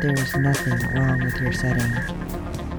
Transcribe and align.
there 0.00 0.14
is 0.14 0.34
nothing 0.34 0.78
wrong 0.94 1.22
with 1.22 1.36
your 1.42 1.52
setting. 1.52 1.92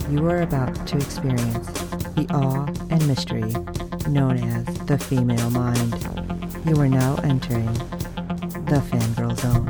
You 0.09 0.27
are 0.27 0.41
about 0.41 0.87
to 0.87 0.97
experience 0.97 1.67
the 2.15 2.25
awe 2.31 2.65
and 2.89 3.07
mystery 3.07 3.53
known 4.09 4.37
as 4.39 4.65
the 4.87 4.97
female 4.97 5.51
mind. 5.51 5.93
You 6.65 6.81
are 6.81 6.89
now 6.89 7.17
entering 7.17 7.71
the 8.65 8.81
fangirl 8.89 9.37
zone. 9.37 9.69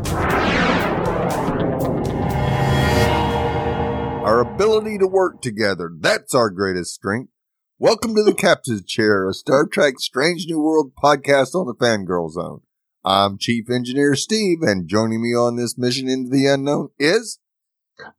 Our 4.24 4.40
ability 4.40 4.98
to 5.00 5.08
work 5.08 5.42
together, 5.42 5.92
that's 6.00 6.34
our 6.34 6.50
greatest 6.52 6.94
strength. 6.94 7.34
Welcome 7.78 8.16
to 8.16 8.24
the 8.24 8.34
Captain's 8.34 8.86
Chair, 8.86 9.28
a 9.28 9.34
Star 9.34 9.68
Trek 9.68 9.96
Strange 10.00 10.46
New 10.48 10.62
World 10.62 10.94
podcast 10.96 11.54
on 11.54 11.68
the 11.68 11.76
Fangirl 11.76 12.32
Zone. 12.32 12.62
I'm 13.04 13.38
Chief 13.40 13.70
Engineer 13.70 14.16
Steve, 14.16 14.60
and 14.62 14.88
joining 14.88 15.22
me 15.22 15.36
on 15.36 15.58
this 15.58 15.78
mission 15.78 16.08
into 16.08 16.30
the 16.30 16.46
unknown 16.46 16.90
is 17.00 17.40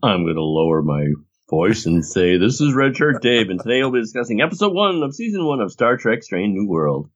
I'm 0.03 0.25
going 0.25 0.37
to 0.37 0.43
lower 0.43 0.83
my 0.83 1.07
voice 1.51 1.87
and 1.87 2.05
say, 2.05 2.39
This 2.39 2.61
is 2.61 2.75
Red 2.75 2.97
Shirt 2.97 3.23
Dave, 3.23 3.51
and 3.51 3.61
today 3.61 3.81
we'll 3.83 3.93
be 3.93 4.01
discussing 4.01 4.41
episode 4.41 4.73
one 4.75 5.03
of 5.03 5.15
season 5.15 5.45
one 5.45 5.61
of 5.61 5.73
Star 5.73 5.97
Trek 5.97 6.23
Strange 6.23 6.55
New 6.55 6.69
World. 6.69 7.09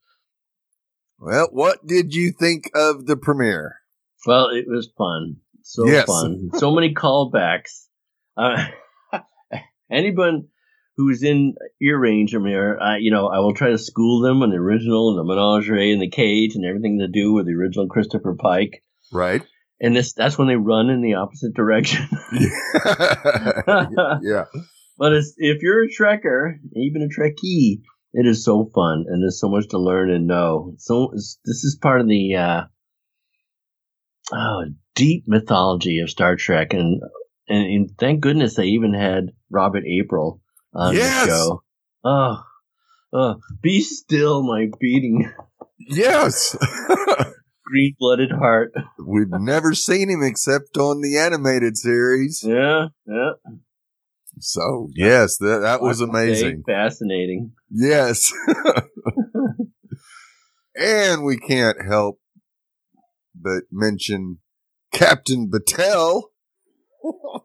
Well, 1.19 1.49
what 1.51 1.87
did 1.87 2.15
you 2.15 2.33
think 2.33 2.71
of 2.75 3.07
the 3.07 3.17
premiere? 3.17 3.77
Well, 4.27 4.49
it 4.49 4.67
was 4.69 4.91
fun. 4.99 5.37
So 5.63 5.87
Yes. 5.87 6.07
fun. 6.07 6.51
So 6.55 6.71
many 6.73 6.95
callbacks. 6.95 7.87
Uh, 8.37 8.67
anyone 9.91 10.49
who's 10.97 11.23
in 11.23 11.55
ear 11.81 11.99
range 11.99 12.35
of 12.35 12.43
me, 12.43 12.55
uh, 12.55 12.97
you 12.99 13.11
know, 13.11 13.29
I 13.29 13.39
will 13.41 13.55
try 13.55 13.71
to 13.71 13.79
school 13.79 14.21
them 14.21 14.43
on 14.43 14.51
the 14.51 14.57
original 14.57 15.11
and 15.11 15.19
the 15.19 15.25
menagerie 15.25 15.93
and 15.93 16.01
the 16.01 16.11
cage 16.11 16.55
and 16.55 16.65
everything 16.65 16.99
to 16.99 17.09
do 17.09 17.33
with 17.33 17.47
the 17.47 17.55
original 17.55 17.89
Christopher 17.89 18.35
Pike. 18.39 18.83
Right? 19.13 19.43
And 19.81 19.95
this 19.95 20.13
that's 20.15 20.39
when 20.39 20.49
they 20.49 20.57
run 20.57 20.89
in 20.91 21.03
the 21.03 21.15
opposite 21.15 21.55
direction. 21.55 22.09
yeah. 24.23 24.45
But 24.99 25.13
it's, 25.13 25.35
if 25.37 25.61
you're 25.63 25.85
a 25.85 25.89
Trekker, 25.89 26.55
even 26.75 27.03
a 27.03 27.09
Trekkie, 27.21 27.83
it 28.15 28.27
is 28.27 28.45
so 28.45 28.71
fun 28.75 29.05
and 29.09 29.23
there's 29.23 29.39
so 29.41 29.49
much 29.51 29.69
to 29.69 29.79
learn 29.79 30.11
and 30.11 30.27
know. 30.27 30.73
So 30.79 31.05
it's- 31.13 31.39
this 31.45 31.65
is 31.65 31.79
part 31.81 32.01
of 32.01 32.09
the 32.09 32.35
uh, 32.37 32.63
oh, 34.33 34.65
deep 34.95 35.25
mythology 35.27 36.01
of 36.01 36.09
Star 36.09 36.37
Trek, 36.37 36.73
and, 36.73 37.03
and 37.49 37.65
and 37.67 37.91
thank 37.99 38.21
goodness 38.21 38.55
they 38.57 38.67
even 38.69 38.95
had 38.95 39.33
Robert 39.51 39.85
April 39.87 40.41
on 40.73 40.95
Yes! 40.95 41.27
the 41.27 41.31
show. 41.31 41.63
Oh, 42.05 42.43
oh, 43.13 43.35
be 43.61 43.83
still, 43.83 44.43
my 44.43 44.69
beating 44.81 45.31
Yes. 45.79 46.57
green-blooded 47.67 48.31
heart. 48.31 48.73
We've 48.99 49.31
never 49.31 49.75
seen 49.75 50.09
him 50.09 50.23
except 50.23 50.79
on 50.79 51.03
the 51.03 51.19
animated 51.19 51.77
series. 51.77 52.43
Yeah, 52.47 52.87
yeah. 53.07 53.33
So, 54.39 54.89
yes, 54.95 55.39
that, 55.39 55.61
that 55.63 55.81
was 55.81 56.01
amazing. 56.01 56.63
fascinating. 56.67 57.53
Yes. 57.71 58.33
and 60.77 61.25
we 61.25 61.39
can't 61.39 61.79
help 61.87 62.21
but 63.35 63.63
mention 63.71 64.39
Captain 64.93 65.51
Batel. 65.51 66.25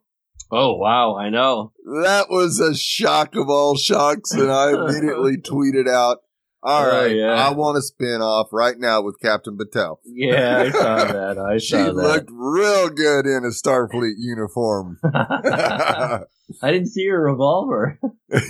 Oh 0.53 0.75
wow, 0.75 1.15
I 1.15 1.29
know. 1.29 1.71
That 1.85 2.25
was 2.29 2.59
a 2.59 2.75
shock 2.75 3.37
of 3.37 3.49
all 3.49 3.77
shocks, 3.77 4.33
and 4.33 4.51
I 4.51 4.71
immediately 4.71 5.37
tweeted 5.37 5.87
out, 5.87 6.17
All 6.63 6.85
Oh, 6.85 6.89
right, 6.91 7.15
yeah. 7.15 7.33
I 7.33 7.51
want 7.53 7.77
to 7.77 7.81
spin 7.81 8.21
off 8.21 8.49
right 8.51 8.77
now 8.77 9.01
with 9.01 9.19
Captain 9.19 9.57
Batel. 9.57 9.97
Yeah, 10.05 10.59
I 10.59 10.69
saw 10.71 11.05
that. 11.11 11.37
I 11.39 11.57
She 11.57 11.69
saw 11.71 11.85
that. 11.85 11.93
looked 11.95 12.29
real 12.31 12.89
good 12.89 13.25
in 13.25 13.43
a 13.43 13.49
Starfleet 13.49 14.13
uniform. 14.17 14.99
I 15.13 16.23
didn't 16.61 16.87
see 16.89 17.07
her 17.07 17.19
revolver. 17.23 17.99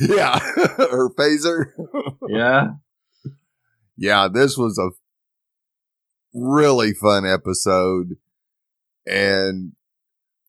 yeah, 0.02 0.40
her 0.40 1.10
phaser. 1.12 1.68
yeah. 2.28 2.68
yeah, 3.96 4.28
this 4.28 4.58
was 4.58 4.78
a 4.78 4.90
really 6.38 6.94
fun 6.94 7.26
episode. 7.26 8.18
And 9.06 9.72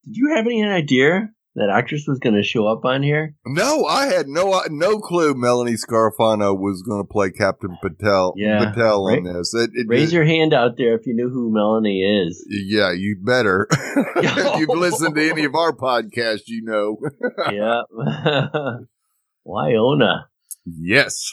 Did 0.05 0.15
you 0.17 0.33
have 0.35 0.45
any 0.45 0.63
idea 0.65 1.29
that 1.55 1.69
actress 1.69 2.05
was 2.07 2.17
going 2.19 2.33
to 2.35 2.41
show 2.43 2.65
up 2.67 2.83
on 2.85 3.03
here? 3.03 3.35
no, 3.45 3.85
I 3.85 4.07
had 4.07 4.27
no 4.27 4.61
no 4.69 4.99
clue 4.99 5.33
Melanie 5.35 5.73
Scrofano 5.73 6.57
was 6.57 6.81
going 6.81 7.03
to 7.03 7.07
play 7.07 7.29
Captain 7.31 7.77
Patel. 7.81 8.33
Yeah. 8.35 8.71
Patel 8.71 9.07
on 9.07 9.23
Ra- 9.23 9.33
this. 9.33 9.53
It, 9.53 9.69
it, 9.73 9.85
Raise 9.87 10.11
it- 10.11 10.15
your 10.15 10.25
hand 10.25 10.53
out 10.53 10.77
there 10.77 10.95
if 10.95 11.05
you 11.05 11.13
knew 11.13 11.29
who 11.29 11.51
Melanie 11.53 12.01
is. 12.27 12.43
yeah, 12.49 12.91
you 12.91 13.17
better. 13.23 13.67
if 13.71 14.59
you've 14.59 14.69
listened 14.77 15.15
to 15.15 15.29
any 15.29 15.43
of 15.45 15.53
our 15.55 15.75
podcasts, 15.75 16.47
you 16.47 16.63
know. 16.63 16.97
yeah. 17.51 17.81
Wynonna. 19.45 20.23
yes, 20.65 21.31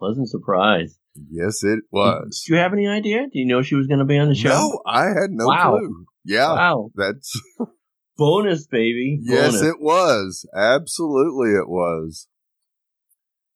Wasn't 0.00 0.28
surprised. 0.28 0.98
yes, 1.30 1.62
it 1.64 1.80
was. 1.90 2.44
Do 2.46 2.54
you 2.54 2.60
have 2.60 2.72
any 2.72 2.86
idea? 2.86 3.22
Do 3.24 3.38
you 3.38 3.46
know 3.46 3.62
she 3.62 3.74
was 3.74 3.86
going 3.86 3.98
to 3.98 4.04
be 4.04 4.18
on 4.18 4.28
the 4.28 4.34
show? 4.34 4.48
No, 4.50 4.80
I 4.86 5.06
had 5.06 5.30
no 5.30 5.46
Wow. 5.46 5.76
clue. 5.78 6.06
Yeah, 6.24 6.52
Wow. 6.52 6.90
that's 6.94 7.40
Bonus, 8.18 8.66
baby. 8.66 9.20
Yes, 9.22 9.62
it 9.62 9.80
was. 9.80 10.44
Absolutely, 10.54 11.50
it 11.52 11.68
was. 11.68 12.26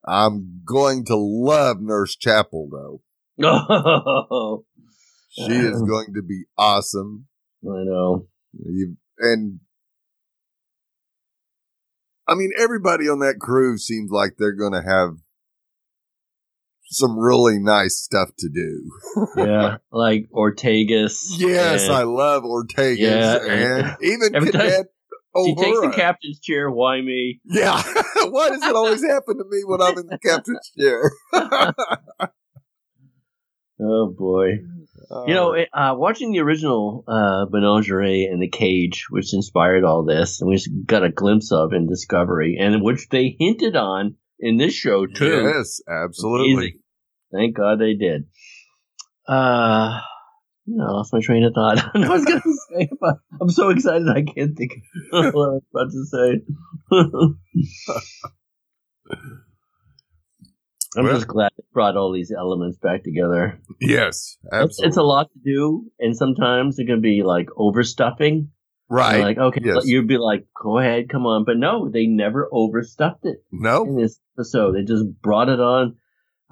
I'm 0.05 0.61
going 0.65 1.05
to 1.05 1.15
love 1.17 1.81
Nurse 1.81 2.15
Chapel, 2.15 2.69
though. 2.71 3.01
Oh, 3.45 4.63
She 5.29 5.51
is 5.51 5.81
going 5.87 6.13
to 6.13 6.21
be 6.21 6.43
awesome. 6.57 7.27
I 7.63 7.83
know. 7.83 8.27
You, 8.53 8.97
and 9.17 9.59
I 12.27 12.35
mean, 12.35 12.51
everybody 12.57 13.09
on 13.09 13.19
that 13.19 13.39
crew 13.39 13.77
seems 13.77 14.11
like 14.11 14.35
they're 14.37 14.55
going 14.55 14.73
to 14.73 14.83
have 14.87 15.17
some 16.93 17.17
really 17.17 17.59
nice 17.59 17.97
stuff 17.97 18.29
to 18.39 18.49
do. 18.49 18.91
Yeah. 19.37 19.77
like 19.91 20.27
Ortegas. 20.33 21.17
Yes, 21.37 21.85
and- 21.85 21.93
I 21.93 22.03
love 22.03 22.43
Ortegas. 22.43 22.97
Yeah. 22.97 23.39
and 23.45 23.97
even 24.01 24.35
Every 24.35 24.51
time 24.51 24.61
Cadet 24.61 24.85
She 25.45 25.55
takes 25.55 25.79
the 25.81 25.91
captain's 25.95 26.39
chair. 26.39 26.69
Why 26.69 27.01
me? 27.01 27.41
Yeah. 27.45 27.81
Why 28.29 28.49
does 28.49 28.63
it 28.63 28.75
always 28.75 29.03
happen 29.03 29.37
to 29.37 29.45
me 29.49 29.63
when 29.65 29.81
I'm 29.81 29.97
in 29.97 30.07
the 30.07 30.19
captain's 30.19 30.71
chair? 30.77 31.11
Oh 33.79 34.13
boy. 34.17 34.59
You 35.27 35.33
know, 35.33 35.53
it- 35.53 35.69
uh, 35.73 35.93
watching 35.97 36.31
the 36.31 36.39
original 36.39 37.03
uh, 37.07 37.45
Menagerie 37.51 38.25
and 38.31 38.41
the 38.41 38.47
Cage, 38.49 39.07
which 39.09 39.33
inspired 39.33 39.83
all 39.83 40.03
this, 40.05 40.39
and 40.41 40.49
we 40.49 40.55
just 40.55 40.69
got 40.85 41.03
a 41.03 41.09
glimpse 41.09 41.51
of 41.51 41.73
in 41.73 41.87
Discovery, 41.87 42.57
and 42.59 42.81
which 42.81 43.09
they 43.09 43.35
hinted 43.39 43.75
on 43.75 44.15
in 44.39 44.57
this 44.57 44.73
show 44.73 45.05
too. 45.05 45.51
Yes, 45.53 45.81
absolutely. 45.87 46.79
Thank 47.33 47.55
God 47.57 47.79
they 47.79 47.95
did. 47.95 48.25
Uh, 49.27 49.99
I 49.99 50.01
lost 50.67 51.13
my 51.13 51.19
train 51.21 51.43
of 51.43 51.53
thought. 51.53 51.79
I 51.95 52.09
was 52.09 52.25
going 52.25 52.41
to 52.41 52.53
say, 52.71 52.89
but 52.99 53.17
I'm 53.41 53.49
so 53.49 53.69
excited 53.69 54.07
I 54.07 54.21
can't 54.23 54.55
think 54.57 54.71
of 55.11 55.33
what 55.33 55.49
I 55.49 55.53
was 55.53 55.63
about 55.73 55.91
to 55.91 56.05
say. 56.05 56.41
I'm 60.95 61.05
Well- 61.05 61.15
just 61.15 61.27
glad 61.27 61.51
it 61.57 61.65
brought 61.73 61.97
all 61.97 62.11
these 62.13 62.31
elements 62.31 62.77
back 62.77 63.03
together. 63.03 63.59
Yes, 63.81 64.37
It's, 64.43 64.53
absolutely. 64.53 64.87
it's 64.89 64.97
a 64.97 65.01
lot 65.03 65.31
to 65.33 65.39
do, 65.43 65.89
and 65.99 66.15
sometimes 66.15 66.77
it 66.77 66.85
can 66.85 67.01
be 67.01 67.23
like 67.23 67.47
overstuffing. 67.57 68.49
right. 68.89 69.21
Like, 69.23 69.39
okay, 69.39 69.59
Yes. 69.63 69.87
you'd 69.87 70.07
be 70.07 70.17
like, 70.19 70.45
go 70.61 70.77
ahead, 70.77 71.09
come 71.09 71.25
on. 71.25 71.45
But 71.45 71.57
no, 71.57 71.89
they 71.89 72.05
never 72.05 72.47
overstuffed 72.51 73.25
it 73.25 73.43
no, 73.51 73.85
in 73.85 73.95
this 73.97 74.19
episode. 74.37 74.75
They 74.75 74.83
just 74.83 75.05
brought 75.21 75.49
it 75.49 75.59
on 75.59 75.95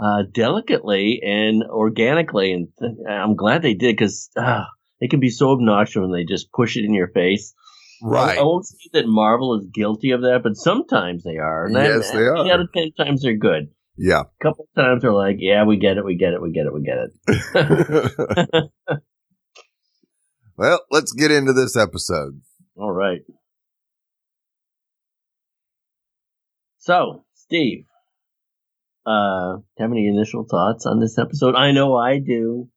uh, 0.02 0.24
delicately 0.32 1.22
and 1.24 1.64
organically, 1.64 2.52
and 2.54 2.68
th- 2.80 2.92
I'm 3.08 3.36
glad 3.36 3.62
they 3.62 3.76
did 3.76 3.96
because 3.96 4.30
uh, 4.36 4.64
it 5.00 5.10
can 5.12 5.20
be 5.20 5.30
so 5.30 5.52
obnoxious 5.52 5.98
when 6.02 6.12
they 6.12 6.24
just 6.24 6.52
push 6.52 6.76
it 6.76 6.86
in 6.86 6.94
your 6.94 7.10
face. 7.10 7.54
right. 8.02 8.38
I, 8.38 8.42
I 8.42 8.44
won't 8.44 8.66
say 8.66 8.90
that 8.94 9.06
Marvel 9.06 9.60
is 9.60 9.68
guilty 9.72 10.12
of 10.12 10.22
that, 10.22 10.40
but 10.44 10.56
sometimes 10.56 11.24
they 11.24 11.38
are. 11.38 11.66
And 11.68 11.76
Yes, 11.76 12.10
they 12.12 12.18
are. 12.18 12.46
eight 12.46 12.52
out 12.52 12.62
of 12.62 12.70
ten 12.74 12.92
times 12.94 13.22
they're 13.22 13.38
good. 13.38 13.70
Yeah. 13.98 14.22
A 14.22 14.44
couple 14.44 14.68
of 14.76 14.84
times 14.84 15.04
they're 15.04 15.14
like, 15.14 15.36
yeah, 15.40 15.66
we 15.66 15.78
get 15.78 15.98
it, 15.98 16.06
we 16.06 16.16
get 16.18 16.34
it, 16.34 16.42
we 16.42 16.52
get 16.52 16.66
it, 16.66 16.74
we 16.74 16.82
get 16.82 16.98
it. 16.98 18.72
well, 20.58 20.80
let's 20.90 21.12
get 21.14 21.30
into 21.30 21.54
this 21.54 21.78
episode. 21.78 22.42
All 22.76 22.92
right. 22.92 23.22
So, 26.80 27.26
Steve, 27.36 27.86
uh, 29.06 29.58
have 29.78 29.92
any 29.92 30.08
initial 30.08 30.46
thoughts 30.50 30.86
on 30.86 31.00
this 31.00 31.18
episode? 31.18 31.56
I 31.56 31.72
know 31.72 31.96
I 31.96 32.20
do. 32.20 32.70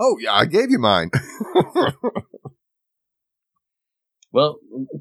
Oh 0.00 0.16
yeah, 0.20 0.32
I 0.34 0.46
gave 0.46 0.70
you 0.70 0.78
mine. 0.78 1.10
well, 4.32 4.58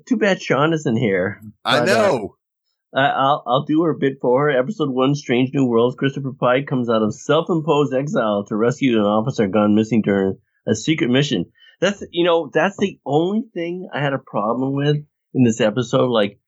too 0.08 0.18
bad 0.18 0.42
Sean 0.42 0.74
isn't 0.74 0.98
here. 0.98 1.42
I 1.64 1.80
But, 1.80 1.90
uh, 1.90 1.94
know. 1.94 2.36
I- 2.94 3.06
I'll 3.08 3.44
I'll 3.48 3.64
do 3.66 3.84
her 3.84 3.94
bit 3.94 4.18
for 4.22 4.44
her. 4.52 4.60
Episode 4.60 4.90
one, 4.90 5.16
Strange 5.16 5.52
New 5.54 5.66
Worlds. 5.66 5.96
Christopher 5.96 6.34
Pike 6.38 6.68
comes 6.68 6.90
out 6.90 7.02
of 7.02 7.16
self-imposed 7.16 7.94
exile 7.94 8.44
to 8.50 8.56
rescue 8.58 8.98
an 9.00 9.06
officer 9.06 9.48
gone 9.48 9.76
missing 9.76 10.02
during 10.02 10.38
a 10.68 10.76
secret 10.76 11.10
mission. 11.10 11.46
That's 11.80 12.04
you 12.12 12.26
know 12.26 12.50
that's 12.54 12.76
the 12.78 13.00
only 13.06 13.44
thing 13.54 13.88
I 13.94 14.02
had 14.02 14.12
a 14.14 14.20
problem 14.20 14.76
with 14.76 14.98
in 15.34 15.44
this 15.46 15.62
episode. 15.62 16.10
Like, 16.10 16.40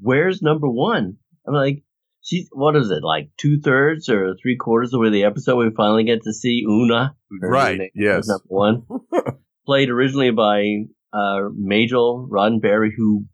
where's 0.00 0.42
number 0.42 0.68
one? 0.68 1.16
I'm 1.44 1.54
like, 1.54 1.82
she's 2.28 2.48
what 2.52 2.76
is 2.76 2.90
it 2.90 3.02
like 3.02 3.30
two 3.38 3.60
thirds 3.60 4.08
or 4.08 4.34
three 4.40 4.56
quarters 4.56 4.88
of 4.88 4.92
the 4.92 4.98
way 4.98 5.10
the 5.10 5.24
episode 5.24 5.56
we 5.56 5.70
finally 5.76 6.04
get 6.04 6.22
to 6.22 6.32
see 6.32 6.64
Una. 6.68 7.16
Right, 7.42 7.78
name 7.78 7.90
yes. 7.94 8.28
Number 8.28 8.44
one, 8.46 8.82
played 9.66 9.88
originally 9.90 10.30
by 10.30 10.84
uh, 11.12 11.48
Majel 11.54 12.28
Roddenberry, 12.30 12.90
who 12.96 13.26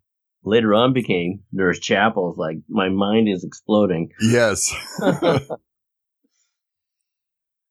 later 0.45 0.75
on 0.75 0.93
became 0.93 1.41
Nurse 1.53 1.81
Chapel. 1.81 2.35
Like 2.37 2.59
my 2.69 2.89
mind 2.89 3.29
is 3.29 3.45
exploding. 3.45 4.11
Yes. 4.21 4.73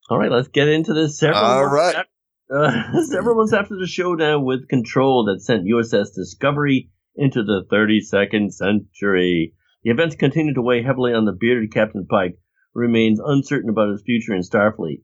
All 0.10 0.20
right, 0.20 0.32
let's 0.32 0.50
get 0.50 0.68
into 0.68 0.94
this. 0.94 1.18
Several 1.18 1.42
All 1.42 1.62
months 1.62 1.74
right. 1.74 1.96
af- 1.96 2.08
uh, 2.54 3.02
several 3.10 3.36
months 3.38 3.54
after 3.54 3.76
the 3.78 3.88
showdown 3.88 4.44
with 4.44 4.68
Control 4.68 5.26
that 5.26 5.42
sent 5.42 5.66
USS 5.66 6.14
Discovery 6.14 6.92
into 7.16 7.44
the 7.44 7.64
32nd 7.72 8.52
century, 8.52 9.54
the 9.84 9.92
events 9.92 10.16
continue 10.16 10.54
to 10.54 10.62
weigh 10.62 10.84
heavily 10.84 11.14
on 11.14 11.26
the 11.26 11.38
bearded 11.38 11.74
Captain 11.74 12.06
Pike, 12.10 12.38
who 12.74 12.82
remains 12.82 13.20
uncertain 13.24 13.70
about 13.70 13.92
his 13.92 14.04
future 14.06 14.34
in 14.34 14.42
Starfleet. 14.42 15.04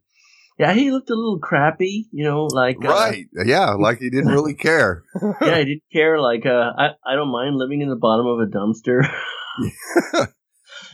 Yeah, 0.58 0.74
he 0.74 0.92
looked 0.92 1.10
a 1.10 1.16
little 1.16 1.40
crappy, 1.40 2.10
you 2.12 2.26
know, 2.26 2.46
like 2.46 2.84
uh, 2.84 2.90
right. 2.90 3.26
Yeah, 3.46 3.76
like 3.80 4.00
he 4.00 4.10
didn't 4.10 4.34
really 4.34 4.56
care. 4.56 5.04
yeah, 5.42 5.60
he 5.60 5.66
didn't 5.66 5.84
care. 5.92 6.20
Like, 6.20 6.46
uh, 6.46 6.72
I, 6.78 6.88
I 7.06 7.16
don't 7.16 7.32
mind 7.32 7.56
living 7.56 7.82
in 7.82 7.90
the 7.90 7.96
bottom 7.96 8.28
of 8.28 8.40
a 8.40 8.46
dumpster. 8.46 9.10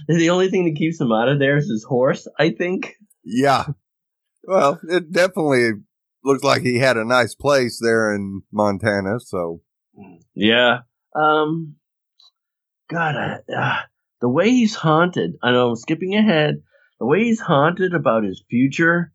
the 0.07 0.29
only 0.29 0.49
thing 0.49 0.65
that 0.65 0.77
keeps 0.77 1.01
him 1.01 1.11
out 1.11 1.29
of 1.29 1.39
there 1.39 1.57
is 1.57 1.67
his 1.67 1.83
horse, 1.83 2.27
I 2.37 2.51
think. 2.51 2.93
Yeah. 3.23 3.65
Well, 4.43 4.79
it 4.87 5.11
definitely 5.11 5.71
looks 6.23 6.43
like 6.43 6.61
he 6.61 6.77
had 6.77 6.97
a 6.97 7.05
nice 7.05 7.33
place 7.33 7.79
there 7.81 8.13
in 8.13 8.43
Montana. 8.51 9.19
So 9.19 9.61
Yeah. 10.35 10.79
Um, 11.15 11.75
God, 12.89 13.15
I, 13.15 13.39
uh, 13.53 13.79
the 14.21 14.29
way 14.29 14.49
he's 14.49 14.75
haunted, 14.75 15.33
I 15.41 15.51
know 15.51 15.69
I'm 15.69 15.75
skipping 15.75 16.15
ahead, 16.15 16.61
the 16.99 17.05
way 17.05 17.23
he's 17.23 17.39
haunted 17.39 17.93
about 17.93 18.23
his 18.23 18.43
future 18.49 19.11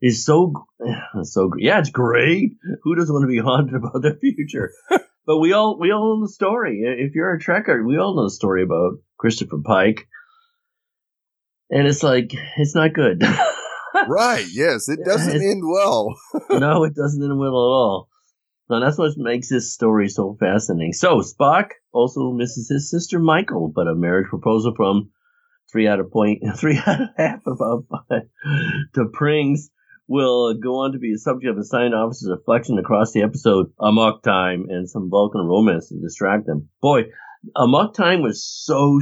is 0.00 0.24
so, 0.24 0.52
so, 1.22 1.50
yeah, 1.58 1.78
it's 1.78 1.90
great. 1.90 2.52
Who 2.82 2.94
doesn't 2.94 3.12
want 3.12 3.24
to 3.24 3.28
be 3.28 3.38
haunted 3.38 3.74
about 3.74 4.02
their 4.02 4.16
future? 4.16 4.72
but 5.26 5.38
we 5.38 5.52
all, 5.52 5.78
we 5.78 5.92
all 5.92 6.16
know 6.18 6.26
the 6.26 6.32
story. 6.32 6.82
If 6.84 7.14
you're 7.14 7.34
a 7.34 7.38
trekker, 7.40 7.86
we 7.86 7.98
all 7.98 8.16
know 8.16 8.24
the 8.24 8.30
story 8.30 8.62
about 8.62 8.98
Christopher 9.18 9.58
Pike. 9.64 10.06
And 11.70 11.86
it's 11.86 12.02
like, 12.02 12.34
it's 12.58 12.74
not 12.74 12.92
good. 12.92 13.22
right. 14.08 14.44
Yes, 14.52 14.88
it 14.88 15.00
doesn't 15.04 15.36
It's- 15.36 15.50
end 15.50 15.62
well. 15.64 16.16
no, 16.50 16.84
it 16.84 16.94
doesn't 16.94 17.22
end 17.22 17.38
well 17.38 17.48
at 17.48 17.54
all. 17.54 18.08
No, 18.68 18.80
that's 18.80 18.98
what 18.98 19.12
makes 19.16 19.48
this 19.48 19.72
story 19.72 20.08
so 20.08 20.36
fascinating. 20.38 20.92
So 20.92 21.20
Spock 21.20 21.68
also 21.92 22.32
misses 22.32 22.68
his 22.68 22.90
sister 22.90 23.18
Michael, 23.18 23.72
but 23.74 23.86
a 23.86 23.94
marriage 23.94 24.28
proposal 24.28 24.74
from 24.74 25.10
three 25.70 25.88
out 25.88 26.00
of 26.00 26.10
point 26.10 26.42
three 26.56 26.76
out 26.76 27.00
of 27.00 27.08
half 27.16 27.46
about 27.46 27.84
five 27.90 28.22
to 28.94 29.06
Prings 29.12 29.70
will 30.08 30.54
go 30.54 30.80
on 30.80 30.92
to 30.92 30.98
be 30.98 31.12
a 31.12 31.18
subject 31.18 31.50
of 31.50 31.58
assigned 31.58 31.94
officer's 31.94 32.30
reflection 32.30 32.78
across 32.78 33.12
the 33.12 33.22
episode 33.22 33.72
Amok 33.80 34.22
Time 34.22 34.66
and 34.68 34.88
some 34.88 35.08
Vulcan 35.10 35.42
romance 35.42 35.88
to 35.88 36.00
distract 36.00 36.46
them. 36.46 36.68
Boy, 36.80 37.04
Amok 37.56 37.94
Time 37.94 38.22
was 38.22 38.44
so 38.44 39.00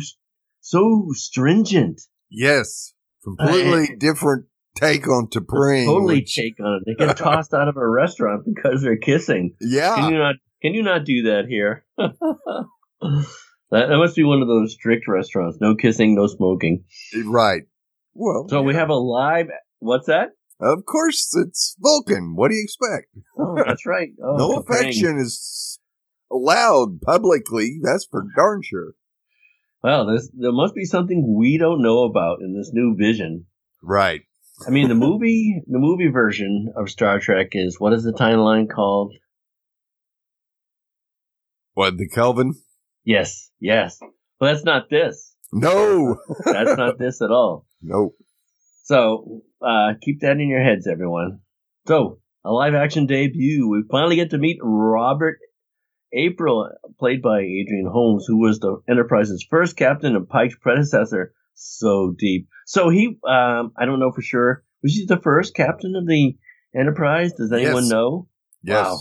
so 0.61 1.07
stringent. 1.13 2.01
Yes. 2.31 2.93
Completely 3.25 3.97
different 3.99 4.47
take 4.77 5.09
on 5.09 5.29
T'Pring. 5.29 5.87
Totally 5.87 6.17
which- 6.21 6.35
take 6.37 6.61
on 6.61 6.81
it. 6.81 6.83
They 6.87 7.07
get 7.07 7.17
tossed 7.17 7.53
out 7.55 7.69
of 7.69 7.77
a 7.77 7.87
restaurant 7.87 8.45
because 8.47 8.83
they're 8.83 8.97
kissing. 8.97 9.55
Yeah, 9.61 9.97
Can 9.97 10.13
you 10.13 10.19
not? 10.19 10.37
Can 10.63 10.75
you 10.75 10.83
not 10.83 11.05
do 11.05 11.23
that 11.25 11.47
here? 11.49 11.85
that, 13.71 13.89
that 13.89 13.99
must 13.99 14.17
be 14.17 14.25
one 14.25 14.43
of 14.43 14.49
those 14.49 14.75
strict 14.75 15.09
restaurants. 15.09 15.59
No 15.61 15.75
kissing, 15.75 16.15
no 16.15 16.27
smoking. 16.27 16.85
Right. 17.25 17.63
Well, 18.15 18.47
So 18.49 18.63
we 18.63 18.75
have 18.75 18.91
a 18.91 18.95
live. 18.95 19.47
What's 19.79 20.07
that? 20.07 20.31
Of 20.61 20.85
course, 20.85 21.35
it's 21.35 21.77
Vulcan. 21.81 22.35
What 22.37 22.51
do 22.51 22.57
you 22.57 22.63
expect? 22.63 23.07
Oh, 23.39 23.57
that's 23.67 23.87
right. 23.87 24.11
Oh, 24.23 24.37
no 24.37 24.59
affection 24.59 25.19
is 25.19 25.79
allowed 26.31 27.01
publicly. 27.01 27.79
That's 27.83 28.07
for 28.11 28.25
darn 28.37 28.61
sure. 28.63 28.93
Well, 29.83 30.07
there 30.07 30.53
must 30.53 30.75
be 30.75 30.85
something 30.85 31.35
we 31.39 31.57
don't 31.57 31.83
know 31.83 32.05
about 32.05 32.41
in 32.43 32.55
this 32.55 32.71
new 32.75 32.95
vision. 32.99 33.47
Right. 33.83 34.21
I 34.67 34.71
mean, 34.71 34.89
the 34.89 34.95
movie, 34.95 35.63
the 35.67 35.79
movie 35.79 36.09
version 36.09 36.75
of 36.77 36.91
Star 36.91 37.19
Trek 37.19 37.49
is 37.53 37.81
what 37.81 37.95
is 37.95 38.05
the 38.05 38.13
timeline 38.13 38.69
called? 38.69 39.15
What, 41.73 41.97
the 41.97 42.07
Kelvin? 42.09 42.55
Yes, 43.05 43.51
yes. 43.61 43.99
Well, 44.41 44.53
that's 44.53 44.65
not 44.65 44.91
this. 44.91 45.35
No. 45.53 46.19
That's 46.45 46.77
not 46.77 46.99
this 46.99 47.21
at 47.23 47.31
all. 47.31 47.67
nope. 47.83 48.17
So 48.85 49.43
uh, 49.63 49.95
keep 50.01 50.21
that 50.21 50.39
in 50.39 50.49
your 50.49 50.63
heads, 50.63 50.87
everyone. 50.87 51.41
So 51.87 52.19
a 52.45 52.51
live 52.53 52.75
action 52.75 53.07
debut. 53.07 53.69
We 53.69 53.85
finally 53.91 54.17
get 54.17 54.31
to 54.31 54.39
meet 54.39 54.59
Robert 54.63 55.39
April, 56.13 56.69
played 56.99 57.23
by 57.23 57.41
Adrian 57.41 57.89
Holmes, 57.91 58.25
who 58.27 58.39
was 58.39 58.59
the 58.59 58.81
Enterprise's 58.89 59.47
first 59.49 59.77
captain 59.77 60.17
and 60.17 60.29
Pike's 60.29 60.57
predecessor. 60.61 61.33
So 61.55 62.15
deep. 62.19 62.49
So 62.67 62.89
he, 62.89 63.19
um, 63.29 63.73
I 63.79 63.85
don't 63.85 64.01
know 64.01 64.13
for 64.13 64.23
sure. 64.23 64.65
Was 64.83 64.95
he 64.95 65.05
the 65.07 65.21
first 65.21 65.55
captain 65.55 65.95
of 65.95 66.07
the 66.07 66.37
Enterprise? 66.75 67.33
Does 67.35 67.53
anyone 67.53 67.83
Yes. 67.85 67.91
know? 67.91 68.29
Yes. 68.63 68.87
Wow. 68.87 68.99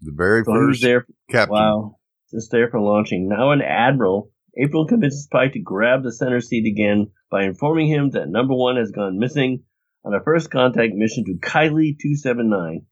The 0.00 0.12
very 0.16 0.44
So 0.44 0.52
first 0.52 0.82
there. 0.82 1.06
captain. 1.30 1.54
Wow. 1.54 1.98
Just 2.32 2.50
there 2.50 2.68
for 2.70 2.80
launching. 2.80 3.28
Now 3.28 3.50
an 3.52 3.60
admiral, 3.60 4.30
April 4.56 4.86
convinces 4.86 5.28
Pike 5.30 5.52
to 5.52 5.60
grab 5.60 6.02
the 6.02 6.12
center 6.12 6.40
seat 6.40 6.70
again 6.70 7.10
by 7.30 7.44
informing 7.44 7.88
him 7.88 8.10
that 8.10 8.28
number 8.28 8.54
one 8.54 8.76
has 8.76 8.90
gone 8.90 9.18
missing 9.18 9.64
on 10.04 10.14
a 10.14 10.22
first 10.24 10.50
contact 10.50 10.94
mission 10.94 11.24
to 11.24 11.34
Kiley 11.34 11.96
279. 12.00 12.86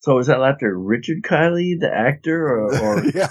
So 0.00 0.18
is 0.18 0.28
that 0.28 0.40
after 0.40 0.76
Richard 0.76 1.22
Kiley, 1.22 1.78
the 1.78 1.90
actor, 1.92 2.46
or 2.46 2.74
or, 2.74 3.04
yeah. 3.14 3.28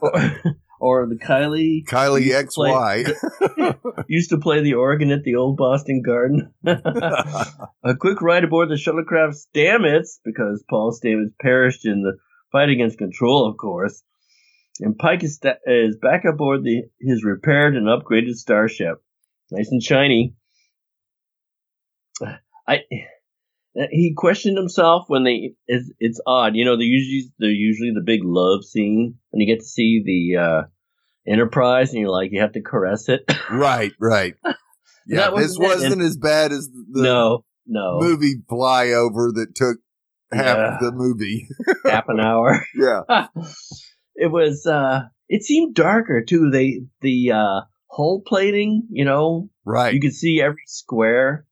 or, 0.00 0.56
or 0.80 1.06
the 1.06 1.18
Kylie 1.18 1.84
Kylie 1.86 2.30
to 2.30 2.48
play- 2.52 3.04
XY. 3.04 4.04
used 4.08 4.30
to 4.30 4.38
play 4.38 4.60
the 4.60 4.74
organ 4.74 5.12
at 5.12 5.22
the 5.22 5.36
old 5.36 5.56
Boston 5.56 6.02
Garden? 6.04 6.52
a 6.66 7.96
quick 7.98 8.20
ride 8.20 8.44
aboard 8.44 8.68
the 8.68 8.74
shuttlecraft 8.74 9.36
Stamets, 9.54 10.18
because 10.24 10.64
Paul 10.68 10.92
Stamets 10.92 11.34
perished 11.40 11.86
in 11.86 12.02
the 12.02 12.16
fight 12.50 12.70
against 12.70 12.98
Control, 12.98 13.48
of 13.48 13.56
course. 13.56 14.02
And 14.80 14.96
Pike 14.96 15.24
is, 15.24 15.40
is 15.66 15.96
back 16.00 16.24
aboard 16.24 16.62
the, 16.62 16.82
his 17.00 17.24
repaired 17.24 17.76
and 17.76 17.86
upgraded 17.86 18.34
starship. 18.34 19.02
Nice 19.50 19.68
and 19.70 19.82
shiny. 19.82 20.34
I, 22.66 22.80
he 23.90 24.14
questioned 24.16 24.56
himself 24.56 25.04
when 25.08 25.24
they, 25.24 25.54
it's, 25.66 25.90
it's 25.98 26.20
odd. 26.26 26.54
You 26.54 26.64
know, 26.64 26.76
they're 26.76 26.84
usually, 26.84 27.32
they're 27.38 27.50
usually 27.50 27.92
the 27.94 28.04
big 28.04 28.20
love 28.22 28.64
scene 28.64 29.16
when 29.30 29.40
you 29.40 29.46
get 29.52 29.60
to 29.60 29.66
see 29.66 30.02
the, 30.04 30.40
uh, 30.40 30.62
Enterprise 31.26 31.90
and 31.92 32.00
you're 32.00 32.10
like, 32.10 32.30
you 32.32 32.40
have 32.40 32.52
to 32.52 32.62
caress 32.62 33.10
it. 33.10 33.20
right, 33.50 33.92
right. 34.00 34.34
Yeah, 35.06 35.30
this 35.36 35.58
wasn't 35.58 35.60
wasn't 35.60 36.02
as 36.02 36.16
bad 36.16 36.52
as 36.52 36.68
the 36.70 37.02
no, 37.02 37.44
no. 37.66 37.98
movie 38.00 38.36
flyover 38.50 39.34
that 39.34 39.54
took 39.54 39.76
half 40.32 40.56
Yeah. 40.56 40.76
the 40.80 40.92
movie. 40.92 41.46
half 41.84 42.04
an 42.08 42.18
hour. 42.20 42.64
yeah. 42.74 43.26
it 44.18 44.30
was 44.30 44.66
uh 44.66 45.02
it 45.28 45.42
seemed 45.42 45.74
darker 45.74 46.22
too. 46.24 46.50
They 46.50 46.82
the 47.00 47.32
uh 47.32 47.60
hull 47.90 48.22
plating, 48.26 48.86
you 48.90 49.04
know, 49.04 49.48
Right. 49.64 49.94
you 49.94 50.00
could 50.00 50.14
see 50.14 50.40
every 50.40 50.62
square 50.66 51.44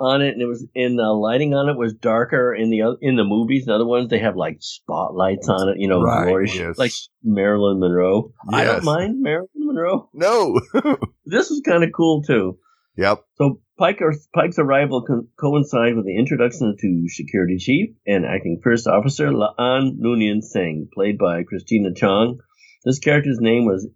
on 0.00 0.22
it 0.22 0.32
and 0.32 0.40
it 0.42 0.46
was 0.46 0.64
in 0.76 0.94
the 0.94 1.02
lighting 1.12 1.54
on 1.54 1.68
it 1.68 1.76
was 1.76 1.92
darker 1.94 2.54
in 2.54 2.70
the 2.70 2.96
in 3.00 3.16
the 3.16 3.24
movies 3.24 3.66
and 3.66 3.74
other 3.74 3.84
ones 3.86 4.08
they 4.08 4.20
have 4.20 4.36
like 4.36 4.58
spotlights 4.60 5.48
on 5.48 5.68
it, 5.70 5.76
you 5.80 5.88
know, 5.88 6.00
Right, 6.02 6.48
yes. 6.54 6.78
like 6.78 6.92
Marilyn 7.24 7.80
Monroe. 7.80 8.32
I 8.52 8.62
don't 8.64 8.84
mind 8.84 9.20
Marilyn 9.20 9.48
Monroe. 9.56 10.08
no. 10.14 10.60
This 11.26 11.50
was 11.50 11.60
kind 11.64 11.82
of 11.84 11.90
cool 11.94 12.22
too. 12.22 12.58
yep. 12.96 13.24
So 13.36 13.60
Pike 13.78 13.98
or, 14.00 14.12
Pike's 14.34 14.58
arrival 14.58 15.04
co- 15.06 15.26
coincides 15.38 15.94
with 15.94 16.04
the 16.04 16.18
introduction 16.18 16.76
to 16.80 17.08
Security 17.08 17.56
Chief 17.58 17.90
and 18.06 18.26
Acting 18.26 18.60
First 18.62 18.88
Officer 18.88 19.28
La'an 19.28 19.98
Noonien 20.00 20.42
Singh, 20.42 20.88
played 20.92 21.16
by 21.16 21.44
Christina 21.44 21.94
Chong. 21.94 22.38
This 22.84 22.98
character's 22.98 23.38
name 23.40 23.66
was 23.66 23.88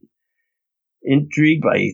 Intrigued 1.03 1.63
by 1.65 1.89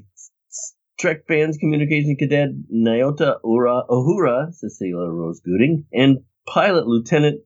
Trek 1.01 1.27
fans, 1.27 1.57
communication 1.57 2.17
cadet 2.17 2.51
Nyota 2.71 3.37
Ura 3.43 3.85
Uhura, 3.89 4.53
Cecilia 4.53 4.97
Rose 4.97 5.41
Gooding, 5.41 5.85
and 5.93 6.19
pilot 6.47 6.87
Lieutenant 6.87 7.41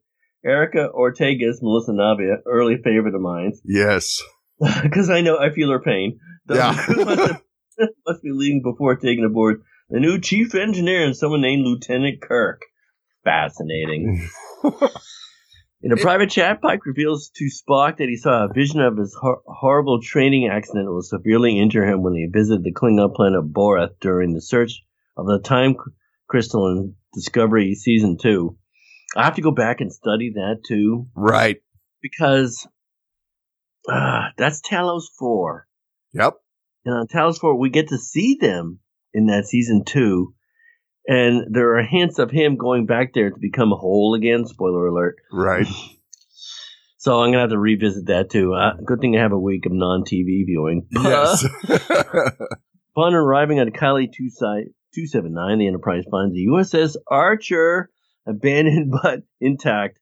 Erica 0.45 0.89
Ortegas, 0.93 1.59
Melissa 1.63 1.93
Navia, 1.93 2.39
early 2.47 2.79
favorite 2.83 3.15
of 3.15 3.21
mine. 3.21 3.53
Yes. 3.65 4.23
Because 4.83 5.11
I 5.11 5.23
know 5.23 5.39
I 5.39 5.51
feel 5.51 5.71
her 5.71 5.81
pain. 5.81 6.21
The 6.47 6.55
Yeah. 6.55 6.73
must, 7.05 7.33
must 8.07 8.23
be 8.23 8.31
leaving 8.33 8.63
before 8.63 8.95
taking 8.97 9.25
aboard 9.25 9.63
the 9.93 10.01
new 10.01 10.19
chief 10.19 10.55
engineer 10.55 11.05
and 11.05 11.15
someone 11.15 11.43
named 11.43 11.67
Lieutenant 11.67 12.23
Kirk. 12.23 12.63
Fascinating. 13.25 14.27
In 15.83 15.93
a 15.93 15.97
private 15.97 16.31
chat, 16.31 16.63
Pike 16.63 16.87
reveals 16.87 17.31
to 17.37 17.45
Spock 17.45 17.99
that 17.99 18.09
he 18.09 18.17
saw 18.17 18.45
a 18.45 18.53
vision 18.53 18.81
of 18.81 18.97
his 18.97 19.15
hor- 19.21 19.43
horrible 19.47 20.01
training 20.01 20.49
accident 20.51 20.87
that 20.87 20.93
will 20.93 21.03
severely 21.03 21.61
injure 21.61 21.85
him 21.85 22.03
when 22.03 22.15
he 22.15 22.27
visited 22.33 22.65
the 22.65 22.73
Klingon 22.73 23.15
planet 23.15 23.53
Boreth 23.53 23.99
during 24.01 24.33
the 24.33 24.41
search 24.41 24.83
of 25.17 25.27
the 25.27 25.41
time 25.41 25.77
crystal 26.27 26.69
in 26.69 26.95
Discovery 27.13 27.75
Season 27.75 28.17
2. 28.17 28.57
I 29.15 29.25
have 29.25 29.35
to 29.35 29.43
go 29.43 29.51
back 29.51 29.83
and 29.83 29.93
study 29.93 30.33
that 30.37 30.63
too, 30.67 31.09
right. 31.15 31.61
because 32.01 32.67
uh, 33.93 34.29
that's 34.39 34.63
Talos 34.63 35.05
4. 35.19 35.67
Yep. 36.15 36.35
And 36.87 36.95
on 36.95 37.09
Talos 37.09 37.39
4, 37.39 37.59
we 37.59 37.69
get 37.69 37.89
to 37.89 37.99
see 37.99 38.39
them 38.41 38.79
in 39.15 39.27
that 39.27 39.47
Season 39.47 39.85
2. 39.85 40.35
And 41.07 41.55
there 41.55 41.77
are 41.77 41.83
hints 41.83 42.19
of 42.19 42.31
him 42.31 42.57
going 42.57 42.87
back 42.87 43.13
there 43.13 43.31
to 43.31 43.37
become 43.41 43.71
whole 43.71 44.15
again. 44.15 44.47
Spoiler 44.47 44.87
alert. 44.87 45.17
Right. 45.33 45.67
So 47.03 47.21
I'm 47.21 47.33
gonna 47.33 47.41
have 47.41 47.51
to 47.51 47.59
revisit 47.59 48.07
that 48.07 48.31
too. 48.31 48.55
Uh, 48.55 48.75
good 48.87 49.01
thing 49.01 49.17
I 49.17 49.23
have 49.23 49.33
a 49.33 49.37
week 49.37 49.67
of 49.67 49.73
non-TV 49.73 50.47
viewing. 50.47 50.87
yes. 50.93 51.45
Upon 52.95 53.15
arriving 53.15 53.59
at 53.59 53.67
Kiley 53.67 54.07
279, 54.13 55.59
the 55.59 55.67
Enterprise 55.67 56.05
finds 56.09 56.33
the 56.33 56.47
USS 56.47 56.95
Archer 57.09 57.91
abandoned 58.25 58.93
but 59.03 59.23
intact, 59.41 59.99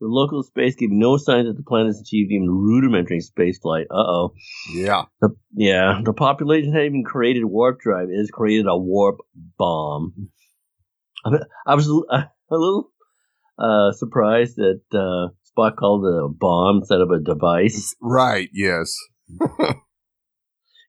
with 0.00 0.10
local 0.10 0.42
space 0.42 0.76
gave 0.76 0.90
no 0.90 1.16
signs 1.16 1.46
that 1.46 1.56
the 1.56 1.62
planet 1.62 1.88
has 1.88 2.00
achieved 2.00 2.30
even 2.30 2.48
rudimentary 2.48 3.20
space 3.20 3.58
flight. 3.58 3.86
Uh 3.90 3.94
oh. 3.96 4.34
yeah. 4.72 5.04
The, 5.20 5.30
yeah, 5.54 6.00
the 6.04 6.12
population 6.12 6.72
had 6.72 6.84
even 6.84 7.04
created 7.04 7.44
warp 7.44 7.80
drive. 7.80 8.08
It 8.10 8.18
has 8.18 8.30
created 8.30 8.66
a 8.66 8.76
warp 8.76 9.18
bomb. 9.58 10.28
I 11.66 11.74
was 11.74 11.88
a 12.10 12.28
little 12.50 12.90
uh, 13.58 13.92
surprised 13.92 14.56
that 14.56 14.82
uh, 14.92 15.32
Spock 15.50 15.76
called 15.76 16.04
it 16.04 16.24
a 16.24 16.28
bomb 16.28 16.78
instead 16.78 17.00
of 17.00 17.10
a 17.10 17.18
device. 17.18 17.94
Right. 18.00 18.48
Yes. 18.52 18.96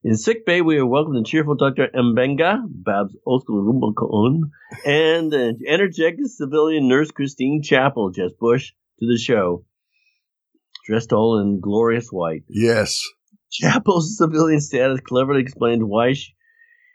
In 0.03 0.15
sick 0.15 0.45
bay, 0.45 0.61
we 0.61 0.77
are 0.77 0.85
welcomed 0.85 1.25
to 1.25 1.29
cheerful 1.29 1.55
Dr. 1.55 1.89
Mbenga, 1.93 2.61
Babs 2.69 3.15
Olusanmokun, 3.27 4.41
and 4.85 5.33
uh, 5.33 5.53
energetic 5.67 6.19
civilian 6.27 6.87
nurse 6.87 7.11
Christine 7.11 7.61
Chapel, 7.63 8.11
Jess 8.11 8.31
Bush, 8.39 8.71
to 8.99 9.07
the 9.07 9.17
show. 9.17 9.65
Dressed 10.85 11.13
all 11.13 11.39
in 11.39 11.59
glorious 11.59 12.09
white. 12.09 12.43
Yes. 12.47 13.01
Chapel's 13.51 14.17
civilian 14.17 14.61
status 14.61 14.99
cleverly 15.01 15.41
explains 15.41 15.81
why 15.83 16.13
she, 16.13 16.33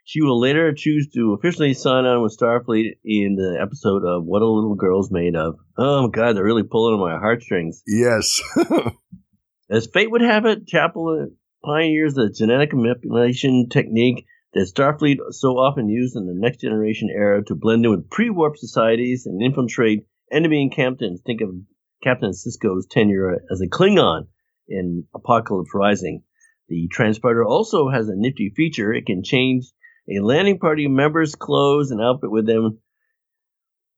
she 0.04 0.23
will 0.23 0.40
later 0.40 0.73
choose 0.75 1.09
to 1.14 1.35
officially 1.38 1.75
sign 1.75 2.04
on 2.04 2.23
with 2.23 2.37
Starfleet 2.37 2.92
in 3.04 3.37
the 3.37 3.59
episode 3.61 4.02
of 4.04 4.25
What 4.25 4.42
a 4.42 4.47
Little 4.47 4.75
Girl's 4.75 5.11
Made 5.11 5.37
of. 5.37 5.56
Oh, 5.76 6.02
my 6.02 6.09
God, 6.09 6.37
they're 6.37 6.44
really 6.44 6.62
pulling 6.62 6.94
on 6.94 7.00
my 7.00 7.18
heartstrings. 7.18 7.82
Yes. 7.87 8.40
As 9.71 9.87
fate 9.87 10.11
would 10.11 10.23
have 10.23 10.44
it, 10.47 10.66
Chapel 10.66 11.28
pioneers 11.64 12.14
the 12.14 12.30
genetic 12.30 12.73
manipulation 12.75 13.68
technique 13.71 14.26
that 14.54 14.71
Starfleet 14.75 15.18
so 15.30 15.50
often 15.50 15.88
used 15.88 16.16
in 16.16 16.26
the 16.26 16.35
next 16.35 16.61
generation 16.61 17.09
era 17.11 17.42
to 17.44 17.54
blend 17.54 17.85
in 17.85 17.90
with 17.90 18.11
pre-warp 18.11 18.56
societies 18.56 19.25
and 19.26 19.42
infiltrate 19.42 20.06
enemy 20.30 20.62
encampments. 20.62 21.23
Think 21.25 21.40
of 21.40 21.50
Captain 22.02 22.30
Sisko's 22.32 22.87
tenure 22.90 23.38
as 23.50 23.61
a 23.61 23.68
Klingon 23.68 24.26
in 24.68 25.04
Apocalypse 25.14 25.71
Rising. 25.75 26.23
The 26.68 26.88
transporter 26.90 27.44
also 27.44 27.88
has 27.90 28.09
a 28.09 28.14
nifty 28.16 28.52
feature. 28.56 28.92
It 28.92 29.06
can 29.06 29.23
change 29.25 29.64
a 30.09 30.21
landing 30.25 30.59
party 30.59 30.88
member's 30.88 31.35
clothes 31.35 31.90
and 31.90 32.00
outfit 32.00 32.30
with 32.30 32.47
them, 32.47 32.78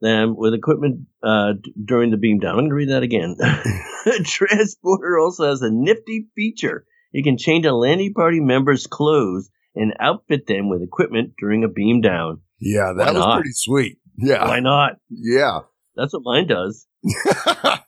them 0.00 0.34
with 0.36 0.54
equipment 0.54 1.06
uh, 1.22 1.52
during 1.82 2.10
the 2.10 2.16
beam 2.16 2.40
down. 2.40 2.52
I'm 2.52 2.56
going 2.60 2.68
to 2.70 2.74
read 2.74 2.90
that 2.90 3.02
again. 3.02 3.36
the 3.38 4.22
transporter 4.24 5.18
also 5.18 5.48
has 5.48 5.62
a 5.62 5.70
nifty 5.70 6.26
feature. 6.34 6.84
It 7.12 7.22
can 7.24 7.38
change 7.38 7.64
a 7.64 7.72
landing 7.74 8.12
party 8.12 8.40
member's 8.40 8.86
clothes 8.86 9.48
and 9.76 9.92
outfit 10.00 10.46
them 10.46 10.68
with 10.68 10.82
equipment 10.82 11.34
during 11.38 11.64
a 11.64 11.68
beam 11.68 12.00
down. 12.00 12.40
yeah. 12.60 12.92
Why 12.92 13.04
That 13.04 13.14
was 13.14 13.20
not? 13.24 13.34
pretty 13.36 13.52
sweet. 13.52 13.98
Yeah. 14.18 14.46
Why 14.46 14.60
not? 14.60 14.92
Yeah. 15.10 15.60
That's 15.96 16.12
what 16.12 16.22
mine 16.24 16.48
does. 16.48 16.86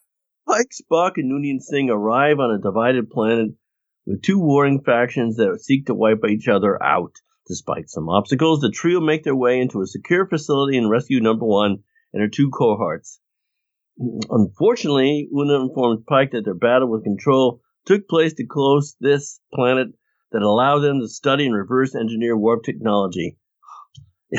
Pike, 0.56 0.70
Spock, 0.70 1.12
and 1.16 1.30
Noonien 1.30 1.60
Singh 1.60 1.90
arrive 1.90 2.38
on 2.38 2.50
a 2.50 2.58
divided 2.58 3.10
planet 3.10 3.50
with 4.06 4.22
two 4.22 4.38
warring 4.38 4.80
factions 4.80 5.36
that 5.36 5.60
seek 5.60 5.84
to 5.86 5.94
wipe 5.94 6.24
each 6.26 6.48
other 6.48 6.82
out. 6.82 7.12
Despite 7.46 7.90
some 7.90 8.08
obstacles, 8.08 8.60
the 8.60 8.70
trio 8.70 9.00
make 9.00 9.22
their 9.22 9.36
way 9.36 9.60
into 9.60 9.82
a 9.82 9.86
secure 9.86 10.26
facility 10.26 10.78
and 10.78 10.88
rescue 10.88 11.20
number 11.20 11.44
one 11.44 11.82
and 12.14 12.22
her 12.22 12.28
two 12.28 12.48
cohorts. 12.48 13.20
Unfortunately, 13.98 15.28
Una 15.30 15.60
informs 15.60 16.02
Pike 16.08 16.30
that 16.32 16.46
their 16.46 16.54
battle 16.54 16.90
with 16.90 17.04
Control 17.04 17.60
took 17.84 18.08
place 18.08 18.32
to 18.34 18.46
close 18.46 18.96
this 18.98 19.38
planet 19.52 19.88
that 20.32 20.40
allowed 20.40 20.80
them 20.80 21.00
to 21.00 21.08
study 21.08 21.44
and 21.44 21.54
reverse 21.54 21.94
engineer 21.94 22.36
warp 22.36 22.64
technology. 22.64 23.36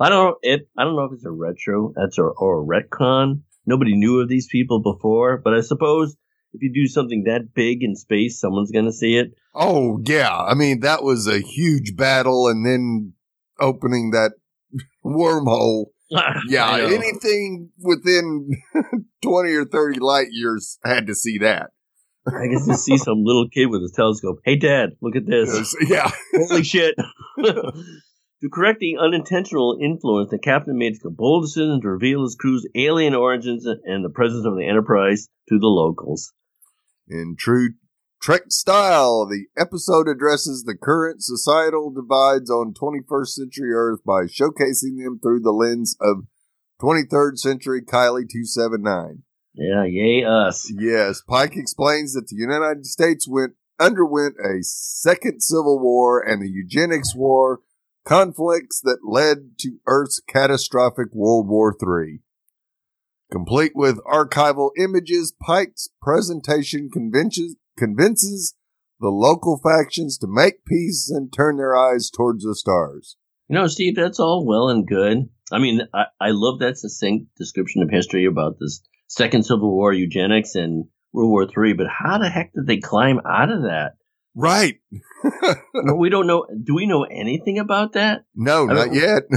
I 0.00 0.08
don't 0.08 0.30
know 0.30 0.36
if 0.40 0.62
I 0.78 0.84
don't 0.84 0.96
know 0.96 1.04
if 1.04 1.12
it's 1.12 1.26
a 1.26 1.30
retro, 1.30 1.92
that's 1.94 2.18
or, 2.18 2.30
or 2.30 2.62
a 2.62 2.66
retcon. 2.66 3.42
Nobody 3.66 3.96
knew 3.96 4.20
of 4.20 4.28
these 4.28 4.48
people 4.50 4.80
before, 4.82 5.40
but 5.42 5.54
I 5.54 5.60
suppose 5.60 6.16
if 6.52 6.62
you 6.62 6.72
do 6.72 6.86
something 6.88 7.24
that 7.26 7.54
big 7.54 7.82
in 7.82 7.94
space, 7.94 8.40
someone's 8.40 8.72
gonna 8.72 8.92
see 8.92 9.16
it. 9.16 9.32
Oh, 9.54 10.00
yeah. 10.04 10.36
I 10.36 10.54
mean, 10.54 10.80
that 10.80 11.02
was 11.02 11.26
a 11.26 11.40
huge 11.40 11.96
battle 11.96 12.48
and 12.48 12.64
then 12.66 13.12
opening 13.60 14.10
that 14.12 14.32
wormhole. 15.04 15.86
Yeah. 16.48 16.76
Anything 16.76 17.70
within 17.78 18.50
20 19.22 19.52
or 19.52 19.64
30 19.64 20.00
light 20.00 20.26
years 20.32 20.78
had 20.84 21.06
to 21.06 21.14
see 21.14 21.38
that. 21.38 21.70
I 22.26 22.48
guess 22.48 22.66
you 22.66 22.74
see 22.74 22.98
some 22.98 23.22
little 23.24 23.48
kid 23.48 23.66
with 23.66 23.80
his 23.82 23.92
telescope. 23.92 24.38
Hey, 24.44 24.56
Dad, 24.56 24.90
look 25.00 25.14
at 25.14 25.24
this. 25.26 25.74
Yeah. 25.88 26.10
Holy 26.34 26.64
shit. 26.64 26.96
To 28.42 28.48
correct 28.48 28.80
the 28.80 28.96
unintentional 28.98 29.76
influence, 29.82 30.30
the 30.30 30.38
captain 30.38 30.78
makes 30.78 31.04
a 31.04 31.10
bold 31.10 31.44
decision 31.44 31.80
to 31.82 31.88
reveal 31.90 32.22
his 32.22 32.36
crew's 32.36 32.66
alien 32.74 33.14
origins 33.14 33.66
and 33.66 34.02
the 34.02 34.08
presence 34.08 34.46
of 34.46 34.56
the 34.56 34.66
Enterprise 34.66 35.28
to 35.50 35.58
the 35.58 35.66
locals. 35.66 36.32
In 37.06 37.36
true 37.38 37.70
Trek 38.22 38.44
style, 38.48 39.26
the 39.26 39.46
episode 39.58 40.08
addresses 40.08 40.62
the 40.62 40.76
current 40.76 41.22
societal 41.22 41.90
divides 41.90 42.50
on 42.50 42.72
21st 42.72 43.28
century 43.28 43.72
Earth 43.72 44.00
by 44.06 44.22
showcasing 44.22 45.02
them 45.02 45.18
through 45.22 45.40
the 45.40 45.52
lens 45.52 45.96
of 46.00 46.24
23rd 46.82 47.38
century 47.38 47.82
Kiley 47.82 48.28
279. 48.28 49.22
Yeah, 49.54 49.84
yay 49.84 50.24
us. 50.24 50.72
Yes, 50.74 51.22
Pike 51.26 51.56
explains 51.56 52.14
that 52.14 52.28
the 52.28 52.36
United 52.36 52.86
States 52.86 53.28
went 53.28 53.54
underwent 53.78 54.36
a 54.38 54.62
second 54.62 55.42
civil 55.42 55.78
war 55.78 56.20
and 56.20 56.42
the 56.42 56.48
eugenics 56.48 57.14
war, 57.14 57.60
conflicts 58.04 58.80
that 58.80 58.98
led 59.04 59.58
to 59.58 59.78
Earth's 59.86 60.20
catastrophic 60.28 61.08
World 61.12 61.48
War 61.48 61.74
III. 61.80 62.20
Complete 63.30 63.72
with 63.74 64.02
archival 64.04 64.70
images, 64.76 65.32
Pike's 65.40 65.88
presentation 66.02 66.90
convinces, 66.90 68.54
the 69.00 69.08
local 69.08 69.58
factions 69.62 70.18
to 70.18 70.26
make 70.26 70.64
peace 70.66 71.10
and 71.10 71.32
turn 71.32 71.56
their 71.56 71.76
eyes 71.76 72.10
towards 72.10 72.44
the 72.44 72.54
stars. 72.54 73.16
You 73.48 73.54
know, 73.54 73.66
Steve, 73.66 73.96
that's 73.96 74.20
all 74.20 74.44
well 74.46 74.68
and 74.68 74.86
good. 74.86 75.28
I 75.50 75.58
mean, 75.58 75.82
I, 75.94 76.04
I 76.20 76.30
love 76.30 76.58
that 76.60 76.78
succinct 76.78 77.34
description 77.36 77.82
of 77.82 77.90
history 77.90 78.26
about 78.26 78.58
this 78.60 78.82
Second 79.08 79.44
Civil 79.44 79.72
War, 79.72 79.92
eugenics, 79.92 80.54
and 80.54 80.84
World 81.12 81.30
War 81.30 81.66
III, 81.66 81.72
but 81.72 81.86
how 81.88 82.18
the 82.18 82.28
heck 82.28 82.52
did 82.52 82.66
they 82.66 82.78
climb 82.78 83.20
out 83.26 83.50
of 83.50 83.62
that? 83.62 83.94
Right. 84.34 84.76
No, 85.74 85.94
we 85.96 86.08
don't 86.08 86.26
know. 86.26 86.46
Do 86.64 86.74
we 86.74 86.86
know 86.86 87.02
anything 87.04 87.58
about 87.58 87.92
that? 87.94 88.22
No, 88.34 88.68
I 88.68 88.72
not 88.72 88.94
yet. 88.94 89.24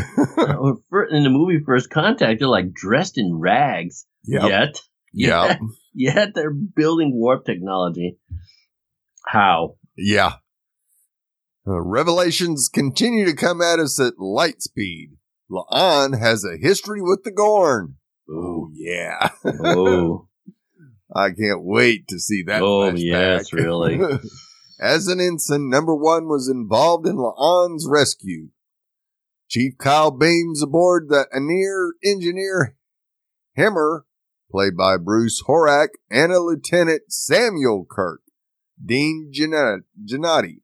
In 1.12 1.23
the 1.23 1.29
movie 1.29 1.63
First 1.65 1.89
Contact, 1.89 2.39
they're 2.39 2.47
like 2.47 2.73
dressed 2.73 3.17
in 3.17 3.35
rags. 3.39 4.05
Yep. 4.25 4.43
Yet, 4.50 4.79
Yeah. 5.13 5.45
yet, 5.47 5.59
yet 6.15 6.29
they're 6.35 6.53
building 6.53 7.12
warp 7.15 7.45
technology. 7.45 8.17
How? 9.25 9.75
Yeah. 9.97 10.33
Uh, 11.67 11.79
revelations 11.81 12.69
continue 12.71 13.25
to 13.25 13.35
come 13.35 13.62
at 13.62 13.79
us 13.79 14.00
at 14.00 14.19
light 14.19 14.62
speed. 14.62 15.12
La'an 15.50 16.19
has 16.19 16.43
a 16.45 16.57
history 16.57 17.01
with 17.01 17.23
the 17.23 17.31
Gorn. 17.31 17.95
Oh, 18.29 18.69
yeah. 18.73 19.29
Oh, 19.45 20.27
I 21.15 21.29
can't 21.29 21.63
wait 21.63 22.07
to 22.09 22.19
see 22.19 22.43
that. 22.47 22.62
Oh, 22.62 22.91
flashback. 22.91 23.00
yes, 23.00 23.53
really. 23.53 24.00
As 24.79 25.07
an 25.07 25.19
ensign, 25.19 25.69
number 25.69 25.95
one 25.95 26.27
was 26.27 26.49
involved 26.49 27.07
in 27.07 27.15
La'an's 27.15 27.87
rescue. 27.89 28.49
Chief 29.49 29.77
Kyle 29.77 30.11
beams 30.11 30.63
aboard 30.63 31.09
the 31.09 31.27
Aenar 31.33 31.91
engineer 32.03 32.75
Hemmer, 33.57 34.01
played 34.51 34.75
by 34.75 34.97
Bruce 34.97 35.43
Horak, 35.47 35.89
and 36.09 36.31
a 36.31 36.39
Lieutenant 36.39 37.03
Samuel 37.09 37.85
Kirk, 37.89 38.21
Dan 38.83 39.31
Jeannotte, 39.31 40.61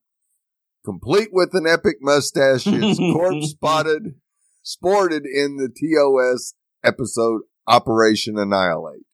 complete 0.84 1.30
with 1.32 1.54
an 1.54 1.68
epic 1.68 1.98
mustache, 2.02 2.64
his 2.64 2.98
corpse 3.14 3.50
spotted, 3.52 4.16
sported 4.64 5.24
in 5.26 5.58
the 5.58 5.70
TOS 5.70 6.56
episode 6.84 7.42
Operation 7.68 8.38
Annihilate. 8.38 9.06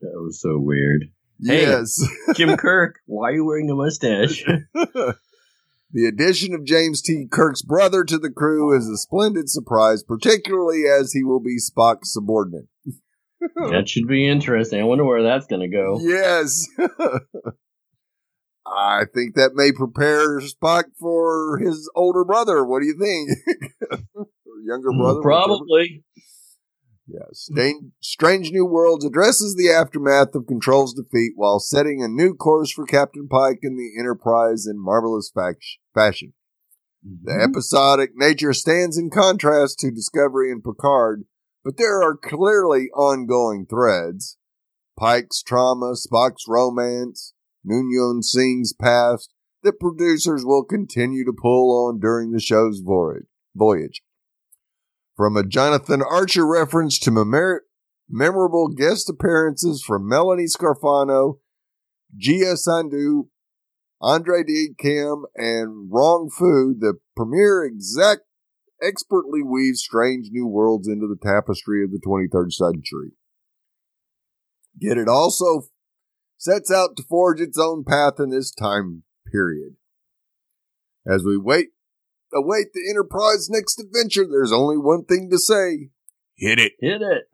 That 0.00 0.12
was 0.14 0.40
so 0.40 0.58
weird. 0.58 1.10
Yes. 1.52 2.00
Jim 2.34 2.56
Kirk, 2.56 3.00
why 3.06 3.30
are 3.30 3.34
you 3.34 3.44
wearing 3.44 3.70
a 3.70 3.74
mustache? 3.74 4.44
the 4.74 6.06
addition 6.06 6.54
of 6.54 6.64
James 6.64 7.02
T. 7.02 7.26
Kirk's 7.30 7.62
brother 7.62 8.04
to 8.04 8.18
the 8.18 8.30
crew 8.30 8.76
is 8.76 8.88
a 8.88 8.96
splendid 8.96 9.48
surprise, 9.48 10.02
particularly 10.02 10.84
as 10.86 11.12
he 11.12 11.22
will 11.22 11.40
be 11.40 11.58
Spock's 11.58 12.12
subordinate. 12.12 12.66
that 13.70 13.88
should 13.88 14.08
be 14.08 14.26
interesting. 14.26 14.80
I 14.80 14.84
wonder 14.84 15.04
where 15.04 15.22
that's 15.22 15.46
going 15.46 15.62
to 15.62 15.68
go. 15.68 16.00
Yes. 16.00 16.66
I 18.66 19.04
think 19.14 19.34
that 19.34 19.52
may 19.54 19.72
prepare 19.72 20.40
Spock 20.40 20.84
for 20.98 21.58
his 21.58 21.90
older 21.94 22.24
brother. 22.24 22.64
What 22.64 22.80
do 22.80 22.86
you 22.86 22.98
think? 22.98 24.26
younger 24.64 24.90
brother? 24.92 25.20
Probably. 25.20 26.04
Yes. 27.06 27.48
Strange 28.00 28.50
New 28.50 28.64
Worlds 28.64 29.04
addresses 29.04 29.54
the 29.54 29.70
aftermath 29.70 30.34
of 30.34 30.46
Control's 30.46 30.94
defeat 30.94 31.32
while 31.36 31.60
setting 31.60 32.02
a 32.02 32.08
new 32.08 32.34
course 32.34 32.72
for 32.72 32.86
Captain 32.86 33.28
Pike 33.28 33.60
and 33.62 33.78
the 33.78 33.92
Enterprise 33.98 34.66
in 34.66 34.82
marvelous 34.82 35.30
fashion. 35.94 36.32
Mm-hmm. 37.06 37.24
The 37.24 37.42
episodic 37.42 38.12
nature 38.14 38.54
stands 38.54 38.96
in 38.96 39.10
contrast 39.10 39.78
to 39.80 39.90
Discovery 39.90 40.50
and 40.50 40.64
Picard, 40.64 41.24
but 41.62 41.76
there 41.76 42.02
are 42.02 42.16
clearly 42.16 42.88
ongoing 42.94 43.66
threads. 43.66 44.38
Pike's 44.98 45.42
trauma, 45.42 45.94
Spock's 45.94 46.46
romance, 46.48 47.34
Noonien 47.68 48.22
Singh's 48.22 48.72
past 48.72 49.32
that 49.62 49.80
producers 49.80 50.44
will 50.44 50.64
continue 50.64 51.24
to 51.24 51.32
pull 51.32 51.86
on 51.86 51.98
during 51.98 52.32
the 52.32 52.40
show's 52.40 52.80
voyage. 52.80 54.02
From 55.16 55.36
a 55.36 55.46
Jonathan 55.46 56.02
Archer 56.02 56.46
reference 56.46 56.98
to 57.00 57.10
memor- 57.10 57.64
memorable 58.08 58.68
guest 58.68 59.08
appearances 59.08 59.82
from 59.86 60.08
Melanie 60.08 60.46
Scrofano, 60.46 61.38
Gia 62.16 62.54
Sandhu, 62.56 63.28
Andre 64.00 64.42
D. 64.42 64.74
Kim, 64.78 65.24
and 65.36 65.88
Rong 65.90 66.30
Fu, 66.30 66.74
the 66.78 66.94
premier 67.16 67.64
exec 67.64 68.18
expertly 68.82 69.42
weaves 69.42 69.82
strange 69.82 70.28
new 70.30 70.46
worlds 70.46 70.88
into 70.88 71.06
the 71.06 71.16
tapestry 71.22 71.84
of 71.84 71.90
the 71.90 72.00
23rd 72.04 72.52
century. 72.52 73.12
Yet 74.78 74.98
it 74.98 75.08
also 75.08 75.62
sets 76.36 76.70
out 76.70 76.96
to 76.96 77.02
forge 77.04 77.40
its 77.40 77.58
own 77.58 77.84
path 77.84 78.14
in 78.18 78.30
this 78.30 78.52
time 78.52 79.04
period. 79.30 79.76
As 81.06 81.22
we 81.22 81.36
wait 81.36 81.68
await 82.34 82.72
the 82.72 82.88
Enterprise 82.90 83.48
next 83.50 83.80
adventure, 83.80 84.26
there's 84.28 84.52
only 84.52 84.76
one 84.76 85.04
thing 85.04 85.28
to 85.30 85.38
say. 85.38 85.90
Hit 86.36 86.58
it. 86.58 86.72
Hit 86.80 87.02
it. 87.02 87.24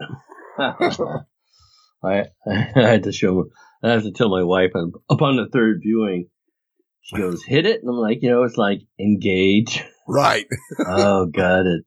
I, 2.02 2.24
I 2.46 2.70
had 2.74 3.04
to 3.04 3.12
show, 3.12 3.46
I 3.82 3.90
have 3.90 4.02
to 4.02 4.12
tell 4.12 4.30
my 4.30 4.42
wife 4.42 4.72
upon 5.08 5.36
the 5.36 5.48
third 5.52 5.80
viewing, 5.82 6.28
she 7.02 7.16
goes, 7.16 7.42
hit 7.42 7.66
it. 7.66 7.80
And 7.80 7.90
I'm 7.90 7.96
like, 7.96 8.18
you 8.22 8.30
know, 8.30 8.44
it's 8.44 8.56
like 8.56 8.82
engage. 8.98 9.82
Right. 10.06 10.46
oh, 10.86 11.26
got 11.26 11.64
it. 11.66 11.84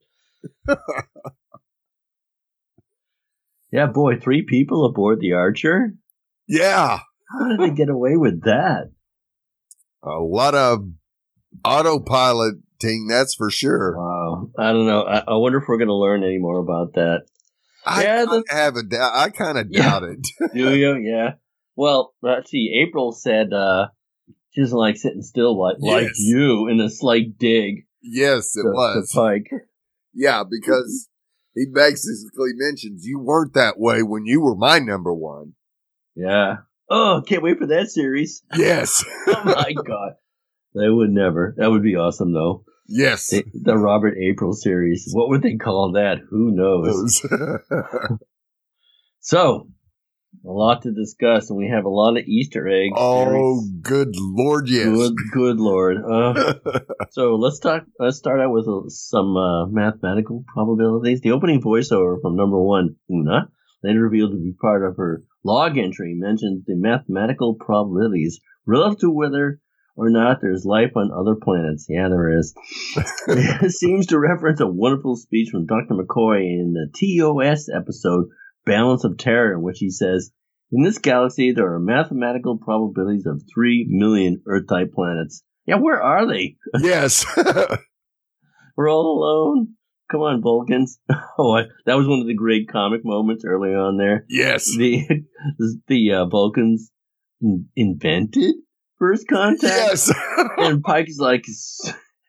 yeah, 3.72 3.88
boy, 3.88 4.20
three 4.20 4.44
people 4.44 4.86
aboard 4.86 5.20
the 5.20 5.34
Archer. 5.34 5.94
Yeah. 6.48 7.00
How 7.32 7.48
did 7.48 7.60
they 7.60 7.76
get 7.76 7.90
away 7.90 8.18
with 8.18 8.44
that? 8.44 8.92
A 10.04 10.20
lot 10.20 10.56
of 10.56 10.86
autopilot 11.64 12.56
that's 13.10 13.36
for 13.36 13.50
sure. 13.50 13.96
Wow. 13.98 14.50
I 14.58 14.72
don't 14.72 14.86
know. 14.86 15.04
I, 15.04 15.20
I 15.20 15.36
wonder 15.36 15.60
if 15.60 15.66
we're 15.68 15.78
going 15.78 15.88
to 15.88 15.96
learn 15.96 16.24
any 16.24 16.38
more 16.38 16.60
about 16.60 16.94
that. 16.94 17.24
I 17.86 18.04
yeah, 18.04 18.26
have 18.50 18.76
a 18.76 18.84
doubt. 18.84 19.12
I 19.14 19.30
kind 19.30 19.58
of 19.58 19.68
yeah. 19.70 19.82
doubt 19.84 20.04
it. 20.04 20.28
Do 20.54 20.76
you? 20.76 20.96
Yeah. 20.96 21.34
Well, 21.76 22.14
let's 22.22 22.50
see. 22.50 22.84
April 22.88 23.12
said 23.12 23.52
uh, 23.52 23.88
she 24.52 24.62
doesn't 24.62 24.78
like 24.78 24.98
sitting 24.98 25.22
still 25.22 25.60
like, 25.60 25.78
yes. 25.80 26.04
like 26.04 26.12
you 26.16 26.68
in 26.70 26.80
a 26.80 26.90
slight 26.90 27.38
dig. 27.38 27.86
Yes, 28.02 28.56
it 28.56 28.64
to, 28.64 28.70
was. 28.70 29.10
To 29.10 29.16
Pike. 29.20 29.52
Yeah, 30.14 30.44
because 30.50 31.10
he 31.56 31.66
basically 31.74 32.52
mentions 32.54 33.06
you 33.06 33.20
weren't 33.20 33.54
that 33.54 33.76
way 33.78 34.02
when 34.02 34.26
you 34.26 34.42
were 34.42 34.56
my 34.56 34.80
number 34.80 35.14
one. 35.14 35.54
Yeah. 36.16 36.58
Oh, 36.90 37.24
can't 37.28 37.44
wait 37.44 37.58
for 37.58 37.68
that 37.68 37.88
series. 37.88 38.44
Yes. 38.56 39.04
oh 39.28 39.42
my 39.44 39.74
god. 39.86 40.14
They 40.76 40.90
would 40.90 41.10
never. 41.10 41.54
That 41.58 41.72
would 41.72 41.84
be 41.84 41.96
awesome 41.96 42.34
though. 42.34 42.64
Yes. 42.88 43.30
The, 43.30 43.44
the, 43.54 43.78
Robert 43.78 44.18
April 44.18 44.54
series. 44.54 45.10
What 45.14 45.30
would 45.30 45.42
they 45.42 45.56
call 45.56 45.94
that? 45.94 46.18
Who 46.30 46.52
knows? 46.52 47.22
so, 49.22 49.68
a 50.46 50.52
lot 50.52 50.82
to 50.82 50.92
discuss, 50.92 51.50
and 51.50 51.58
we 51.58 51.70
have 51.70 51.86
a 51.86 51.90
lot 51.90 52.18
of 52.18 52.26
Easter 52.26 52.68
eggs. 52.68 52.94
Oh, 52.98 53.64
good 53.82 54.14
lord, 54.16 54.68
yes. 54.68 54.88
Good, 54.88 55.16
good 55.32 55.58
lord. 55.60 55.98
Uh, 56.04 56.56
so 57.12 57.36
let's 57.36 57.60
talk. 57.60 57.84
Let's 58.00 58.18
start 58.18 58.42
out 58.42 58.52
with 58.52 58.68
uh, 58.68 58.90
some 58.90 59.38
uh, 59.38 59.68
mathematical 59.68 60.44
probabilities. 60.54 61.22
The 61.22 61.32
opening 61.32 61.62
voiceover 61.62 62.22
from 62.22 62.36
number 62.36 62.62
one, 62.62 62.98
Una, 63.10 63.50
later 63.84 64.02
revealed 64.02 64.32
to 64.32 64.38
be 64.38 64.54
part 64.60 64.86
of 64.86 64.98
her 64.98 65.24
log 65.46 65.78
entry, 65.78 66.16
mentions 66.18 66.66
the 66.66 66.76
mathematical 66.76 67.56
probabilities 67.56 68.42
relative 68.66 69.00
to 69.00 69.12
whether 69.12 69.62
or 69.96 70.10
not 70.10 70.40
there's 70.42 70.66
life 70.66 70.92
on 70.96 71.12
other 71.12 71.36
planets. 71.36 71.86
Yeah, 71.90 72.10
there 72.10 72.38
is. 72.38 72.54
it 73.28 73.72
seems 73.72 74.08
to 74.08 74.20
reference 74.20 74.60
a 74.60 74.68
wonderful 74.68 75.16
speech 75.16 75.50
from 75.52 75.66
Dr. 75.66 75.94
McCoy 75.94 76.42
in 76.42 76.74
the 76.74 76.90
TOS 76.94 77.70
episode 77.70 78.26
Balance 78.66 79.04
of 79.04 79.18
Terror, 79.18 79.54
in 79.54 79.62
which 79.62 79.80
he 79.80 79.90
says, 79.90 80.32
In 80.72 80.84
this 80.84 80.98
galaxy, 80.98 81.52
there 81.52 81.74
are 81.74 81.80
mathematical 81.80 82.58
probabilities 82.58 83.26
of 83.26 83.44
3 83.54 83.88
million 83.90 84.42
Earth 84.48 84.68
type 84.68 84.94
planets. 84.94 85.44
Yeah, 85.66 85.76
where 85.76 86.02
are 86.02 86.28
they? 86.28 86.58
Yes. 86.80 87.26
We're 88.76 88.90
all 88.90 89.20
alone. 89.20 89.76
Come 90.12 90.22
on, 90.22 90.42
Vulcans. 90.42 91.00
Oh, 91.38 91.56
I, 91.56 91.64
that 91.86 91.96
was 91.96 92.08
one 92.08 92.20
of 92.20 92.28
the 92.28 92.36
great 92.36 92.68
comic 92.68 93.02
moments 93.04 93.44
early 93.46 93.70
on 93.70 93.98
there. 93.98 94.26
Yes. 94.28 94.66
The, 94.76 95.08
the 95.88 96.14
uh, 96.14 96.26
Vulcans 96.26 96.92
invented 97.76 98.56
first 99.04 99.28
contact? 99.28 99.64
Yes. 99.64 100.14
and 100.58 100.82
Pike's 100.82 101.18
like, 101.18 101.46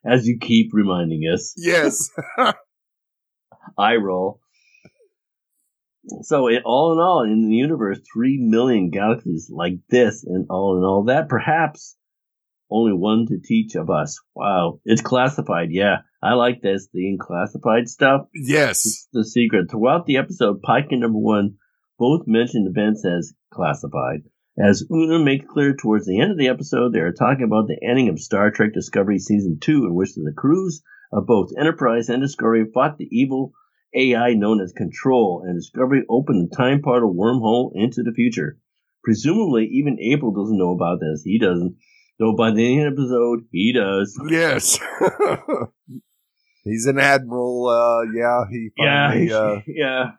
as 0.04 0.26
you 0.26 0.38
keep 0.40 0.70
reminding 0.72 1.22
us. 1.32 1.54
Yes. 1.56 2.10
I 3.78 3.96
roll. 3.96 4.40
So, 6.22 6.48
it, 6.48 6.62
all 6.66 6.92
in 6.92 6.98
all, 6.98 7.22
in 7.22 7.48
the 7.48 7.56
universe, 7.56 7.98
three 8.12 8.38
million 8.38 8.90
galaxies 8.90 9.48
like 9.50 9.74
this, 9.88 10.22
and 10.22 10.46
all 10.50 10.76
in 10.76 10.84
all 10.84 11.04
that, 11.04 11.30
perhaps 11.30 11.96
only 12.70 12.92
one 12.92 13.24
to 13.28 13.38
teach 13.42 13.74
of 13.74 13.88
us. 13.88 14.20
Wow, 14.34 14.80
it's 14.84 15.00
classified. 15.00 15.68
Yeah, 15.70 15.98
I 16.22 16.34
like 16.34 16.60
this. 16.60 16.88
The 16.92 17.08
unclassified 17.08 17.88
stuff. 17.88 18.26
Yes, 18.34 18.84
it's 18.84 19.08
the 19.14 19.24
secret. 19.24 19.70
Throughout 19.70 20.04
the 20.04 20.18
episode, 20.18 20.60
Pike 20.60 20.88
and 20.90 21.00
Number 21.00 21.18
One 21.18 21.54
both 21.98 22.24
mentioned 22.26 22.68
events 22.68 23.06
as 23.06 23.32
classified. 23.50 24.24
As 24.56 24.86
Una 24.88 25.18
makes 25.18 25.46
clear 25.48 25.74
towards 25.74 26.06
the 26.06 26.20
end 26.20 26.30
of 26.30 26.38
the 26.38 26.46
episode, 26.46 26.92
they 26.92 27.00
are 27.00 27.12
talking 27.12 27.44
about 27.44 27.66
the 27.66 27.78
ending 27.82 28.08
of 28.08 28.20
Star 28.20 28.52
Trek 28.52 28.72
Discovery 28.72 29.18
Season 29.18 29.58
2, 29.60 29.86
in 29.86 29.94
which 29.94 30.14
the 30.14 30.32
crews 30.36 30.80
of 31.12 31.26
both 31.26 31.50
Enterprise 31.58 32.08
and 32.08 32.22
Discovery 32.22 32.64
fought 32.72 32.96
the 32.96 33.08
evil 33.10 33.52
AI 33.94 34.34
known 34.34 34.60
as 34.60 34.72
Control, 34.72 35.42
and 35.44 35.58
Discovery 35.58 36.04
opened 36.08 36.50
a 36.52 36.56
time 36.56 36.82
portal 36.82 37.12
wormhole 37.12 37.72
into 37.74 38.04
the 38.04 38.12
future. 38.12 38.58
Presumably, 39.02 39.66
even 39.72 39.98
April 40.00 40.32
doesn't 40.32 40.58
know 40.58 40.72
about 40.72 41.00
this. 41.00 41.22
He 41.24 41.38
doesn't. 41.38 41.76
Though 42.20 42.36
by 42.36 42.52
the 42.52 42.78
end 42.78 42.86
of 42.86 42.96
the 42.96 43.02
episode, 43.02 43.46
he 43.50 43.72
does. 43.72 44.16
Yes. 44.28 44.78
He's 46.64 46.86
an 46.86 47.00
admiral. 47.00 47.66
Uh, 47.66 48.02
yeah, 48.14 48.44
he 48.48 48.70
finally, 48.78 49.26
yeah, 49.30 49.36
uh, 49.36 49.60
yeah 49.66 50.10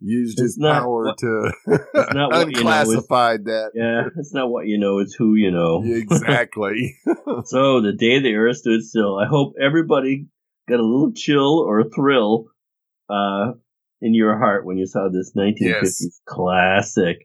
used 0.00 0.38
his 0.38 0.58
power 0.60 1.04
what, 1.04 1.18
to 1.18 1.52
unclassified 1.94 3.40
you 3.40 3.46
know, 3.46 3.52
that. 3.52 3.70
Yeah, 3.74 4.08
it's 4.16 4.34
not 4.34 4.50
what 4.50 4.66
you 4.66 4.78
know; 4.78 4.98
it's 4.98 5.14
who 5.14 5.34
you 5.34 5.50
know. 5.50 5.82
Exactly. 5.84 6.96
so 7.44 7.80
the 7.80 7.92
day 7.92 8.20
the 8.20 8.34
Earth 8.34 8.58
stood 8.58 8.82
still, 8.82 9.18
I 9.18 9.26
hope 9.26 9.54
everybody 9.60 10.26
got 10.68 10.80
a 10.80 10.86
little 10.86 11.12
chill 11.12 11.58
or 11.58 11.84
thrill 11.84 12.46
uh, 13.10 13.52
in 14.00 14.14
your 14.14 14.38
heart 14.38 14.64
when 14.64 14.76
you 14.76 14.86
saw 14.86 15.08
this 15.08 15.32
1950s 15.36 15.82
yes. 15.82 16.20
classic. 16.26 17.18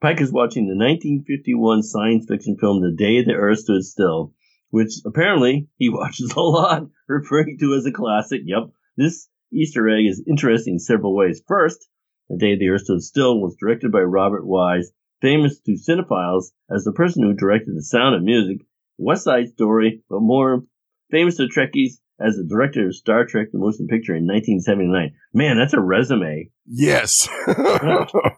Pike 0.00 0.20
is 0.20 0.32
watching 0.32 0.66
the 0.66 0.76
1951 0.76 1.82
science 1.82 2.26
fiction 2.28 2.56
film 2.60 2.82
The 2.82 2.92
Day 2.92 3.24
the 3.24 3.32
Earth 3.32 3.60
Stood 3.60 3.82
Still, 3.82 4.34
which 4.70 4.92
apparently 5.06 5.68
he 5.78 5.88
watches 5.92 6.32
a 6.36 6.40
lot, 6.40 6.86
referring 7.08 7.56
to 7.60 7.74
as 7.74 7.86
a 7.86 7.92
classic. 7.92 8.42
Yep, 8.44 8.70
this 8.96 9.28
Easter 9.52 9.88
egg 9.88 10.06
is 10.06 10.22
interesting 10.26 10.74
in 10.74 10.78
several 10.78 11.14
ways. 11.14 11.42
First, 11.46 11.88
The 12.28 12.36
Day 12.36 12.56
the 12.56 12.68
Earth 12.68 12.82
Stood 12.82 13.02
Still 13.02 13.40
was 13.40 13.56
directed 13.60 13.92
by 13.92 14.00
Robert 14.00 14.46
Wise, 14.46 14.90
famous 15.22 15.60
to 15.60 15.72
cinephiles 15.72 16.52
as 16.70 16.84
the 16.84 16.92
person 16.92 17.22
who 17.22 17.32
directed 17.34 17.76
The 17.76 17.82
Sound 17.82 18.14
of 18.14 18.22
Music, 18.22 18.66
West 18.98 19.24
Side 19.24 19.48
Story, 19.48 20.02
but 20.10 20.20
more 20.20 20.64
famous 21.10 21.36
to 21.36 21.44
Trekkies 21.48 21.98
as 22.18 22.36
the 22.36 22.46
director 22.48 22.86
of 22.86 22.96
Star 22.96 23.24
Trek 23.26 23.48
the 23.52 23.58
Motion 23.58 23.86
Picture 23.86 24.14
in 24.14 24.26
1979. 24.26 25.14
Man, 25.32 25.58
that's 25.58 25.74
a 25.74 25.80
resume. 25.80 26.50
Yes. 26.66 27.28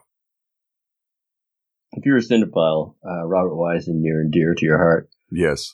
If 1.91 2.05
you're 2.05 2.17
a 2.17 2.21
cinephile, 2.21 2.95
uh, 3.03 3.25
Robert 3.25 3.55
Wise 3.55 3.87
is 3.87 3.95
near 3.95 4.21
and 4.21 4.31
dear 4.31 4.53
to 4.53 4.65
your 4.65 4.77
heart. 4.77 5.09
yes. 5.31 5.73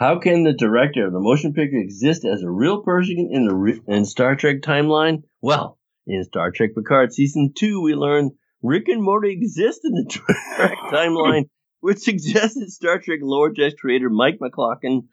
How 0.00 0.18
can 0.18 0.44
the 0.44 0.54
director 0.54 1.06
of 1.06 1.12
the 1.12 1.20
motion 1.20 1.52
picture 1.52 1.76
exist 1.76 2.24
as 2.24 2.42
a 2.42 2.50
real 2.50 2.80
person 2.82 3.28
in 3.30 3.46
the 3.46 3.54
re- 3.54 3.82
in 3.86 4.06
Star 4.06 4.34
Trek 4.34 4.62
timeline? 4.62 5.24
Well, 5.42 5.78
in 6.06 6.24
Star 6.24 6.50
Trek 6.50 6.70
Picard 6.74 7.12
season 7.12 7.52
two, 7.54 7.82
we 7.82 7.94
learn 7.94 8.30
Rick 8.62 8.88
and 8.88 9.02
Morty 9.02 9.30
exist 9.30 9.82
in 9.84 9.92
the 9.92 10.06
Trek 10.56 10.78
timeline, 10.90 11.50
which 11.80 11.98
suggests 11.98 12.58
that 12.58 12.70
Star 12.70 12.98
Trek 12.98 13.18
Lower 13.20 13.50
Decks 13.50 13.74
creator 13.78 14.08
Mike 14.08 14.38
McLaughlin 14.40 15.08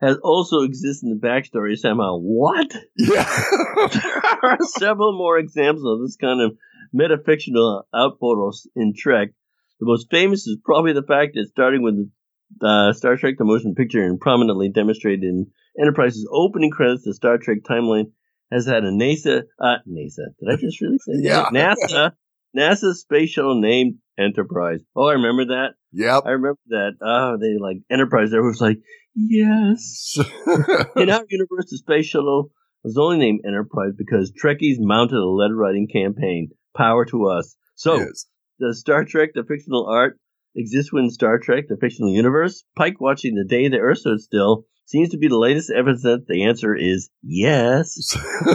has 0.00 0.16
also 0.16 0.62
existed 0.62 1.06
in 1.06 1.20
the 1.20 1.24
backstory 1.24 1.76
somehow. 1.76 2.18
What? 2.18 2.74
Yeah. 2.96 3.22
there 3.92 4.50
are 4.50 4.58
several 4.62 5.16
more 5.16 5.38
examples 5.38 5.84
of 5.86 6.04
this 6.04 6.16
kind 6.16 6.40
of 6.40 6.56
metafictional 6.92 7.84
outphotos 7.94 8.66
in 8.74 8.94
Trek. 8.98 9.28
The 9.78 9.86
most 9.86 10.08
famous 10.10 10.48
is 10.48 10.58
probably 10.64 10.92
the 10.92 11.06
fact 11.06 11.34
that 11.34 11.46
starting 11.52 11.84
with 11.84 12.10
uh, 12.62 12.92
Star 12.92 13.16
Trek 13.16 13.34
the 13.38 13.44
motion 13.44 13.74
picture 13.74 14.02
and 14.02 14.20
prominently 14.20 14.68
demonstrated 14.68 15.24
in 15.24 15.46
Enterprise's 15.80 16.28
opening 16.32 16.70
credits, 16.70 17.02
the 17.04 17.14
Star 17.14 17.38
Trek 17.38 17.58
timeline 17.68 18.12
has 18.52 18.66
had 18.66 18.84
a 18.84 18.90
NASA, 18.90 19.42
uh, 19.60 19.76
NASA, 19.88 20.26
did 20.38 20.48
I 20.50 20.56
just 20.56 20.80
really 20.80 20.98
say 20.98 21.14
Yeah. 21.16 21.46
NASA, 21.52 22.12
NASA 22.56 22.92
space 22.94 23.30
shuttle 23.30 23.60
named 23.60 23.96
Enterprise. 24.18 24.80
Oh, 24.94 25.06
I 25.08 25.14
remember 25.14 25.46
that. 25.46 25.70
yep. 25.92 26.22
I 26.24 26.30
remember 26.30 26.60
that. 26.68 26.92
Oh, 27.02 27.36
they 27.40 27.56
like 27.60 27.78
Enterprise. 27.90 28.30
There 28.30 28.42
was 28.44 28.60
like, 28.60 28.78
yes. 29.14 30.16
In 30.96 31.10
our 31.10 31.24
universe, 31.28 31.70
the 31.70 31.78
space 31.78 32.06
shuttle 32.06 32.50
was 32.84 32.96
only 32.98 33.18
named 33.18 33.40
Enterprise 33.46 33.92
because 33.96 34.32
Trekkies 34.32 34.76
mounted 34.78 35.16
a 35.16 35.24
letter 35.26 35.56
writing 35.56 35.88
campaign. 35.92 36.50
Power 36.76 37.04
to 37.06 37.26
us. 37.28 37.56
So, 37.74 37.96
yes. 37.96 38.26
does 38.60 38.78
Star 38.80 39.04
Trek, 39.04 39.30
the 39.34 39.42
fictional 39.42 39.86
art, 39.86 40.18
exist 40.56 40.92
within 40.92 41.10
Star 41.10 41.38
Trek, 41.38 41.64
the 41.68 41.76
fictional 41.76 42.12
universe? 42.12 42.64
Pike 42.76 43.00
watching 43.00 43.34
the 43.34 43.44
day 43.44 43.68
the 43.68 43.78
Earth 43.78 43.98
stood 43.98 44.20
still 44.20 44.66
seems 44.86 45.10
to 45.10 45.18
be 45.18 45.28
the 45.28 45.38
latest 45.38 45.70
evidence 45.70 46.02
that 46.02 46.26
the 46.28 46.44
answer 46.44 46.74
is 46.74 47.10
yes. 47.22 48.16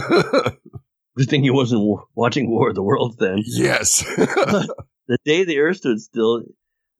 Good 1.16 1.28
thing 1.28 1.42
he 1.42 1.50
wasn't 1.50 1.80
w- 1.80 2.04
watching 2.14 2.48
War 2.50 2.68
of 2.70 2.74
the 2.74 2.82
Worlds 2.82 3.16
then. 3.16 3.42
yes. 3.44 4.04
The 5.08 5.18
day 5.24 5.44
the 5.44 5.58
Earth 5.58 5.78
stood 5.78 6.00
still 6.00 6.42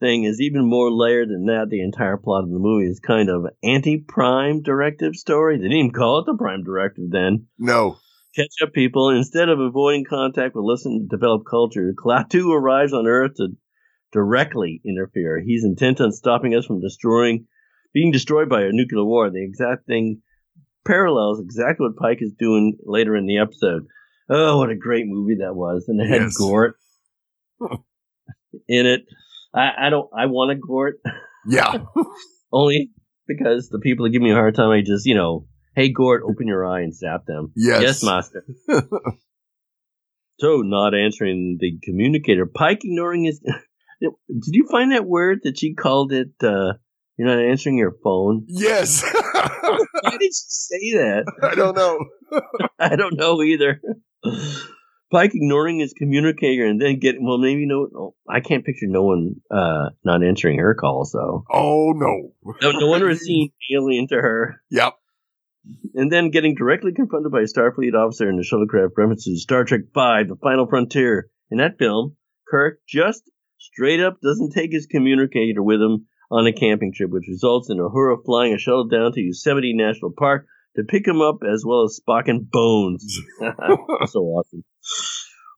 thing 0.00 0.24
is 0.24 0.40
even 0.40 0.68
more 0.68 0.90
layered 0.90 1.28
than 1.28 1.46
that. 1.46 1.68
The 1.70 1.80
entire 1.82 2.16
plot 2.16 2.42
of 2.42 2.50
the 2.50 2.58
movie 2.58 2.90
is 2.90 2.98
kind 2.98 3.28
of 3.30 3.46
anti-prime 3.62 4.62
directive 4.62 5.14
story. 5.14 5.58
They 5.58 5.64
didn't 5.64 5.76
even 5.76 5.92
call 5.92 6.18
it 6.18 6.26
the 6.26 6.36
prime 6.36 6.64
directive 6.64 7.04
then. 7.10 7.46
no. 7.58 7.98
Catch 8.34 8.62
up, 8.62 8.72
people. 8.72 9.10
Instead 9.10 9.48
of 9.48 9.58
avoiding 9.58 10.04
contact 10.08 10.54
with 10.54 10.64
less 10.64 10.84
than 10.84 11.08
developed 11.08 11.46
culture, 11.50 11.92
Klaatu 11.96 12.52
arrives 12.54 12.92
on 12.92 13.06
Earth 13.08 13.34
to 13.36 13.48
directly 14.12 14.80
interfere. 14.84 15.40
He's 15.44 15.64
intent 15.64 16.00
on 16.00 16.12
stopping 16.12 16.54
us 16.54 16.66
from 16.66 16.80
destroying, 16.80 17.46
being 17.92 18.10
destroyed 18.12 18.48
by 18.48 18.62
a 18.62 18.72
nuclear 18.72 19.04
war. 19.04 19.30
The 19.30 19.44
exact 19.44 19.86
thing 19.86 20.22
parallels 20.86 21.40
exactly 21.40 21.86
what 21.86 21.96
Pike 21.96 22.18
is 22.20 22.32
doing 22.38 22.76
later 22.84 23.16
in 23.16 23.26
the 23.26 23.38
episode. 23.38 23.86
Oh, 24.28 24.58
what 24.58 24.70
a 24.70 24.76
great 24.76 25.06
movie 25.06 25.36
that 25.40 25.54
was! 25.54 25.86
And 25.88 26.00
it 26.00 26.08
had 26.08 26.22
Yes. 26.22 26.36
Gort 26.36 26.76
in 28.68 28.86
it. 28.86 29.02
I, 29.54 29.86
I 29.86 29.90
don't. 29.90 30.08
I 30.16 30.26
want 30.26 30.52
a 30.52 30.54
Gort 30.54 31.00
Yeah. 31.46 31.78
only 32.52 32.90
because 33.26 33.68
the 33.68 33.80
people 33.80 34.04
that 34.04 34.10
give 34.10 34.22
me 34.22 34.30
a 34.30 34.34
hard 34.34 34.54
time. 34.54 34.70
I 34.70 34.82
just, 34.82 35.06
you 35.06 35.14
know, 35.14 35.46
hey 35.74 35.90
Gort, 35.90 36.22
open 36.24 36.46
your 36.46 36.64
eye 36.66 36.82
and 36.82 36.94
zap 36.94 37.26
them. 37.26 37.52
Yes. 37.56 37.82
Yes, 37.82 38.02
master. 38.04 38.44
so, 40.38 40.62
not 40.62 40.94
answering 40.94 41.58
the 41.60 41.78
communicator. 41.82 42.46
Pike 42.46 42.80
ignoring 42.84 43.24
his. 43.24 43.40
Did 44.00 44.54
you 44.54 44.66
find 44.70 44.92
that 44.92 45.06
weird 45.06 45.40
that 45.44 45.58
she 45.58 45.74
called 45.74 46.12
it? 46.12 46.30
uh 46.42 46.74
You're 47.16 47.28
not 47.28 47.38
answering 47.44 47.76
your 47.78 47.94
phone. 48.02 48.44
Yes. 48.48 49.02
Why 49.32 50.16
did 50.18 50.32
she 50.32 50.48
say 50.48 50.92
that? 50.94 51.24
I 51.42 51.54
don't 51.54 51.76
know. 51.76 51.98
I 52.78 52.96
don't 52.96 53.16
know 53.16 53.42
either. 53.42 53.80
Pike 55.12 55.32
ignoring 55.34 55.80
his 55.80 55.92
communicator 55.92 56.64
and 56.64 56.80
then 56.80 57.00
getting 57.00 57.24
well, 57.26 57.36
maybe 57.38 57.66
no. 57.66 57.88
Oh, 57.96 58.14
I 58.28 58.38
can't 58.40 58.64
picture 58.64 58.86
no 58.86 59.02
one 59.02 59.36
uh 59.50 59.90
not 60.04 60.22
answering 60.24 60.58
her 60.60 60.74
calls 60.74 61.10
though. 61.12 61.44
Oh 61.50 61.92
no. 61.94 62.32
No, 62.62 62.70
no 62.70 63.06
it's 63.08 63.20
seemed 63.22 63.50
alien 63.74 64.06
to 64.08 64.14
her. 64.14 64.62
Yep. 64.70 64.94
and 65.94 66.10
then 66.12 66.30
getting 66.30 66.54
directly 66.54 66.92
confronted 66.92 67.32
by 67.32 67.40
a 67.40 67.44
Starfleet 67.44 67.94
officer 67.94 68.30
in 68.30 68.36
the 68.36 68.42
shuttlecraft 68.44 68.90
references 68.96 69.42
Star 69.42 69.64
Trek 69.64 69.82
V, 69.92 70.28
The 70.28 70.36
Final 70.42 70.66
Frontier. 70.68 71.28
In 71.50 71.58
that 71.58 71.78
film, 71.78 72.16
Kirk 72.48 72.78
just 72.88 73.22
straight 73.60 74.00
up 74.00 74.20
doesn't 74.20 74.52
take 74.52 74.72
his 74.72 74.86
communicator 74.86 75.62
with 75.62 75.80
him 75.80 76.06
on 76.30 76.46
a 76.46 76.52
camping 76.52 76.92
trip, 76.92 77.10
which 77.10 77.28
results 77.28 77.68
in 77.70 77.78
Uhura 77.78 78.16
flying 78.24 78.54
a 78.54 78.58
shuttle 78.58 78.88
down 78.88 79.12
to 79.12 79.20
Yosemite 79.20 79.74
National 79.74 80.12
Park 80.16 80.46
to 80.76 80.84
pick 80.84 81.06
him 81.06 81.20
up 81.20 81.38
as 81.48 81.64
well 81.66 81.84
as 81.84 82.00
Spock 82.00 82.28
and 82.28 82.50
Bones. 82.50 83.18
so 84.06 84.20
awesome. 84.20 84.64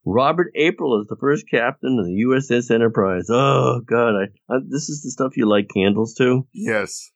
Robert 0.04 0.50
April 0.56 1.00
is 1.00 1.06
the 1.06 1.16
first 1.20 1.44
captain 1.48 1.98
of 1.98 2.06
the 2.06 2.24
USS 2.26 2.74
Enterprise. 2.74 3.26
Oh 3.30 3.80
God, 3.86 4.14
I, 4.16 4.52
I 4.52 4.58
this 4.68 4.88
is 4.88 5.02
the 5.02 5.10
stuff 5.10 5.36
you 5.36 5.48
like 5.48 5.68
candles 5.72 6.14
to. 6.14 6.46
Yes. 6.52 7.10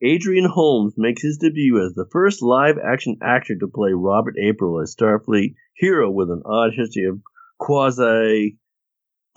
Adrian 0.00 0.44
Holmes 0.44 0.94
makes 0.96 1.22
his 1.22 1.38
debut 1.38 1.84
as 1.84 1.94
the 1.94 2.06
first 2.12 2.40
live 2.40 2.76
action 2.78 3.16
actor 3.20 3.56
to 3.58 3.66
play 3.66 3.90
Robert 3.92 4.36
April 4.40 4.80
as 4.80 4.94
Starfleet 4.94 5.54
hero 5.74 6.08
with 6.08 6.30
an 6.30 6.42
odd 6.46 6.70
history 6.76 7.06
of 7.06 7.20
quasi 7.58 8.56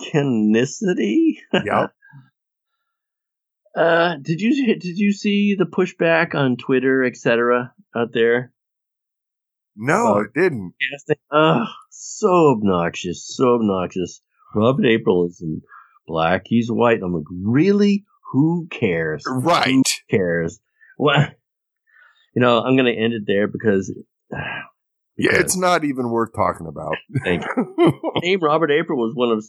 canonicity. 0.02 1.36
Yep. 1.52 1.92
Uh, 3.74 4.16
did 4.20 4.38
you 4.38 4.66
did 4.78 4.98
you 4.98 5.12
see 5.12 5.54
the 5.58 5.64
pushback 5.64 6.34
on 6.34 6.58
Twitter, 6.58 7.02
etc. 7.02 7.72
out 7.96 8.12
there? 8.12 8.52
No, 9.74 10.18
it 10.18 10.34
didn't. 10.34 10.74
Casting, 10.90 11.16
oh, 11.32 11.64
so 11.88 12.50
obnoxious, 12.50 13.26
so 13.26 13.54
obnoxious. 13.54 14.20
Robert 14.54 14.84
April 14.84 15.24
is 15.24 15.40
in 15.40 15.62
black, 16.06 16.42
he's 16.44 16.70
white. 16.70 17.00
I'm 17.02 17.14
like, 17.14 17.24
really? 17.30 18.04
Who 18.32 18.68
cares? 18.70 19.24
Right. 19.26 19.66
Who 19.66 19.82
cares? 20.10 20.60
Well, 20.98 21.28
you 22.34 22.42
know, 22.42 22.60
I'm 22.60 22.76
going 22.76 22.94
to 22.94 23.00
end 23.00 23.14
it 23.14 23.22
there 23.26 23.48
because. 23.48 23.92
Yeah, 25.18 25.32
it's 25.34 25.58
not 25.58 25.84
even 25.84 26.08
worth 26.08 26.30
talking 26.34 26.66
about. 26.66 26.96
Thank 27.22 27.44
Name 28.22 28.40
Robert 28.40 28.70
April 28.70 28.98
was 28.98 29.12
one 29.14 29.30
of 29.30 29.44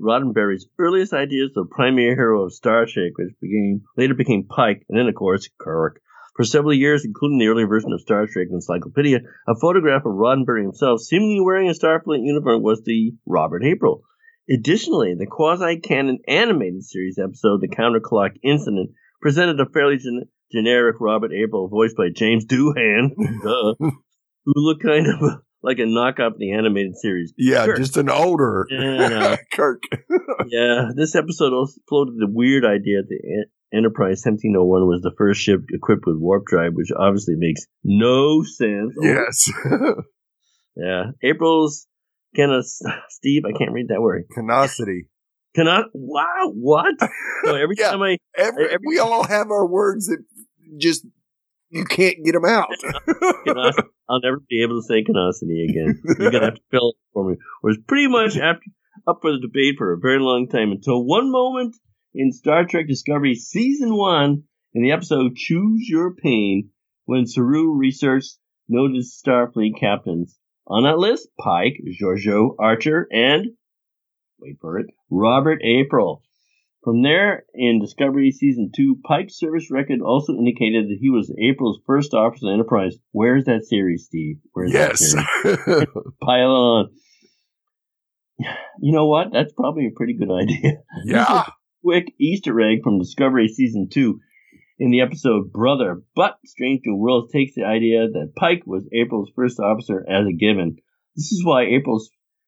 Roddenberry's 0.00 0.66
earliest 0.78 1.12
ideas 1.12 1.50
of 1.56 1.68
the 1.68 1.74
primary 1.74 2.14
hero 2.14 2.44
of 2.44 2.52
Star 2.52 2.86
Trek, 2.86 3.12
which 3.16 3.34
became 3.40 3.82
later 3.96 4.14
became 4.14 4.44
Pike, 4.44 4.84
and 4.88 4.98
then 4.98 5.08
of 5.08 5.14
course 5.14 5.48
Kirk. 5.58 6.00
For 6.36 6.44
several 6.44 6.72
years, 6.72 7.04
including 7.04 7.38
the 7.38 7.48
early 7.48 7.64
version 7.64 7.92
of 7.92 8.00
Star 8.00 8.26
Trek 8.26 8.48
Encyclopedia, 8.50 9.18
a 9.46 9.54
photograph 9.60 10.06
of 10.06 10.12
Roddenberry 10.12 10.62
himself, 10.62 11.00
seemingly 11.00 11.40
wearing 11.40 11.68
a 11.68 11.74
Starfleet 11.74 12.24
uniform, 12.24 12.62
was 12.62 12.82
the 12.82 13.12
Robert 13.26 13.62
April. 13.64 14.04
Additionally, 14.48 15.14
the 15.18 15.26
quasi-canon 15.26 16.20
animated 16.26 16.82
series 16.84 17.18
episode, 17.18 17.60
The 17.60 17.68
Counterclock 17.68 18.36
Incident, 18.42 18.90
presented 19.20 19.60
a 19.60 19.66
fairly 19.66 19.98
gen- 19.98 20.28
generic 20.50 20.96
Robert 20.98 21.32
April, 21.32 21.68
voiced 21.68 21.96
by 21.96 22.08
James 22.14 22.46
Doohan, 22.46 23.10
who 23.82 23.92
looked 24.56 24.82
kind 24.82 25.06
of 25.06 25.42
like 25.62 25.78
a 25.78 25.82
knockoff 25.82 26.28
of 26.34 26.38
the 26.38 26.52
animated 26.52 26.96
series. 26.96 27.32
yeah, 27.36 27.64
Sure. 27.64 27.76
just 27.76 27.96
an 27.96 28.08
older 28.08 28.66
Yeah. 28.70 29.36
Kirk. 29.52 29.82
yeah, 30.48 30.90
this 30.94 31.14
episode 31.14 31.52
also 31.52 31.80
floated 31.88 32.14
the 32.18 32.28
weird 32.30 32.64
idea 32.64 33.02
that 33.02 33.08
the 33.08 33.46
Enterprise 33.76 34.22
1701 34.24 34.86
was 34.88 35.00
the 35.02 35.12
first 35.16 35.40
ship 35.40 35.60
equipped 35.70 36.02
with 36.06 36.16
warp 36.18 36.44
drive, 36.46 36.72
which 36.74 36.90
obviously 36.98 37.34
makes 37.36 37.66
no 37.84 38.42
sense. 38.42 38.94
Oh. 38.98 39.04
yes. 39.04 39.50
Yeah. 40.76 41.10
April's 41.22 41.86
kind 42.36 42.52
of 42.52 42.64
Steve. 43.08 43.42
I 43.44 43.52
can't 43.56 43.72
read 43.72 43.88
that 43.88 44.00
word. 44.00 44.24
Canosity. 44.36 45.08
Cannot. 45.54 45.86
Wow. 45.92 46.52
What? 46.54 46.94
So 47.44 47.54
every 47.56 47.74
Yeah. 47.78 47.90
time 47.90 48.02
I 48.02 48.18
Every, 48.36 48.66
Every- 48.66 48.78
we 48.86 48.98
all 48.98 49.24
have 49.24 49.50
our 49.50 49.66
words 49.66 50.06
that 50.06 50.18
just 50.78 51.04
you 51.70 51.84
can't 51.84 52.24
get 52.24 52.32
them 52.32 52.44
out. 52.44 52.68
I'll 54.08 54.20
never 54.20 54.40
be 54.48 54.62
able 54.62 54.80
to 54.80 54.86
say 54.86 55.04
canosity 55.04 55.68
again. 55.68 56.02
You're 56.18 56.30
gonna 56.30 56.46
have 56.46 56.54
to 56.54 56.60
fill 56.70 56.90
it 56.90 56.96
for 57.12 57.30
me. 57.30 57.36
Was 57.62 57.78
pretty 57.86 58.08
much 58.08 58.36
after 58.36 58.62
up 59.06 59.20
for 59.22 59.32
the 59.32 59.40
debate 59.40 59.76
for 59.78 59.92
a 59.92 59.98
very 59.98 60.18
long 60.18 60.48
time 60.48 60.72
until 60.72 61.04
one 61.04 61.30
moment 61.30 61.76
in 62.14 62.32
Star 62.32 62.64
Trek 62.64 62.86
Discovery 62.86 63.34
Season 63.34 63.94
1 63.94 64.42
in 64.74 64.82
the 64.82 64.92
episode 64.92 65.36
Choose 65.36 65.88
Your 65.88 66.14
Pain 66.14 66.70
when 67.04 67.26
Saru 67.26 67.72
researched 67.76 68.36
noted 68.68 69.04
Starfleet 69.04 69.78
captains. 69.78 70.38
On 70.66 70.84
that 70.84 70.98
list, 70.98 71.28
Pike, 71.38 71.80
Georgiou 72.00 72.54
Archer, 72.58 73.08
and, 73.10 73.48
wait 74.38 74.58
for 74.60 74.78
it, 74.78 74.86
Robert 75.10 75.60
April. 75.64 76.22
From 76.82 77.02
there, 77.02 77.44
in 77.54 77.78
Discovery 77.78 78.30
Season 78.30 78.70
2, 78.74 79.00
Pike's 79.04 79.38
service 79.38 79.70
record 79.70 80.00
also 80.00 80.32
indicated 80.32 80.88
that 80.88 80.98
he 80.98 81.10
was 81.10 81.30
April's 81.38 81.78
first 81.86 82.14
officer 82.14 82.46
of 82.46 82.54
Enterprise. 82.54 82.96
Where's 83.12 83.44
that 83.44 83.66
series, 83.66 84.06
Steve? 84.06 84.36
Where's 84.52 84.72
yes. 84.72 85.14
Pile 86.22 86.50
on. 86.50 86.90
You 88.80 88.92
know 88.92 89.06
what? 89.06 89.30
That's 89.30 89.52
probably 89.52 89.86
a 89.88 89.94
pretty 89.94 90.14
good 90.14 90.30
idea. 90.30 90.78
yeah. 91.04 91.44
Quick 91.84 92.14
Easter 92.18 92.58
egg 92.62 92.78
from 92.82 92.98
Discovery 92.98 93.48
Season 93.48 93.88
2 93.92 94.18
in 94.78 94.90
the 94.90 95.02
episode 95.02 95.52
Brother, 95.52 96.02
but 96.16 96.38
Strange 96.46 96.80
New 96.86 96.96
Worlds 96.96 97.30
takes 97.30 97.54
the 97.54 97.64
idea 97.64 98.08
that 98.08 98.32
Pike 98.34 98.62
was 98.64 98.88
April's 98.90 99.30
first 99.36 99.60
officer 99.60 100.02
as 100.08 100.26
a 100.26 100.32
given. 100.32 100.76
This 101.14 101.30
is 101.32 101.44
why 101.44 101.64
April 101.64 102.00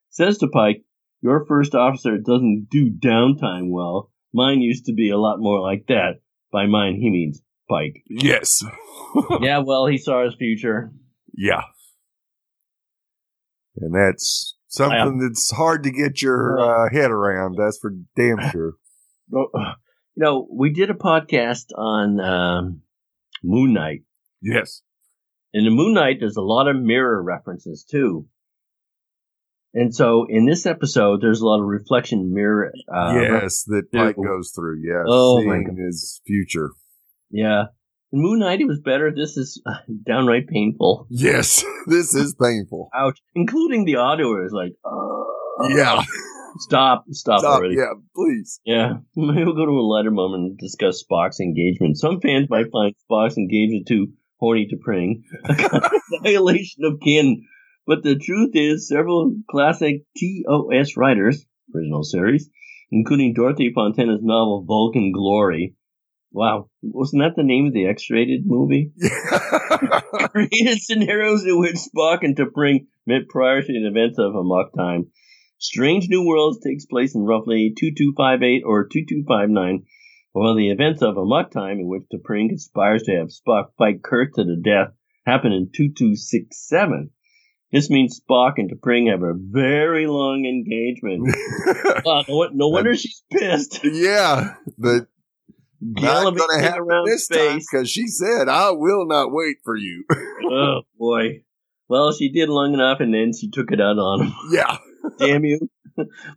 says 0.09 0.39
to 0.39 0.49
Pike, 0.49 0.85
Your 1.21 1.45
first 1.45 1.75
officer 1.75 2.17
doesn't 2.17 2.69
do 2.71 2.91
downtime 2.91 3.69
well. 3.69 4.11
Mine 4.33 4.61
used 4.61 4.87
to 4.87 4.95
be 4.95 5.11
a 5.11 5.19
lot 5.19 5.39
more 5.39 5.61
like 5.61 5.87
that. 5.89 6.21
By 6.53 6.67
mine, 6.67 6.97
he 6.97 7.11
means 7.11 7.43
Pike. 7.69 8.03
Yes. 8.09 8.65
yeah, 9.41 9.59
well, 9.59 9.87
he 9.87 9.99
saw 9.99 10.25
his 10.25 10.35
future. 10.35 10.93
Yeah. 11.35 11.63
And 13.77 13.95
that's 13.95 14.57
something 14.69 15.19
that's 15.19 15.51
hard 15.51 15.83
to 15.85 15.91
get 15.91 16.21
your 16.21 16.59
uh, 16.61 16.91
head 16.93 17.11
around. 17.11 17.57
That's 17.59 17.79
for 17.79 17.95
damn 18.17 18.39
sure. 18.53 18.75
You 19.31 19.75
know, 20.17 20.47
we 20.51 20.73
did 20.73 20.91
a 20.91 20.95
podcast 20.95 21.67
on 21.77 22.21
um, 22.21 22.83
Moon 23.43 23.73
Knight. 23.73 24.03
Yes. 24.43 24.83
In 25.55 25.65
the 25.65 25.71
Moon 25.71 25.95
Knight, 25.95 26.17
there's 26.21 26.37
a 26.37 26.43
lot 26.43 26.69
of 26.69 26.77
mirror 26.77 27.23
references 27.23 27.85
too. 27.85 28.27
And 29.75 29.95
so 29.95 30.27
in 30.29 30.47
this 30.47 30.67
episode, 30.67 31.21
there's 31.23 31.41
a 31.41 31.47
lot 31.47 31.61
of 31.61 31.67
reflection 31.67 32.33
mirror. 32.35 32.73
Uh, 32.95 33.15
yes, 33.15 33.65
that 33.65 33.91
Pike 33.93 34.17
goes 34.17 34.53
through. 34.55 34.83
Yes, 34.85 35.05
oh 35.07 35.41
seeing 35.41 35.77
his 35.79 36.21
future. 36.27 36.71
Yeah. 37.31 37.65
In 38.13 38.21
Moon 38.21 38.41
Knight, 38.41 38.61
it 38.61 38.67
was 38.67 38.81
better. 38.81 39.11
This 39.11 39.39
is 39.39 39.63
uh, 39.65 39.73
downright 40.07 40.47
painful. 40.47 41.07
Yes, 41.09 41.65
this 41.87 42.15
is 42.15 42.35
painful. 42.35 42.91
Ouch. 42.95 43.19
Including 43.35 43.87
the 43.87 43.97
audio 43.97 44.45
is 44.45 44.53
like, 44.53 44.75
uh, 44.85 45.69
yeah. 45.69 46.03
Stop, 46.59 47.07
stop, 47.13 47.41
Stop, 47.41 47.61
already. 47.61 47.77
Yeah, 47.77 47.95
please. 48.15 48.61
Yeah. 48.67 48.95
Maybe 49.17 49.45
we'll 49.45 49.55
go 49.55 49.65
to 49.65 49.73
a 49.73 49.81
lighter 49.81 50.11
moment 50.11 50.43
and 50.43 50.59
discuss 50.59 51.03
Spock's 51.03 51.41
engagement. 51.41 51.97
Some 51.97 52.21
fans 52.21 52.49
might 52.51 52.71
find 52.71 52.95
Spock's 53.11 53.39
engagement 53.39 53.89
too 53.89 54.09
horny 54.39 54.67
to 54.67 54.77
pring, 54.77 55.25
a 55.49 55.91
violation 56.23 56.85
of 56.85 57.01
canon. 57.01 57.47
But 57.87 58.05
the 58.05 58.17
truth 58.17 58.51
is, 58.55 58.89
several 58.89 59.35
classic 59.51 60.05
TOS 60.17 60.97
writers, 60.97 61.45
original 61.75 62.05
series, 62.05 62.49
including 62.93 63.35
Dorothy 63.35 63.73
Fontana's 63.75 64.23
novel 64.23 64.65
Vulcan 64.65 65.11
Glory. 65.13 65.75
Wow, 66.31 66.71
wasn't 66.83 67.23
that 67.23 67.35
the 67.37 67.43
name 67.43 67.67
of 67.67 67.73
the 67.73 67.87
X-rated 67.87 68.47
movie? 68.47 68.93
Created 70.31 70.81
scenarios 70.81 71.45
in 71.45 71.59
which 71.59 71.75
Spock 71.75 72.19
and 72.23 72.37
T'Pring 72.37 72.87
met 73.07 73.29
prior 73.29 73.63
to 73.63 73.67
the 73.67 73.87
events 73.87 74.19
of 74.19 74.35
Amok 74.35 74.73
Time. 74.75 75.11
Strange 75.59 76.09
New 76.09 76.25
Worlds 76.27 76.61
takes 76.61 76.87
place 76.87 77.15
in 77.15 77.23
roughly 77.23 77.75
2258 77.79 78.63
or 78.65 78.87
2259, 78.87 79.85
while 80.33 80.55
the 80.55 80.71
events 80.71 81.03
of 81.03 81.17
Amok 81.17 81.51
Time, 81.51 81.81
in 81.81 81.89
which 81.89 82.05
T'Pring 82.13 82.49
conspires 82.49 83.03
to 83.05 83.17
have 83.17 83.29
Spock 83.29 83.75
fight 83.77 84.03
Kirk 84.03 84.35
to 84.35 84.45
the 84.45 84.57
death, 84.57 84.95
happen 85.27 85.53
in 85.53 85.71
2267. 85.75 87.11
This 87.73 87.89
means 87.89 88.21
Spock 88.21 88.55
and 88.59 88.71
T'Pring 88.71 89.11
have 89.11 89.23
a 89.23 89.33
very 89.35 90.07
long 90.07 90.45
engagement. 90.45 91.35
wow, 92.05 92.23
no, 92.29 92.49
no, 92.53 92.69
wonder 92.69 92.95
she's 92.95 93.23
pissed. 93.33 93.81
Yeah, 93.83 94.55
but 94.77 95.07
not 95.81 96.37
going 96.37 96.61
to 96.61 96.63
happen 96.63 97.05
this 97.07 97.25
space. 97.25 97.39
time 97.39 97.59
because 97.59 97.91
she 97.91 98.09
said, 98.09 98.49
"I 98.49 98.73
will 98.73 99.07
not 99.07 99.33
wait 99.33 99.57
for 99.65 99.75
you." 99.75 100.05
oh 100.51 100.83
boy. 100.99 101.45
Well, 101.89 102.13
she 102.13 102.31
did 102.31 102.51
long 102.51 102.75
enough, 102.75 103.01
and 103.01 103.13
then 103.13 103.33
she 103.39 103.51
took 103.51 103.73
it 103.73 103.81
out 103.81 103.99
on 103.99 104.27
him. 104.27 104.33
Yeah. 104.51 104.79
Damn 105.19 105.45
you. 105.45 105.69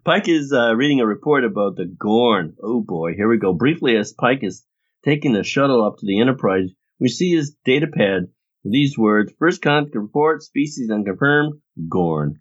Pike 0.04 0.28
is 0.28 0.52
uh, 0.52 0.74
reading 0.74 1.00
a 1.00 1.06
report 1.06 1.46
about 1.46 1.76
the 1.76 1.86
Gorn. 1.86 2.56
Oh 2.62 2.82
boy, 2.82 3.14
here 3.14 3.30
we 3.30 3.38
go. 3.38 3.54
Briefly, 3.54 3.96
as 3.96 4.14
Pike 4.14 4.40
is 4.42 4.66
taking 5.04 5.34
the 5.34 5.44
shuttle 5.44 5.86
up 5.86 5.98
to 5.98 6.06
the 6.06 6.20
Enterprise, 6.20 6.70
we 7.00 7.10
see 7.10 7.36
his 7.36 7.56
data 7.64 7.88
pad 7.88 8.30
these 8.66 8.98
words 8.98 9.32
First 9.38 9.62
contact 9.62 9.96
report, 9.96 10.42
species 10.42 10.90
unconfirmed, 10.90 11.62
Gorn. 11.88 12.40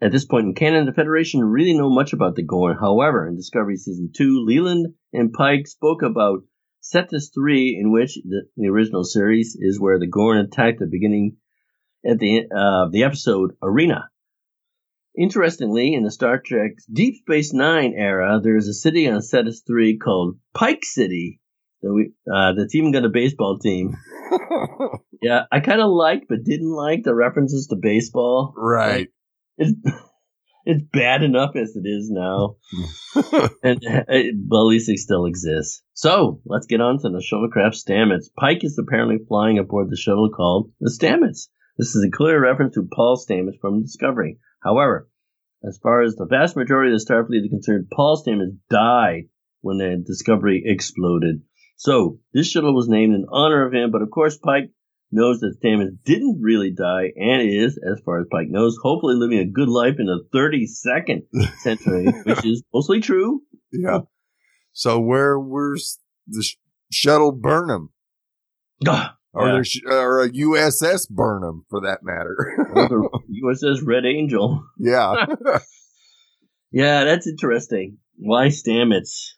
At 0.00 0.12
this 0.12 0.24
point 0.24 0.46
in 0.46 0.54
canon, 0.54 0.86
the 0.86 0.94
Federation 0.94 1.44
really 1.44 1.74
know 1.74 1.90
much 1.90 2.14
about 2.14 2.34
the 2.34 2.42
Gorn. 2.42 2.78
However, 2.80 3.26
in 3.26 3.36
Discovery 3.36 3.76
Season 3.76 4.10
2, 4.16 4.44
Leland 4.46 4.94
and 5.12 5.32
Pike 5.32 5.66
spoke 5.66 6.02
about 6.02 6.44
Cetus 6.80 7.30
3, 7.34 7.78
in 7.78 7.92
which 7.92 8.14
the, 8.24 8.48
the 8.56 8.68
original 8.68 9.04
series 9.04 9.56
is 9.60 9.78
where 9.78 9.98
the 9.98 10.06
Gorn 10.06 10.38
attacked 10.38 10.78
the 10.78 10.86
beginning 10.86 11.36
at 12.02 12.18
the 12.18 12.46
uh, 12.50 12.88
the 12.90 13.04
episode 13.04 13.56
Arena. 13.62 14.08
Interestingly, 15.18 15.92
in 15.92 16.04
the 16.04 16.10
Star 16.10 16.38
Trek 16.38 16.76
Deep 16.90 17.16
Space 17.16 17.52
Nine 17.52 17.92
era, 17.94 18.40
there 18.42 18.56
is 18.56 18.68
a 18.68 18.72
city 18.72 19.06
on 19.06 19.20
Cetus 19.20 19.62
3 19.66 19.98
called 19.98 20.38
Pike 20.54 20.84
City. 20.84 21.40
That 21.82 21.92
we, 21.92 22.12
uh, 22.32 22.52
that's 22.54 22.74
even 22.74 22.92
got 22.92 23.04
a 23.04 23.08
baseball 23.08 23.58
team. 23.58 23.96
yeah, 25.22 25.44
I 25.50 25.60
kind 25.60 25.80
of 25.80 25.90
liked 25.90 26.26
but 26.28 26.44
didn't 26.44 26.70
like 26.70 27.02
the 27.04 27.14
references 27.14 27.68
to 27.68 27.76
baseball. 27.76 28.52
Right. 28.56 28.98
Like, 28.98 29.12
it's, 29.56 29.72
it's 30.64 30.84
bad 30.92 31.22
enough 31.22 31.56
as 31.56 31.74
it 31.76 31.88
is 31.88 32.10
now. 32.10 32.56
and 33.62 33.80
it, 33.82 34.34
well, 34.46 34.62
at 34.62 34.70
least 34.70 34.88
it 34.88 34.98
still 34.98 35.24
exists. 35.24 35.82
So 35.94 36.40
let's 36.44 36.66
get 36.66 36.80
on 36.80 36.98
to 36.98 37.08
the 37.08 37.24
shuttlecraft 37.24 37.76
Stamets. 37.76 38.26
Pike 38.38 38.64
is 38.64 38.78
apparently 38.78 39.24
flying 39.26 39.58
aboard 39.58 39.90
the 39.90 39.96
shuttle 39.96 40.30
called 40.30 40.70
the 40.80 40.90
Stamets. 40.90 41.48
This 41.78 41.94
is 41.94 42.04
a 42.04 42.14
clear 42.14 42.40
reference 42.40 42.74
to 42.74 42.86
Paul 42.94 43.16
Stamets 43.16 43.58
from 43.60 43.82
Discovery. 43.82 44.38
However, 44.62 45.08
as 45.66 45.78
far 45.82 46.02
as 46.02 46.14
the 46.14 46.26
vast 46.26 46.56
majority 46.56 46.92
of 46.92 46.98
the 46.98 47.04
Starfleet 47.04 47.44
is 47.44 47.50
concerned, 47.50 47.88
Paul 47.90 48.22
Stamets 48.22 48.56
died 48.68 49.28
when 49.60 49.78
the 49.78 50.02
Discovery 50.06 50.62
exploded. 50.64 51.42
So 51.80 52.18
this 52.34 52.50
shuttle 52.50 52.74
was 52.74 52.90
named 52.90 53.14
in 53.14 53.24
honor 53.32 53.66
of 53.66 53.72
him, 53.72 53.90
but 53.90 54.02
of 54.02 54.10
course 54.10 54.36
Pike 54.36 54.70
knows 55.10 55.40
that 55.40 55.56
Stamets 55.64 55.96
didn't 56.04 56.42
really 56.42 56.70
die 56.70 57.08
and 57.16 57.40
is, 57.40 57.80
as 57.82 58.02
far 58.04 58.20
as 58.20 58.26
Pike 58.30 58.48
knows, 58.50 58.76
hopefully 58.82 59.14
living 59.16 59.38
a 59.38 59.46
good 59.50 59.70
life 59.70 59.94
in 59.98 60.04
the 60.04 60.20
32nd 60.34 61.22
century, 61.60 62.04
which 62.24 62.44
is 62.44 62.62
mostly 62.74 63.00
true. 63.00 63.40
Yeah. 63.72 64.00
So 64.72 65.00
where 65.00 65.40
where's 65.40 65.98
the 66.26 66.42
sh- 66.42 66.58
shuttle 66.92 67.32
Burnham? 67.32 67.94
Ah, 68.86 69.16
or, 69.32 69.48
yeah. 69.48 69.62
sh- 69.62 69.80
or 69.86 70.24
a 70.24 70.28
USS 70.30 71.08
Burnham 71.08 71.64
for 71.70 71.80
that 71.80 72.00
matter. 72.02 72.58
USS 73.42 73.80
Red 73.86 74.04
Angel. 74.04 74.62
yeah. 74.78 75.24
Yeah, 76.72 77.02
that's 77.02 77.26
interesting. 77.26 77.98
Why 78.16 78.46
Stamets? 78.48 79.30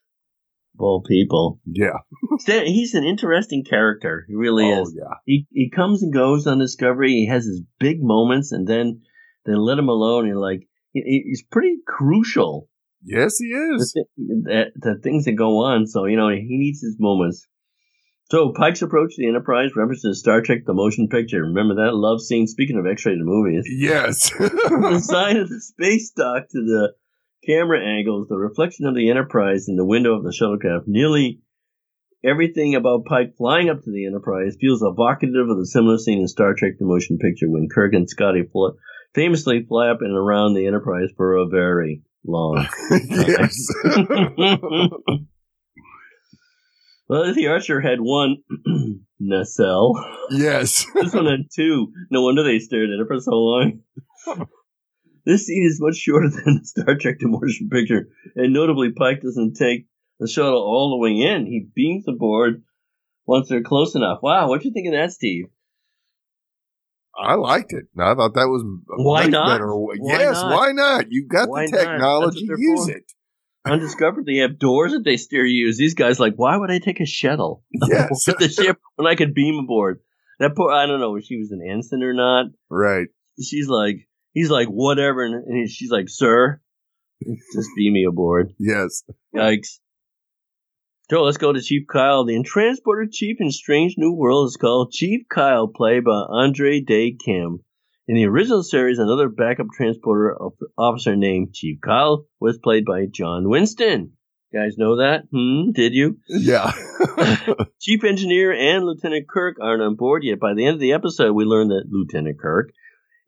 People. 0.78 1.60
yeah. 1.66 1.98
He's 2.46 2.94
an 2.94 3.04
interesting 3.04 3.64
character. 3.64 4.24
He 4.28 4.34
really 4.34 4.64
oh, 4.72 4.82
is. 4.82 4.94
yeah. 4.96 5.14
He 5.26 5.46
he 5.52 5.70
comes 5.70 6.02
and 6.02 6.12
goes 6.12 6.46
on 6.46 6.58
Discovery. 6.58 7.10
He 7.12 7.26
has 7.28 7.44
his 7.44 7.62
big 7.78 7.98
moments, 8.02 8.52
and 8.52 8.66
then 8.66 9.02
they 9.46 9.54
let 9.54 9.78
him 9.78 9.88
alone. 9.88 10.28
And 10.28 10.40
like 10.40 10.66
he, 10.92 11.22
he's 11.26 11.42
pretty 11.50 11.76
crucial. 11.86 12.68
Yes, 13.04 13.38
he 13.38 13.50
The, 13.50 13.74
is. 13.76 13.92
thi- 13.92 14.24
the, 14.26 14.64
the 14.76 14.98
things 15.02 15.24
that 15.26 15.32
go 15.32 15.58
on. 15.64 15.86
So 15.86 16.06
you 16.06 16.16
know 16.16 16.28
he 16.30 16.46
needs 16.48 16.80
his 16.80 16.96
moments. 16.98 17.46
So 18.30 18.52
Pike's 18.56 18.80
approach 18.80 19.14
to 19.16 19.22
the 19.22 19.28
Enterprise 19.28 19.70
references 19.76 20.20
Star 20.20 20.40
Trek: 20.40 20.60
The 20.66 20.72
Motion 20.74 21.08
Picture. 21.08 21.42
Remember 21.42 21.74
that 21.84 21.94
love 21.94 22.20
scene? 22.22 22.46
Speaking 22.46 22.78
of 22.78 22.86
X-rated 22.86 23.20
movies, 23.22 23.66
Yes. 23.68 24.30
the 24.38 25.00
sign 25.04 25.36
of 25.36 25.48
the 25.50 25.60
space 25.60 26.10
dock 26.16 26.48
to 26.50 26.58
the 26.60 26.94
camera 27.46 27.80
angles, 27.84 28.28
the 28.28 28.36
reflection 28.36 28.86
of 28.86 28.94
the 28.94 29.10
Enterprise 29.10 29.68
in 29.68 29.76
the 29.76 29.84
window 29.84 30.14
of 30.14 30.22
the 30.24 30.30
shuttlecraft, 30.30 30.84
nearly 30.86 31.40
everything 32.24 32.74
about 32.74 33.04
Pike 33.04 33.34
flying 33.36 33.68
up 33.68 33.82
to 33.82 33.90
the 33.90 34.06
Enterprise 34.06 34.56
feels 34.60 34.82
evocative 34.82 35.48
of 35.48 35.58
the 35.58 35.66
similar 35.66 35.98
scene 35.98 36.20
in 36.20 36.28
Star 36.28 36.54
Trek 36.56 36.74
The 36.78 36.86
Motion 36.86 37.18
Picture 37.18 37.50
when 37.50 37.68
Kirk 37.72 37.94
and 37.94 38.08
Scotty 38.08 38.44
fl- 38.50 38.76
famously 39.14 39.64
fly 39.68 39.88
up 39.88 39.98
and 40.00 40.16
around 40.16 40.54
the 40.54 40.66
Enterprise 40.66 41.08
for 41.16 41.36
a 41.36 41.46
very 41.48 42.02
long 42.24 42.66
yes. 43.10 43.66
Well, 47.08 47.34
the 47.34 47.48
Archer 47.48 47.80
had 47.80 47.98
one 48.00 48.36
nacelle. 49.20 49.92
yes. 50.30 50.86
This 50.94 51.12
one 51.12 51.26
had 51.26 51.40
two. 51.54 51.88
No 52.10 52.22
wonder 52.22 52.42
they 52.42 52.58
stared 52.58 52.88
at 52.88 53.00
it 53.00 53.06
for 53.06 53.20
so 53.20 53.32
long. 53.32 53.80
This 55.24 55.46
scene 55.46 55.64
is 55.66 55.80
much 55.80 55.96
shorter 55.96 56.28
than 56.30 56.58
the 56.60 56.64
Star 56.64 56.96
Trek 56.98 57.16
The 57.20 57.28
Motion 57.28 57.68
Picture, 57.70 58.08
and 58.36 58.52
notably, 58.52 58.92
Pike 58.92 59.22
doesn't 59.22 59.54
take 59.54 59.86
the 60.18 60.28
shuttle 60.28 60.62
all 60.62 60.90
the 60.90 60.96
way 60.98 61.12
in. 61.20 61.46
He 61.46 61.66
beams 61.74 62.04
aboard 62.08 62.62
once 63.26 63.48
they're 63.48 63.62
close 63.62 63.94
enough. 63.94 64.18
Wow, 64.22 64.48
what 64.48 64.64
you 64.64 64.72
think 64.72 64.88
of 64.88 64.94
that, 64.94 65.12
Steve? 65.12 65.46
I 67.16 67.34
liked 67.34 67.72
it. 67.72 67.84
I 67.98 68.14
thought 68.14 68.34
that 68.34 68.48
was 68.48 68.62
a 68.62 69.02
Why 69.02 69.22
much 69.24 69.30
not? 69.32 69.54
better 69.54 69.76
way. 69.76 69.96
Why 69.98 70.18
yes, 70.18 70.34
not? 70.42 70.52
why 70.56 70.72
not? 70.72 71.04
You've 71.10 71.28
got 71.28 71.48
Why 71.48 71.66
the 71.66 71.72
not? 71.72 71.76
That's 71.76 71.86
what 71.86 71.92
technology, 71.92 72.48
use 72.58 72.84
for. 72.86 72.90
it. 72.92 73.04
Undiscovered, 73.64 74.26
they 74.26 74.36
have 74.38 74.58
doors 74.58 74.92
that 74.92 75.04
they 75.04 75.16
steer 75.18 75.44
use. 75.44 75.76
These 75.76 75.94
guys 75.94 76.18
like, 76.18 76.34
why 76.36 76.56
would 76.56 76.70
I 76.70 76.78
take 76.78 77.00
a 77.00 77.06
shuttle 77.06 77.62
Yes. 77.88 78.24
the 78.24 78.48
ship 78.48 78.78
when 78.96 79.06
I 79.06 79.14
could 79.14 79.34
beam 79.34 79.56
aboard? 79.62 80.00
That 80.40 80.56
poor, 80.56 80.72
I 80.72 80.86
don't 80.86 80.98
know 81.00 81.14
if 81.16 81.24
she 81.26 81.36
was 81.36 81.52
an 81.52 81.60
ensign 81.70 82.02
or 82.02 82.14
not. 82.14 82.46
Right. 82.68 83.08
She's 83.40 83.68
like, 83.68 84.08
he's 84.32 84.50
like, 84.50 84.68
whatever, 84.68 85.24
and, 85.24 85.44
and 85.44 85.70
she's 85.70 85.90
like, 85.90 86.08
sir, 86.08 86.60
just 87.54 87.70
beam 87.76 87.92
me 87.92 88.04
aboard. 88.04 88.52
Yes. 88.58 89.02
Yikes. 89.34 89.78
So 91.10 91.22
let's 91.24 91.36
go 91.36 91.52
to 91.52 91.60
Chief 91.60 91.86
Kyle. 91.92 92.24
The 92.24 92.42
transporter 92.42 93.06
chief 93.10 93.36
in 93.40 93.50
Strange 93.50 93.96
New 93.98 94.14
World 94.14 94.46
is 94.46 94.56
called 94.56 94.92
Chief 94.92 95.22
Kyle, 95.28 95.68
played 95.68 96.04
by 96.04 96.24
Andre 96.28 96.80
Dae 96.80 97.12
Kim. 97.22 97.60
In 98.08 98.16
the 98.16 98.26
original 98.26 98.62
series, 98.62 98.98
another 98.98 99.28
backup 99.28 99.66
transporter 99.76 100.36
officer 100.78 101.14
named 101.14 101.54
Chief 101.54 101.78
Kyle 101.84 102.26
was 102.40 102.58
played 102.58 102.84
by 102.84 103.06
John 103.12 103.48
Winston. 103.48 104.12
You 104.52 104.60
guys 104.60 104.76
know 104.76 104.96
that? 104.96 105.24
Hmm? 105.30 105.72
Did 105.72 105.94
you? 105.94 106.18
Yeah. 106.28 106.72
Chief 107.80 108.04
Engineer 108.04 108.52
and 108.52 108.84
Lieutenant 108.84 109.28
Kirk 109.28 109.56
aren't 109.60 109.82
on 109.82 109.96
board 109.96 110.24
yet. 110.24 110.40
By 110.40 110.54
the 110.54 110.66
end 110.66 110.74
of 110.74 110.80
the 110.80 110.92
episode, 110.92 111.32
we 111.32 111.44
learn 111.44 111.68
that 111.68 111.84
Lieutenant 111.90 112.38
Kirk 112.40 112.70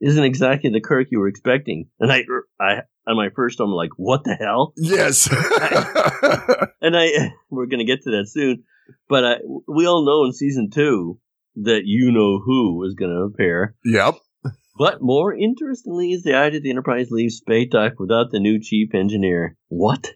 isn't 0.05 0.23
exactly 0.23 0.71
the 0.71 0.81
Kirk 0.81 1.09
you 1.11 1.19
were 1.19 1.29
expecting. 1.29 1.89
And 1.99 2.13
I, 2.13 2.25
I, 2.61 2.83
on 3.07 3.17
my 3.17 3.31
first, 3.35 3.59
I'm 3.59 3.71
like, 3.71 3.91
what 3.97 4.23
the 4.25 4.35
hell? 4.35 4.75
yes. 4.77 5.29
and 6.83 6.97
I 6.97 7.33
we're 7.51 7.67
gonna 7.67 7.85
get 7.85 8.03
to 8.03 8.11
that 8.13 8.29
soon, 8.29 8.65
but 9.09 9.25
I, 9.25 9.35
we 9.67 9.87
all 9.87 10.05
know 10.05 10.27
in 10.27 10.33
season 10.33 10.69
two 10.71 11.19
that 11.57 11.83
you 11.85 12.13
know 12.13 12.41
who 12.45 12.85
is 12.85 12.95
gonna 12.95 13.25
appear. 13.25 13.75
yep. 13.85 14.15
But 14.77 15.01
more 15.01 15.33
interestingly 15.33 16.11
is 16.11 16.25
the 16.25 16.35
idea 16.35 16.59
that 16.59 16.65
the 16.65 16.71
Enterprise 16.71 17.07
leaves 17.11 17.37
Space 17.37 17.69
Dock 17.71 17.93
without 17.99 18.33
the 18.33 18.41
new 18.41 18.61
chief 18.61 18.93
engineer. 18.93 19.57
What? 19.69 20.11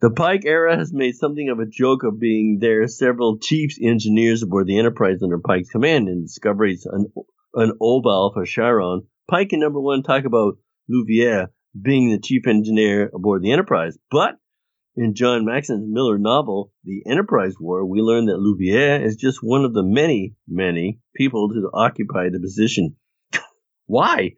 The 0.00 0.10
Pike 0.10 0.46
era 0.46 0.78
has 0.78 0.94
made 0.94 1.14
something 1.16 1.50
of 1.50 1.58
a 1.58 1.66
joke 1.66 2.02
of 2.02 2.18
being 2.18 2.56
there 2.58 2.88
several 2.88 3.38
chief 3.38 3.72
engineers 3.82 4.42
aboard 4.42 4.66
the 4.66 4.78
Enterprise 4.78 5.22
under 5.22 5.38
Pike's 5.38 5.68
command 5.68 6.08
and 6.08 6.24
discoveries 6.24 6.86
an, 6.90 7.12
an 7.54 7.72
Obal 7.80 8.32
for 8.32 8.44
Chiron. 8.44 9.06
Pike 9.30 9.52
and 9.52 9.60
number 9.60 9.80
one 9.80 10.02
talk 10.02 10.24
about 10.24 10.58
Louvier 10.90 11.48
being 11.80 12.10
the 12.10 12.18
chief 12.18 12.46
engineer 12.46 13.10
aboard 13.14 13.42
the 13.42 13.52
Enterprise, 13.52 13.96
but 14.10 14.36
in 14.96 15.14
John 15.14 15.46
Jackson 15.46 15.92
Miller 15.92 16.18
novel, 16.18 16.72
The 16.84 17.02
Enterprise 17.06 17.54
War, 17.60 17.86
we 17.86 18.00
learn 18.00 18.26
that 18.26 18.38
Louvier 18.38 19.04
is 19.04 19.16
just 19.16 19.38
one 19.40 19.64
of 19.64 19.72
the 19.72 19.84
many, 19.84 20.34
many 20.48 21.00
people 21.14 21.48
to 21.48 21.70
occupy 21.72 22.28
the 22.28 22.40
position. 22.40 22.96
Why? 23.86 24.34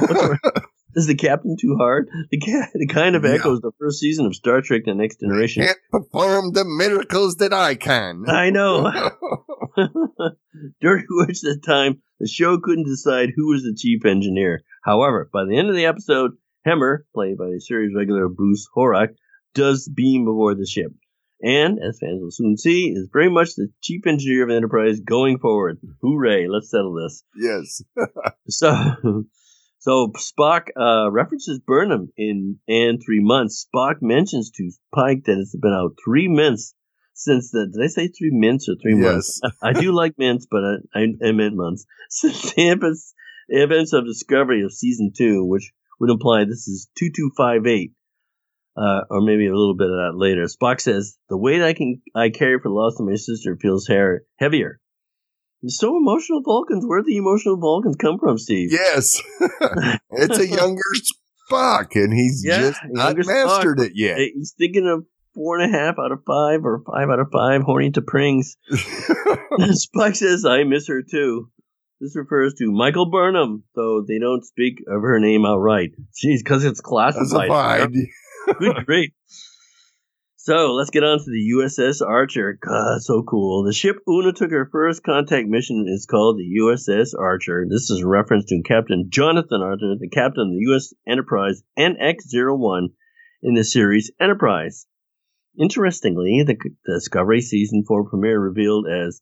What's 0.00 0.12
wrong? 0.22 0.38
Is 0.96 1.06
the 1.06 1.14
captain 1.14 1.56
too 1.60 1.76
hard? 1.76 2.08
The, 2.30 2.38
ca- 2.40 2.70
the 2.72 2.86
kind 2.86 3.14
of 3.16 3.24
echoes 3.26 3.60
the 3.60 3.70
first 3.78 3.98
season 4.00 4.24
of 4.24 4.34
Star 4.34 4.62
Trek: 4.62 4.82
The 4.86 4.94
Next 4.94 5.20
Generation. 5.20 5.64
Can't 5.64 5.78
perform 5.92 6.52
the 6.52 6.64
miracles 6.64 7.36
that 7.36 7.52
I 7.52 7.74
can. 7.74 8.24
I 8.28 8.48
know. 8.50 8.90
During 10.80 11.04
which 11.10 11.42
the 11.42 11.60
time, 11.64 12.00
the 12.18 12.26
show 12.26 12.58
couldn't 12.58 12.86
decide 12.86 13.28
who 13.36 13.50
was 13.50 13.62
the 13.62 13.74
chief 13.76 14.04
engineer. 14.06 14.62
However, 14.82 15.28
by 15.30 15.44
the 15.44 15.58
end 15.58 15.68
of 15.68 15.76
the 15.76 15.84
episode, 15.84 16.32
Hemmer, 16.66 17.04
played 17.14 17.36
by 17.36 17.50
the 17.50 17.60
series 17.60 17.94
regular 17.94 18.28
Bruce 18.28 18.66
Horak, 18.74 19.08
does 19.54 19.88
beam 19.94 20.26
aboard 20.26 20.58
the 20.58 20.66
ship. 20.66 20.92
And, 21.42 21.78
as 21.78 21.98
fans 22.00 22.22
will 22.22 22.30
soon 22.30 22.56
see, 22.56 22.88
is 22.96 23.10
very 23.12 23.28
much 23.30 23.54
the 23.54 23.68
chief 23.82 24.06
engineer 24.06 24.44
of 24.44 24.50
Enterprise 24.50 25.00
going 25.00 25.38
forward. 25.38 25.78
Hooray, 26.00 26.46
let's 26.48 26.70
settle 26.70 26.94
this. 26.94 27.22
yes. 27.36 27.82
So, 28.48 28.72
so 29.86 30.10
Spock 30.16 30.62
uh, 30.76 31.12
references 31.12 31.60
Burnham 31.64 32.10
in 32.16 32.58
and 32.66 33.00
three 33.04 33.22
months. 33.22 33.66
Spock 33.66 34.02
mentions 34.02 34.50
to 34.56 34.72
Pike 34.92 35.22
that 35.26 35.38
it's 35.38 35.54
been 35.56 35.72
out 35.72 35.96
three 36.04 36.26
months 36.26 36.74
since 37.14 37.52
the. 37.52 37.68
Did 37.72 37.84
I 37.84 37.86
say 37.86 38.08
three 38.08 38.32
minutes 38.32 38.68
or 38.68 38.74
three 38.82 38.96
months? 38.96 39.40
Yes. 39.40 39.52
I 39.62 39.72
do 39.72 39.92
like 39.92 40.18
mints, 40.18 40.48
but 40.50 40.62
I, 40.64 40.74
I, 40.98 41.28
I 41.28 41.32
meant 41.32 41.54
months. 41.54 41.86
Since 42.10 42.54
the 42.54 42.68
events, 42.68 43.14
events 43.48 43.92
of 43.92 44.06
Discovery 44.06 44.62
of 44.64 44.72
season 44.72 45.12
two, 45.16 45.44
which 45.44 45.72
would 46.00 46.10
imply 46.10 46.44
this 46.44 46.66
is 46.66 46.88
two 46.98 47.10
two 47.14 47.30
five 47.36 47.66
eight. 47.66 47.92
Uh, 48.76 49.02
or 49.08 49.22
maybe 49.22 49.46
a 49.46 49.54
little 49.54 49.76
bit 49.76 49.88
of 49.88 49.96
that 49.96 50.12
later. 50.16 50.46
Spock 50.46 50.80
says, 50.80 51.16
"The 51.30 51.38
weight 51.38 51.62
I 51.62 51.74
can 51.74 52.02
I 52.14 52.30
carry 52.30 52.58
for 52.58 52.68
the 52.68 52.74
loss 52.74 52.98
of 52.98 53.06
my 53.06 53.14
sister 53.14 53.56
feels 53.56 53.86
hair, 53.86 54.24
heavier." 54.38 54.80
So 55.66 55.96
emotional 55.96 56.42
Vulcans. 56.42 56.84
Where 56.86 57.02
the 57.02 57.16
emotional 57.16 57.56
Vulcans 57.56 57.96
come 57.96 58.18
from, 58.18 58.38
Steve? 58.38 58.70
Yes. 58.72 59.20
it's 60.10 60.38
a 60.38 60.46
younger 60.56 60.82
Spock, 61.50 61.94
and 61.94 62.12
he's 62.12 62.42
Yeah, 62.44 62.58
just 62.58 62.80
not 62.84 63.16
mastered 63.18 63.80
it 63.80 63.92
yet. 63.94 64.18
He's 64.18 64.54
thinking 64.58 64.86
of 64.86 65.06
four 65.34 65.58
and 65.58 65.74
a 65.74 65.78
half 65.78 65.96
out 65.98 66.12
of 66.12 66.20
five 66.26 66.64
or 66.64 66.82
five 66.86 67.08
out 67.08 67.20
of 67.20 67.28
five, 67.32 67.62
horny 67.62 67.90
to 67.92 68.02
prings. 68.02 68.56
Spock 68.72 70.16
says, 70.16 70.44
I 70.44 70.64
miss 70.64 70.88
her 70.88 71.02
too. 71.02 71.50
This 72.00 72.16
refers 72.16 72.54
to 72.54 72.70
Michael 72.70 73.10
Burnham, 73.10 73.64
though 73.74 74.04
they 74.06 74.18
don't 74.18 74.44
speak 74.44 74.82
of 74.86 75.00
her 75.00 75.18
name 75.18 75.46
outright. 75.46 75.92
Jeez, 76.12 76.38
because 76.38 76.64
it's 76.64 76.80
classified. 76.80 77.90
Good 78.58 78.86
grief. 78.86 79.10
So 80.46 80.74
let's 80.74 80.90
get 80.90 81.02
on 81.02 81.18
to 81.18 81.24
the 81.24 81.54
USS 81.56 82.06
Archer. 82.06 82.56
God, 82.62 83.02
so 83.02 83.24
cool. 83.24 83.64
The 83.64 83.72
ship 83.72 83.96
Una 84.08 84.32
took 84.32 84.52
her 84.52 84.68
first 84.70 85.02
contact 85.02 85.48
mission 85.48 85.86
is 85.88 86.06
called 86.06 86.38
the 86.38 86.60
USS 86.62 87.18
Archer. 87.18 87.66
This 87.68 87.90
is 87.90 88.02
a 88.04 88.06
reference 88.06 88.44
to 88.44 88.62
Captain 88.62 89.06
Jonathan 89.08 89.60
Archer, 89.60 89.96
the 89.98 90.08
captain 90.08 90.42
of 90.42 90.50
the 90.50 90.64
U.S. 90.68 90.94
Enterprise 91.04 91.64
NX-01 91.76 92.90
in 93.42 93.54
the 93.54 93.64
series 93.64 94.12
Enterprise. 94.20 94.86
Interestingly, 95.58 96.44
the 96.46 96.56
Discovery 96.86 97.40
Season 97.40 97.82
4 97.84 98.08
premiere 98.08 98.38
revealed 98.38 98.86
as 98.86 99.20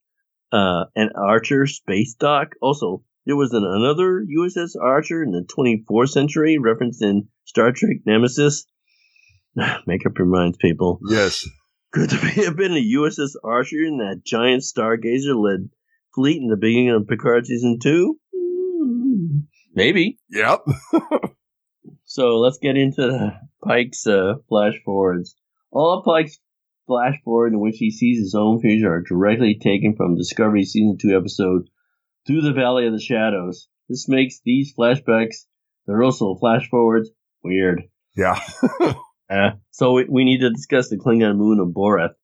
uh, 0.52 0.84
an 0.94 1.08
Archer 1.16 1.66
space 1.66 2.16
dock. 2.20 2.48
Also, 2.60 3.02
there 3.24 3.34
was 3.34 3.54
an, 3.54 3.64
another 3.64 4.22
USS 4.22 4.72
Archer 4.78 5.22
in 5.22 5.30
the 5.30 5.46
24th 5.56 6.10
century, 6.10 6.58
referenced 6.58 7.02
in 7.02 7.28
Star 7.46 7.72
Trek 7.72 8.00
Nemesis. 8.04 8.66
Make 9.86 10.06
up 10.06 10.18
your 10.18 10.26
minds, 10.26 10.56
people. 10.58 11.00
yes. 11.08 11.46
Could 11.92 12.10
there 12.10 12.44
have 12.46 12.56
been 12.56 12.72
a 12.72 12.92
USS 12.96 13.36
Archer 13.44 13.76
in 13.84 13.98
that 13.98 14.22
giant 14.24 14.62
stargazer 14.62 15.36
led 15.40 15.68
fleet 16.14 16.42
in 16.42 16.48
the 16.48 16.56
beginning 16.56 16.90
of 16.90 17.06
Picard 17.06 17.46
season 17.46 17.78
two? 17.80 18.18
Hmm, 18.34 19.38
Maybe. 19.74 20.18
Yep. 20.30 20.64
So 22.06 22.38
let's 22.38 22.58
get 22.58 22.76
into 22.76 23.02
the 23.02 23.32
Pike's 23.64 24.06
uh, 24.06 24.34
flash 24.48 24.74
forwards. 24.84 25.34
All 25.72 25.98
of 25.98 26.04
Pike's 26.04 26.38
flash 26.86 27.14
forward 27.24 27.52
in 27.52 27.58
which 27.60 27.76
he 27.78 27.90
sees 27.90 28.18
his 28.18 28.36
own 28.36 28.60
future 28.60 28.92
are 28.92 29.02
directly 29.02 29.58
taken 29.60 29.96
from 29.96 30.14
Discovery 30.16 30.64
season 30.64 30.96
two 31.00 31.16
episode 31.16 31.68
Through 32.24 32.42
the 32.42 32.52
Valley 32.52 32.86
of 32.86 32.92
the 32.92 33.00
Shadows. 33.00 33.66
This 33.88 34.08
makes 34.08 34.40
these 34.44 34.72
flashbacks, 34.78 35.46
they're 35.86 36.04
also 36.04 36.36
flash 36.36 36.68
forwards, 36.68 37.10
weird. 37.42 37.82
Yeah. 38.16 38.38
Uh, 39.30 39.50
so 39.70 39.92
we, 39.92 40.06
we 40.08 40.24
need 40.24 40.40
to 40.40 40.50
discuss 40.50 40.88
the 40.88 40.98
Klingon 40.98 41.36
moon 41.36 41.58
of 41.58 41.68
Boreth. 41.68 42.14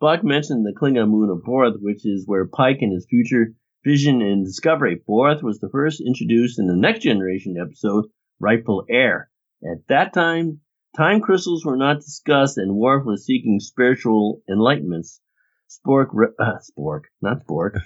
Spock 0.00 0.22
mentioned 0.22 0.64
the 0.64 0.78
Klingon 0.78 1.08
moon 1.08 1.30
of 1.30 1.42
Boreth, 1.46 1.80
which 1.80 2.04
is 2.04 2.26
where 2.26 2.46
Pike 2.46 2.78
and 2.80 2.92
his 2.92 3.06
future 3.08 3.54
vision 3.84 4.20
and 4.20 4.44
discovery. 4.44 5.00
Boreth 5.08 5.42
was 5.42 5.58
the 5.60 5.70
first 5.70 6.02
introduced 6.04 6.58
in 6.58 6.66
the 6.66 6.76
Next 6.76 7.02
Generation 7.02 7.56
episode, 7.60 8.06
Rightful 8.40 8.84
Heir. 8.90 9.30
At 9.64 9.86
that 9.88 10.12
time, 10.12 10.60
time 10.96 11.20
crystals 11.20 11.64
were 11.64 11.76
not 11.76 12.00
discussed, 12.00 12.58
and 12.58 12.76
Worf 12.76 13.04
was 13.06 13.24
seeking 13.24 13.60
spiritual 13.60 14.42
enlightenments. 14.50 15.20
Spork, 15.68 16.08
re- 16.12 16.34
uh, 16.38 16.58
Spork, 16.58 17.02
not 17.22 17.46
Spork. 17.46 17.80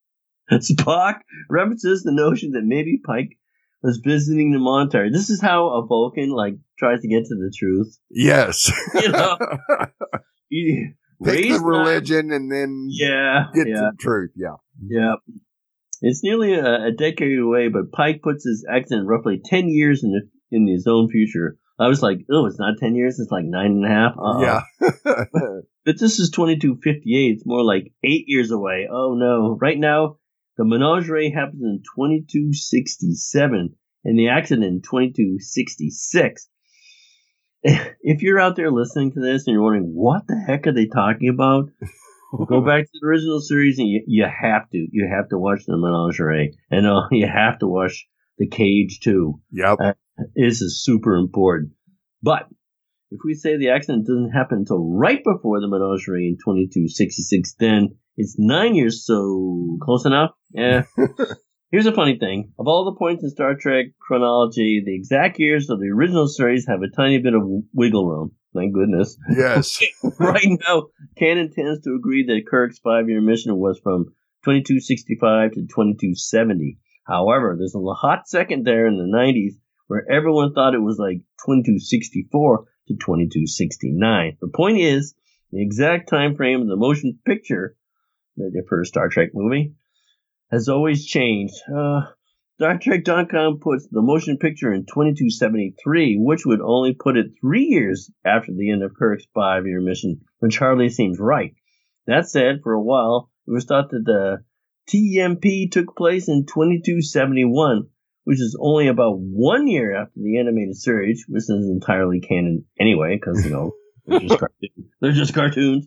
Spock 0.52 1.20
references 1.48 2.02
the 2.02 2.12
notion 2.12 2.52
that 2.52 2.64
maybe 2.64 3.00
Pike 3.04 3.38
was 3.82 4.00
visiting 4.04 4.52
the 4.52 4.58
monastery. 4.58 5.10
This 5.10 5.30
is 5.30 5.40
how 5.40 5.68
a 5.70 5.86
Vulcan 5.86 6.30
like 6.30 6.54
tries 6.78 7.00
to 7.00 7.08
get 7.08 7.24
to 7.26 7.34
the 7.34 7.52
truth. 7.56 7.98
yes. 8.10 8.70
You 8.94 9.12
know, 9.12 9.36
Pick 11.24 11.48
the 11.48 11.60
religion 11.62 12.32
and 12.32 12.50
then 12.50 12.88
Yeah, 12.90 13.46
get 13.54 13.68
yeah, 13.68 13.74
to 13.74 13.80
the 13.92 13.96
truth. 14.00 14.30
Yeah. 14.36 14.56
yeah. 14.86 15.14
It's 16.02 16.24
nearly 16.24 16.54
a, 16.54 16.86
a 16.86 16.92
decade 16.92 17.38
away, 17.38 17.68
but 17.68 17.92
Pike 17.92 18.22
puts 18.22 18.44
his 18.44 18.66
accent 18.70 19.06
roughly 19.06 19.38
ten 19.44 19.68
years 19.68 20.02
in 20.02 20.12
the, 20.12 20.22
in 20.56 20.66
his 20.66 20.86
own 20.86 21.10
future. 21.10 21.58
I 21.78 21.88
was 21.88 22.02
like, 22.02 22.20
oh, 22.30 22.46
it's 22.46 22.58
not 22.58 22.78
ten 22.78 22.94
years; 22.94 23.18
it's 23.20 23.30
like 23.30 23.44
nine 23.44 23.72
and 23.72 23.84
a 23.84 23.88
half. 23.88 24.12
Uh-uh. 24.18 24.40
Yeah. 24.40 24.62
But 25.82 25.98
this 25.98 26.20
is 26.20 26.30
2258. 26.30 27.36
It's 27.36 27.46
more 27.46 27.64
like 27.64 27.92
eight 28.04 28.24
years 28.26 28.50
away. 28.50 28.86
Oh 28.90 29.14
no. 29.14 29.56
Right 29.60 29.78
now, 29.78 30.16
the 30.60 30.66
menagerie 30.66 31.30
happens 31.30 31.62
in 31.62 31.82
2267 31.96 33.74
and 34.04 34.18
the 34.18 34.28
accident 34.28 34.66
in 34.66 34.82
2266. 34.82 36.48
If 38.02 38.20
you're 38.22 38.40
out 38.40 38.56
there 38.56 38.70
listening 38.70 39.12
to 39.12 39.20
this 39.20 39.46
and 39.46 39.54
you're 39.54 39.62
wondering 39.62 39.92
what 39.94 40.26
the 40.26 40.36
heck 40.36 40.66
are 40.66 40.72
they 40.72 40.86
talking 40.86 41.30
about, 41.30 41.70
go 42.46 42.60
back 42.66 42.84
to 42.84 42.90
the 42.92 43.06
original 43.06 43.40
series 43.40 43.78
and 43.78 43.88
you, 43.88 44.02
you 44.06 44.24
have 44.24 44.68
to 44.70 44.86
you 44.92 45.08
have 45.10 45.30
to 45.30 45.38
watch 45.38 45.64
the 45.66 45.78
Menagerie 45.78 46.58
and 46.70 46.86
uh, 46.86 47.02
you 47.10 47.26
have 47.26 47.58
to 47.60 47.66
watch 47.66 48.06
the 48.36 48.46
Cage 48.46 49.00
too. 49.00 49.40
Yep. 49.52 49.78
Uh, 49.82 49.92
this 50.34 50.60
is 50.60 50.84
super 50.84 51.16
important. 51.16 51.72
But 52.22 52.48
if 53.10 53.20
we 53.24 53.32
say 53.32 53.56
the 53.56 53.70
accident 53.70 54.06
doesn't 54.06 54.32
happen 54.32 54.58
until 54.58 54.84
right 54.94 55.22
before 55.24 55.60
the 55.60 55.68
Menagerie 55.68 56.28
in 56.28 56.36
2266, 56.36 57.54
then 57.58 57.96
it's 58.20 58.36
nine 58.38 58.74
years, 58.74 59.04
so 59.06 59.78
close 59.80 60.04
enough. 60.04 60.32
Yeah. 60.50 60.82
Here's 61.70 61.86
a 61.86 61.92
funny 61.92 62.18
thing. 62.18 62.52
Of 62.58 62.66
all 62.66 62.84
the 62.84 62.98
points 62.98 63.22
in 63.22 63.30
Star 63.30 63.54
Trek 63.54 63.86
chronology, 63.98 64.82
the 64.84 64.94
exact 64.94 65.38
years 65.38 65.70
of 65.70 65.80
the 65.80 65.88
original 65.88 66.28
series 66.28 66.66
have 66.66 66.82
a 66.82 66.94
tiny 66.94 67.18
bit 67.18 67.34
of 67.34 67.42
wiggle 67.72 68.06
room. 68.06 68.32
Thank 68.54 68.74
goodness. 68.74 69.16
Yes. 69.30 69.80
right 70.18 70.58
now, 70.68 70.88
Canon 71.16 71.52
tends 71.52 71.82
to 71.84 71.94
agree 71.94 72.26
that 72.26 72.46
Kirk's 72.50 72.78
five 72.80 73.08
year 73.08 73.20
mission 73.20 73.56
was 73.56 73.80
from 73.82 74.06
2265 74.44 75.52
to 75.52 75.60
2270. 75.60 76.78
However, 77.06 77.56
there's 77.56 77.74
a 77.74 77.94
hot 77.94 78.28
second 78.28 78.66
there 78.66 78.86
in 78.86 78.98
the 78.98 79.16
90s 79.16 79.54
where 79.86 80.04
everyone 80.10 80.52
thought 80.52 80.74
it 80.74 80.82
was 80.82 80.98
like 80.98 81.18
2264 81.46 82.64
to 82.88 82.94
2269. 82.94 84.36
The 84.40 84.48
point 84.48 84.78
is, 84.78 85.14
the 85.52 85.62
exact 85.62 86.08
time 86.08 86.36
frame 86.36 86.62
of 86.62 86.68
the 86.68 86.76
motion 86.76 87.18
picture, 87.24 87.76
the 88.48 88.64
first 88.68 88.90
Star 88.90 89.08
Trek 89.08 89.30
movie, 89.34 89.74
has 90.50 90.68
always 90.68 91.06
changed. 91.06 91.54
Uh, 91.72 92.02
Star 92.56 92.78
Trek.com 92.78 93.58
puts 93.60 93.88
the 93.90 94.02
motion 94.02 94.36
picture 94.36 94.72
in 94.72 94.84
2273, 94.84 96.18
which 96.20 96.44
would 96.44 96.60
only 96.60 96.92
put 96.94 97.16
it 97.16 97.32
three 97.40 97.64
years 97.64 98.10
after 98.24 98.52
the 98.52 98.70
end 98.70 98.82
of 98.82 98.94
Kirk's 98.94 99.24
five 99.34 99.66
year 99.66 99.80
mission, 99.80 100.20
which 100.40 100.58
hardly 100.58 100.90
seems 100.90 101.18
right. 101.18 101.54
That 102.06 102.28
said, 102.28 102.60
for 102.62 102.72
a 102.72 102.82
while, 102.82 103.30
it 103.46 103.52
was 103.52 103.64
thought 103.64 103.90
that 103.90 104.04
the 104.04 104.44
TMP 104.90 105.70
took 105.70 105.96
place 105.96 106.28
in 106.28 106.44
2271, 106.46 107.86
which 108.24 108.40
is 108.40 108.58
only 108.60 108.88
about 108.88 109.18
one 109.18 109.66
year 109.66 109.96
after 109.96 110.20
the 110.20 110.38
animated 110.38 110.76
series, 110.76 111.24
which 111.28 111.44
is 111.44 111.48
entirely 111.48 112.20
canon 112.20 112.64
anyway, 112.78 113.16
because, 113.16 113.44
you 113.44 113.52
know, 113.52 113.72
they're 114.06 114.20
just, 114.20 114.38
cartoons. 114.38 114.90
they're 115.00 115.12
just 115.12 115.34
cartoons. 115.34 115.86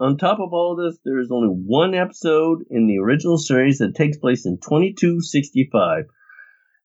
On 0.00 0.16
top 0.16 0.38
of 0.38 0.52
all 0.52 0.76
this, 0.76 0.98
there 1.04 1.18
is 1.18 1.30
only 1.32 1.48
one 1.48 1.94
episode 1.94 2.64
in 2.70 2.86
the 2.86 2.98
original 2.98 3.36
series 3.36 3.78
that 3.78 3.96
takes 3.96 4.16
place 4.16 4.46
in 4.46 4.58
2265. 4.58 6.04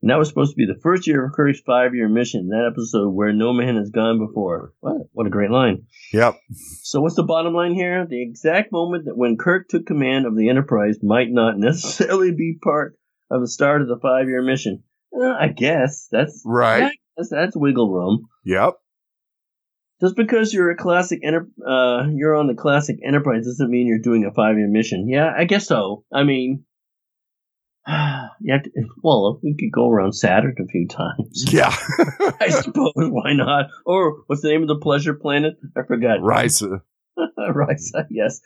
And 0.01 0.09
that 0.09 0.17
was 0.17 0.27
supposed 0.27 0.51
to 0.51 0.57
be 0.57 0.65
the 0.65 0.81
first 0.81 1.07
year 1.07 1.25
of 1.25 1.31
Kirk's 1.31 1.61
five 1.61 1.95
year 1.95 2.09
mission, 2.09 2.49
that 2.49 2.69
episode 2.71 3.11
where 3.11 3.31
no 3.31 3.53
man 3.53 3.77
has 3.77 3.89
gone 3.89 4.19
before. 4.19 4.73
What, 4.81 4.97
what 5.13 5.27
a 5.27 5.29
great 5.29 5.51
line. 5.51 5.85
Yep. 6.11 6.39
So, 6.81 6.99
what's 6.99 7.15
the 7.15 7.23
bottom 7.23 7.53
line 7.53 7.73
here? 7.73 8.05
The 8.05 8.21
exact 8.21 8.71
moment 8.73 9.05
that 9.05 9.15
when 9.15 9.37
Kirk 9.37 9.69
took 9.69 9.85
command 9.85 10.25
of 10.25 10.35
the 10.35 10.49
Enterprise 10.49 10.97
might 11.01 11.29
not 11.29 11.57
necessarily 11.57 12.33
be 12.33 12.57
part 12.61 12.97
of 13.31 13.41
the 13.41 13.47
start 13.47 13.81
of 13.81 13.87
the 13.87 13.99
five 14.01 14.27
year 14.27 14.41
mission. 14.41 14.83
Uh, 15.17 15.31
I 15.39 15.47
guess 15.47 16.07
that's 16.11 16.41
Right. 16.45 16.91
That's, 17.15 17.29
that's 17.29 17.55
wiggle 17.55 17.89
room. 17.89 18.27
Yep. 18.43 18.73
Just 20.01 20.15
because 20.15 20.53
you're 20.53 20.71
a 20.71 20.75
classic 20.75 21.19
enter, 21.23 21.47
uh, 21.65 22.07
you're 22.13 22.35
on 22.35 22.47
the 22.47 22.55
classic 22.55 22.97
Enterprise 23.05 23.45
doesn't 23.45 23.69
mean 23.69 23.87
you're 23.87 23.99
doing 23.99 24.25
a 24.25 24.33
five 24.33 24.57
year 24.57 24.67
mission. 24.67 25.07
Yeah, 25.07 25.31
I 25.35 25.45
guess 25.45 25.67
so. 25.67 26.03
I 26.11 26.23
mean, 26.23 26.65
you 28.41 28.59
to, 28.63 28.71
well, 29.01 29.39
we 29.43 29.55
could 29.55 29.71
go 29.71 29.89
around 29.89 30.13
Saturn 30.13 30.55
a 30.59 30.67
few 30.67 30.87
times. 30.87 31.45
Yeah. 31.51 31.73
I 32.39 32.49
suppose. 32.49 32.93
Why 32.95 33.33
not? 33.33 33.67
Or 33.85 34.23
what's 34.27 34.41
the 34.41 34.49
name 34.49 34.61
of 34.61 34.67
the 34.67 34.79
pleasure 34.79 35.13
planet? 35.13 35.55
I 35.75 35.81
forgot. 35.87 36.19
Risa. 36.19 36.81
Risa, 37.39 38.05
yes. 38.09 38.41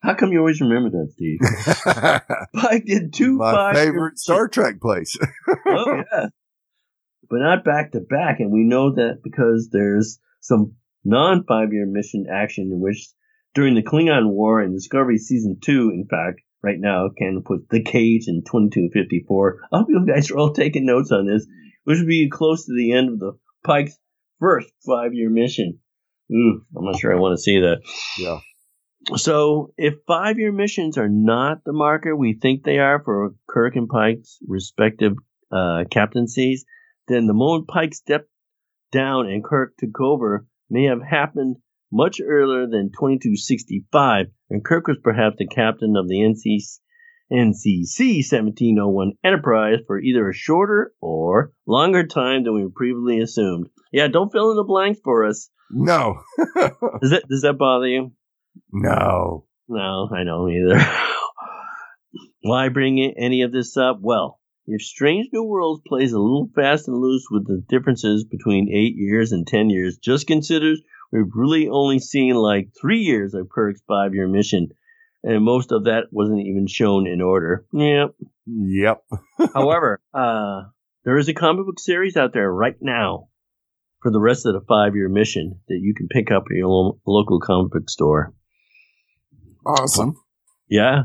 How 0.00 0.14
come 0.14 0.30
you 0.30 0.38
always 0.38 0.60
remember 0.60 0.90
that, 0.90 1.12
Steve? 1.12 1.38
I 2.64 2.78
did 2.84 3.12
two 3.12 3.38
My 3.38 3.52
five-year 3.52 3.84
favorite 3.86 4.18
Star 4.18 4.46
Trek 4.46 4.80
place. 4.80 5.16
oh 5.66 6.02
yeah, 6.12 6.26
but 7.28 7.38
not 7.38 7.64
back 7.64 7.92
to 7.92 8.00
back, 8.00 8.38
and 8.38 8.52
we 8.52 8.62
know 8.62 8.94
that 8.94 9.20
because 9.24 9.70
there's 9.72 10.20
some 10.40 10.74
non 11.04 11.44
five 11.44 11.72
year 11.72 11.86
mission 11.86 12.26
action 12.30 12.70
in 12.72 12.80
which 12.80 13.08
during 13.54 13.74
the 13.74 13.82
Klingon 13.82 14.30
War 14.30 14.60
and 14.60 14.74
Discovery 14.74 15.18
season 15.18 15.58
two, 15.62 15.90
in 15.94 16.06
fact, 16.10 16.40
right 16.62 16.78
now 16.78 17.08
Canon 17.16 17.42
puts 17.42 17.64
the 17.70 17.82
cage 17.82 18.24
in 18.26 18.42
twenty 18.44 18.70
two 18.70 18.90
fifty 18.92 19.24
four. 19.26 19.60
I 19.72 19.78
hope 19.78 19.86
you 19.88 20.04
guys 20.06 20.30
are 20.30 20.38
all 20.38 20.52
taking 20.52 20.86
notes 20.86 21.10
on 21.12 21.26
this, 21.26 21.46
which 21.84 21.98
would 21.98 22.08
be 22.08 22.28
close 22.30 22.66
to 22.66 22.74
the 22.76 22.92
end 22.92 23.10
of 23.10 23.18
the 23.18 23.32
Pike's 23.64 23.98
first 24.40 24.68
five 24.86 25.14
year 25.14 25.30
mission. 25.30 25.78
Ooh, 26.32 26.62
I'm 26.76 26.84
not 26.84 26.98
sure 26.98 27.14
I 27.14 27.20
want 27.20 27.36
to 27.36 27.42
see 27.42 27.60
that. 27.60 27.78
yeah. 28.18 28.40
So, 29.14 29.72
if 29.76 29.94
five 30.08 30.38
year 30.38 30.50
missions 30.50 30.98
are 30.98 31.08
not 31.08 31.58
the 31.64 31.72
marker 31.72 32.16
we 32.16 32.34
think 32.34 32.64
they 32.64 32.78
are 32.78 33.00
for 33.04 33.34
Kirk 33.48 33.76
and 33.76 33.88
Pike's 33.88 34.38
respective 34.46 35.12
uh, 35.52 35.84
captaincies, 35.88 36.64
then 37.06 37.26
the 37.26 37.34
moment 37.34 37.68
Pike 37.68 37.94
stepped 37.94 38.28
down 38.96 39.26
and 39.28 39.44
Kirk 39.44 39.74
took 39.78 40.00
over 40.00 40.46
may 40.70 40.84
have 40.84 41.02
happened 41.02 41.56
much 41.92 42.20
earlier 42.20 42.66
than 42.66 42.90
2265, 42.90 44.26
and 44.50 44.64
Kirk 44.64 44.86
was 44.88 44.98
perhaps 45.02 45.36
the 45.38 45.46
captain 45.46 45.94
of 45.96 46.08
the 46.08 46.16
NC, 46.16 46.62
NCC 47.30 48.24
1701 48.28 49.12
Enterprise 49.22 49.78
for 49.86 50.00
either 50.00 50.28
a 50.28 50.34
shorter 50.34 50.92
or 51.00 51.52
longer 51.66 52.06
time 52.06 52.44
than 52.44 52.54
we 52.54 52.66
previously 52.74 53.20
assumed. 53.20 53.68
Yeah, 53.92 54.08
don't 54.08 54.32
fill 54.32 54.50
in 54.50 54.56
the 54.56 54.64
blanks 54.64 55.00
for 55.04 55.26
us. 55.26 55.50
No. 55.70 56.20
Does 57.02 57.10
that 57.10 57.24
does 57.28 57.42
that 57.42 57.58
bother 57.58 57.88
you? 57.88 58.12
no. 58.72 59.46
No, 59.68 60.08
I 60.14 60.22
don't 60.22 60.52
either. 60.52 60.78
Why 62.42 62.68
bring 62.68 63.00
any 63.18 63.42
of 63.42 63.50
this 63.50 63.76
up? 63.76 63.98
Well, 64.00 64.38
if 64.66 64.82
Strange 64.82 65.28
New 65.32 65.44
Worlds 65.44 65.82
plays 65.86 66.12
a 66.12 66.18
little 66.18 66.50
fast 66.54 66.88
and 66.88 66.96
loose 66.96 67.26
with 67.30 67.46
the 67.46 67.62
differences 67.68 68.24
between 68.24 68.68
eight 68.68 68.96
years 68.96 69.32
and 69.32 69.46
ten 69.46 69.70
years, 69.70 69.98
just 69.98 70.26
consider 70.26 70.74
we've 71.12 71.30
really 71.34 71.68
only 71.68 71.98
seen 71.98 72.34
like 72.34 72.70
three 72.80 73.00
years 73.00 73.34
of 73.34 73.48
Kirk's 73.48 73.82
five 73.86 74.14
year 74.14 74.26
mission, 74.26 74.68
and 75.22 75.44
most 75.44 75.72
of 75.72 75.84
that 75.84 76.04
wasn't 76.10 76.46
even 76.46 76.66
shown 76.66 77.06
in 77.06 77.20
order. 77.20 77.64
Yep. 77.72 78.14
Yep. 78.46 79.04
However, 79.54 80.00
uh, 80.12 80.62
there 81.04 81.18
is 81.18 81.28
a 81.28 81.34
comic 81.34 81.66
book 81.66 81.78
series 81.78 82.16
out 82.16 82.32
there 82.32 82.50
right 82.50 82.76
now 82.80 83.28
for 84.02 84.10
the 84.10 84.20
rest 84.20 84.46
of 84.46 84.54
the 84.54 84.66
five 84.68 84.94
year 84.94 85.08
mission 85.08 85.60
that 85.68 85.78
you 85.80 85.94
can 85.94 86.08
pick 86.08 86.30
up 86.30 86.44
at 86.50 86.56
your 86.56 86.68
lo- 86.68 87.00
local 87.06 87.40
comic 87.40 87.72
book 87.72 87.88
store. 87.88 88.34
Awesome. 89.64 90.16
Yeah. 90.68 91.04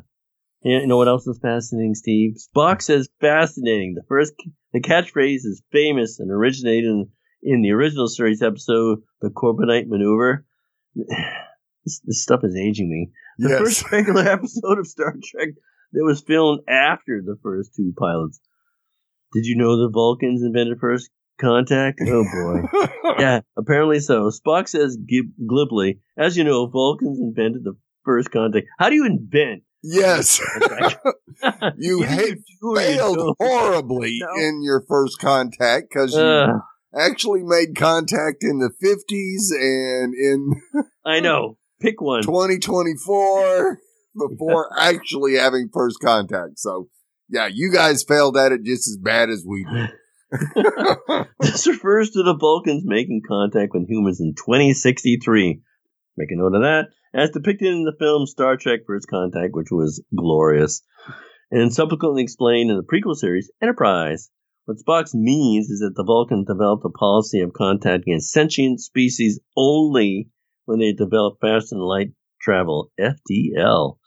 You 0.63 0.85
know 0.85 0.97
what 0.97 1.07
else 1.07 1.25
is 1.25 1.39
fascinating, 1.41 1.95
Steve? 1.95 2.35
Spock 2.35 2.81
says 2.81 3.09
fascinating. 3.19 3.95
The 3.95 4.03
first, 4.07 4.33
the 4.73 4.81
catchphrase 4.81 5.43
is 5.45 5.63
famous 5.71 6.19
and 6.19 6.29
originated 6.29 6.85
in, 6.85 7.09
in 7.41 7.61
the 7.61 7.71
original 7.71 8.07
series 8.07 8.43
episode, 8.43 8.99
The 9.21 9.29
Corbomite 9.29 9.87
Maneuver. 9.87 10.45
This, 11.83 11.99
this 12.05 12.21
stuff 12.21 12.41
is 12.43 12.55
aging 12.55 12.91
me. 12.91 13.09
The 13.39 13.49
yes. 13.49 13.59
first 13.59 13.91
regular 13.91 14.21
episode 14.31 14.77
of 14.77 14.85
Star 14.85 15.13
Trek 15.13 15.49
that 15.93 16.03
was 16.03 16.21
filmed 16.21 16.61
after 16.69 17.23
the 17.25 17.37
first 17.41 17.71
two 17.75 17.91
pilots. 17.97 18.39
Did 19.33 19.45
you 19.45 19.55
know 19.57 19.77
the 19.77 19.89
Vulcans 19.91 20.43
invented 20.43 20.77
first 20.79 21.09
contact? 21.39 21.99
Oh 22.05 22.23
boy. 22.23 22.87
yeah, 23.17 23.41
apparently 23.57 23.99
so. 23.99 24.29
Spock 24.29 24.67
says 24.67 24.95
glibly, 25.47 26.01
as 26.15 26.37
you 26.37 26.43
know, 26.43 26.67
Vulcans 26.67 27.19
invented 27.19 27.63
the 27.63 27.73
first 28.05 28.29
contact. 28.29 28.67
How 28.77 28.89
do 28.89 28.95
you 28.95 29.07
invent? 29.07 29.63
Yes. 29.83 30.39
You 31.77 32.03
hate, 32.03 32.37
do 32.61 32.67
or 32.69 32.81
you 32.81 32.97
failed 32.97 33.35
horribly 33.39 34.19
No. 34.21 34.43
in 34.43 34.61
your 34.63 34.83
first 34.87 35.19
contact 35.19 35.87
because 35.89 36.13
you 36.13 36.21
Uh, 36.21 36.59
actually 36.95 37.41
made 37.43 37.75
contact 37.75 38.43
in 38.43 38.59
the 38.59 38.69
50s 38.69 39.51
and 39.51 40.13
in 40.13 40.51
I 41.05 41.19
know. 41.19 41.57
Pick 41.79 41.99
one. 41.99 42.21
2024 42.21 43.79
before 44.15 44.69
actually 44.79 45.35
having 45.35 45.69
first 45.73 45.97
contact. 45.99 46.59
So, 46.59 46.89
yeah, 47.29 47.47
you 47.51 47.71
guys 47.73 48.03
failed 48.03 48.37
at 48.37 48.51
it 48.51 48.61
just 48.63 48.87
as 48.87 48.97
bad 49.01 49.29
as 49.29 49.43
we 49.47 49.63
did. 49.65 49.89
this 51.39 51.65
refers 51.67 52.11
to 52.11 52.23
the 52.23 52.37
Vulcans 52.39 52.83
making 52.85 53.21
contact 53.27 53.71
with 53.73 53.89
humans 53.89 54.19
in 54.21 54.33
2063. 54.35 55.61
Make 56.17 56.31
a 56.31 56.35
note 56.35 56.53
of 56.55 56.61
that. 56.61 56.85
As 57.13 57.29
depicted 57.31 57.73
in 57.73 57.83
the 57.83 57.95
film 57.99 58.25
Star 58.25 58.55
Trek 58.55 58.81
First 58.87 59.07
Contact, 59.09 59.53
which 59.53 59.69
was 59.69 60.01
glorious, 60.15 60.81
and 61.51 61.73
subsequently 61.73 62.23
explained 62.23 62.71
in 62.71 62.77
the 62.77 62.83
prequel 62.83 63.15
series 63.15 63.51
Enterprise. 63.61 64.29
What 64.65 64.77
Spock 64.77 65.13
means 65.13 65.69
is 65.69 65.79
that 65.79 65.95
the 65.95 66.05
Vulcan 66.05 66.45
developed 66.45 66.85
a 66.85 66.89
policy 66.89 67.41
of 67.41 67.51
contact 67.51 68.03
against 68.03 68.31
sentient 68.31 68.79
species 68.79 69.39
only 69.57 70.29
when 70.65 70.79
they 70.79 70.93
develop 70.93 71.39
faster 71.41 71.75
than 71.75 71.79
light 71.79 72.13
travel, 72.39 72.91
FTL. 72.97 73.97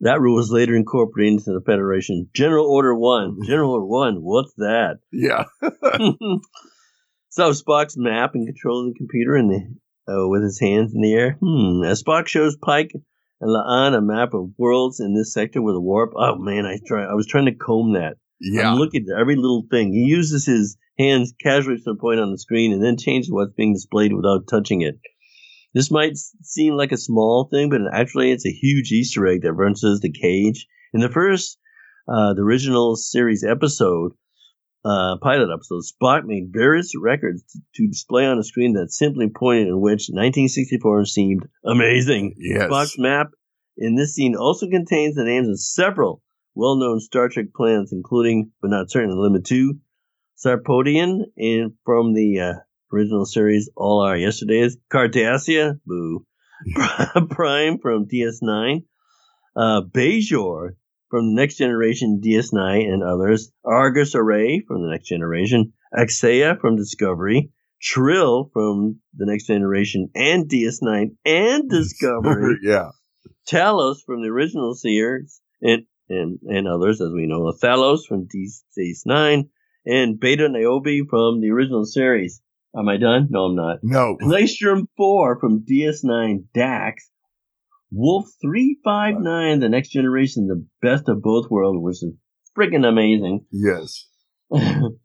That 0.00 0.20
rule 0.20 0.36
was 0.36 0.50
later 0.50 0.74
incorporated 0.74 1.34
into 1.34 1.52
the 1.52 1.64
Federation. 1.64 2.28
General 2.34 2.66
Order 2.66 2.94
1. 2.96 3.38
General 3.46 3.70
Order 3.70 3.86
1, 3.86 4.14
what's 4.22 4.52
that? 4.56 4.98
Yeah. 5.12 5.44
so 7.28 7.50
Spock's 7.50 7.96
map 7.96 8.34
and 8.34 8.46
controlling 8.46 8.88
the 8.88 8.98
computer 8.98 9.36
and 9.36 9.50
the 9.50 9.76
uh, 10.08 10.28
with 10.28 10.42
his 10.42 10.60
hands 10.60 10.92
in 10.94 11.00
the 11.00 11.14
air. 11.14 11.38
Hmm. 11.40 11.82
As 11.84 12.02
Spock 12.02 12.26
shows 12.26 12.56
Pike 12.56 12.92
and 13.40 13.50
La'an 13.50 13.96
a 13.96 14.00
map 14.00 14.34
of 14.34 14.50
worlds 14.58 15.00
in 15.00 15.14
this 15.14 15.32
sector 15.32 15.62
with 15.62 15.76
a 15.76 15.80
warp. 15.80 16.12
Oh 16.16 16.36
man, 16.36 16.66
I 16.66 16.78
try. 16.86 17.04
I 17.04 17.14
was 17.14 17.26
trying 17.26 17.46
to 17.46 17.54
comb 17.54 17.94
that. 17.94 18.16
Yeah. 18.40 18.70
I'm 18.70 18.78
looking 18.78 19.06
at 19.08 19.20
every 19.20 19.36
little 19.36 19.64
thing. 19.70 19.92
He 19.92 20.00
uses 20.00 20.46
his 20.46 20.76
hands 20.98 21.32
casually 21.42 21.78
to 21.78 21.94
point 21.94 22.20
on 22.20 22.30
the 22.30 22.38
screen 22.38 22.72
and 22.72 22.82
then 22.82 22.96
changes 22.96 23.30
what's 23.30 23.54
being 23.54 23.74
displayed 23.74 24.12
without 24.12 24.46
touching 24.48 24.82
it. 24.82 24.98
This 25.74 25.90
might 25.90 26.16
seem 26.16 26.74
like 26.74 26.92
a 26.92 26.96
small 26.96 27.48
thing, 27.50 27.68
but 27.68 27.80
actually 27.92 28.30
it's 28.30 28.46
a 28.46 28.50
huge 28.50 28.92
Easter 28.92 29.26
egg 29.26 29.42
that 29.42 29.52
references 29.52 30.00
the 30.00 30.10
cage. 30.10 30.66
In 30.94 31.00
the 31.00 31.10
first, 31.10 31.58
uh, 32.08 32.32
the 32.32 32.42
original 32.42 32.96
series 32.96 33.44
episode, 33.44 34.12
uh, 34.86 35.16
pilot 35.20 35.52
episode, 35.52 35.82
Spock 35.82 36.24
made 36.24 36.52
various 36.52 36.92
records 36.96 37.42
to, 37.50 37.60
to 37.74 37.88
display 37.88 38.24
on 38.26 38.38
a 38.38 38.44
screen 38.44 38.74
that 38.74 38.92
simply 38.92 39.28
pointed 39.28 39.68
in 39.68 39.80
which 39.80 40.08
1964 40.10 41.06
seemed 41.06 41.48
amazing. 41.64 42.34
Yes. 42.38 42.70
Spock's 42.70 42.98
map 42.98 43.28
in 43.76 43.96
this 43.96 44.14
scene 44.14 44.36
also 44.36 44.68
contains 44.68 45.16
the 45.16 45.24
names 45.24 45.48
of 45.48 45.60
several 45.60 46.22
well-known 46.54 47.00
Star 47.00 47.28
Trek 47.28 47.46
planets, 47.54 47.92
including, 47.92 48.52
but 48.62 48.70
not 48.70 48.90
certainly 48.90 49.16
limited 49.16 49.46
to, 49.46 49.78
Sarpeidon 50.38 51.24
and 51.36 51.72
from 51.84 52.14
the 52.14 52.40
uh, 52.40 52.52
original 52.92 53.26
series 53.26 53.68
All 53.76 54.02
Our 54.02 54.16
Yesterdays, 54.16 54.76
Cardassia, 54.92 55.80
boo, 55.84 56.24
Prime 57.30 57.78
from 57.78 58.06
DS9, 58.06 58.84
uh, 59.56 59.82
Bajor 59.82 60.76
from 61.08 61.34
the 61.34 61.40
Next 61.40 61.56
Generation 61.56 62.20
DS9 62.24 62.92
and 62.92 63.02
others, 63.02 63.52
Argus 63.64 64.14
Array 64.14 64.62
from 64.66 64.82
the 64.82 64.90
Next 64.90 65.08
Generation, 65.08 65.72
Axea 65.96 66.60
from 66.60 66.76
Discovery, 66.76 67.50
Trill 67.80 68.50
from 68.52 69.00
the 69.16 69.26
Next 69.26 69.46
Generation 69.46 70.08
and 70.14 70.48
DS9 70.48 71.16
and 71.24 71.70
Discovery, 71.70 72.56
yeah. 72.62 72.90
Talos 73.48 73.98
from 74.04 74.22
the 74.22 74.28
original 74.28 74.74
series 74.74 75.40
and 75.62 75.84
and 76.08 76.38
and 76.42 76.68
others, 76.68 77.00
as 77.00 77.12
we 77.12 77.26
know, 77.26 77.52
Thalos 77.52 78.06
from 78.06 78.28
DS9 78.28 79.48
and 79.84 80.20
Beta 80.20 80.48
Niobe 80.48 81.08
from 81.08 81.40
the 81.40 81.50
original 81.50 81.84
series. 81.84 82.40
Am 82.76 82.88
I 82.88 82.96
done? 82.98 83.28
No, 83.30 83.44
I'm 83.44 83.54
not. 83.54 83.78
No. 83.82 84.16
Glacium 84.20 84.86
4 84.96 85.38
from 85.40 85.64
DS9 85.64 86.44
Dax. 86.52 87.10
Wolf 87.92 88.26
359, 88.42 89.60
the 89.60 89.68
next 89.68 89.90
generation, 89.90 90.48
the 90.48 90.66
best 90.82 91.08
of 91.08 91.22
both 91.22 91.50
worlds, 91.50 91.78
which 91.80 92.02
is 92.02 92.14
freaking 92.56 92.86
amazing. 92.86 93.46
Yes. 93.52 94.06
the 94.50 94.98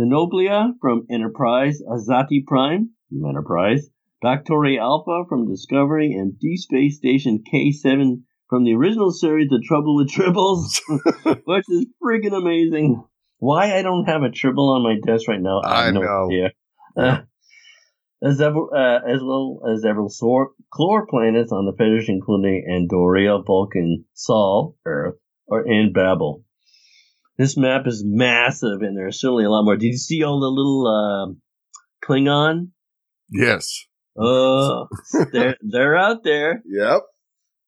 Noblia 0.00 0.72
from 0.80 1.06
Enterprise, 1.10 1.80
Azati 1.82 2.44
Prime 2.46 2.90
from 3.08 3.28
Enterprise, 3.28 3.88
Doctor 4.22 4.54
Alpha 4.78 5.24
from 5.28 5.48
Discovery, 5.48 6.12
and 6.12 6.38
Deep 6.38 6.58
Space 6.58 6.96
Station 6.96 7.42
K7 7.52 8.22
from 8.48 8.64
the 8.64 8.74
original 8.74 9.10
series, 9.10 9.48
The 9.48 9.62
Trouble 9.66 9.96
with 9.96 10.10
Tribbles, 10.10 10.80
which 11.44 11.64
is 11.68 11.86
freaking 12.02 12.36
amazing. 12.36 13.02
Why 13.38 13.76
I 13.76 13.82
don't 13.82 14.04
have 14.04 14.22
a 14.22 14.30
tribble 14.30 14.70
on 14.70 14.82
my 14.82 14.96
desk 15.04 15.26
right 15.26 15.40
now, 15.40 15.60
I, 15.64 15.80
I 15.80 15.84
have 15.86 15.94
no 15.94 16.00
know. 16.02 16.26
idea. 16.26 16.50
Uh, 16.96 17.18
as, 18.22 18.40
ever, 18.40 18.74
uh, 18.74 19.00
as 19.06 19.20
well 19.22 19.60
as 19.72 19.82
several 19.82 20.08
chlor 20.08 21.08
planets 21.08 21.52
on 21.52 21.66
the 21.66 21.74
Federation, 21.76 22.16
including 22.16 22.64
Andoria, 22.70 23.44
Vulcan, 23.44 24.04
Sol, 24.14 24.76
Earth, 24.86 25.16
or 25.46 25.62
and 25.66 25.92
Babel. 25.92 26.44
This 27.36 27.56
map 27.56 27.86
is 27.86 28.04
massive, 28.06 28.82
and 28.82 28.96
there's 28.96 29.20
certainly 29.20 29.44
a 29.44 29.50
lot 29.50 29.64
more. 29.64 29.76
Did 29.76 29.88
you 29.88 29.96
see 29.96 30.22
all 30.22 30.40
the 30.40 30.48
little 30.48 30.86
uh, 30.86 32.06
Klingon? 32.06 32.68
Yes. 33.30 33.86
Uh, 34.16 34.84
they're 35.32 35.56
they're 35.60 35.96
out 35.96 36.22
there. 36.22 36.62
Yep. 36.66 37.02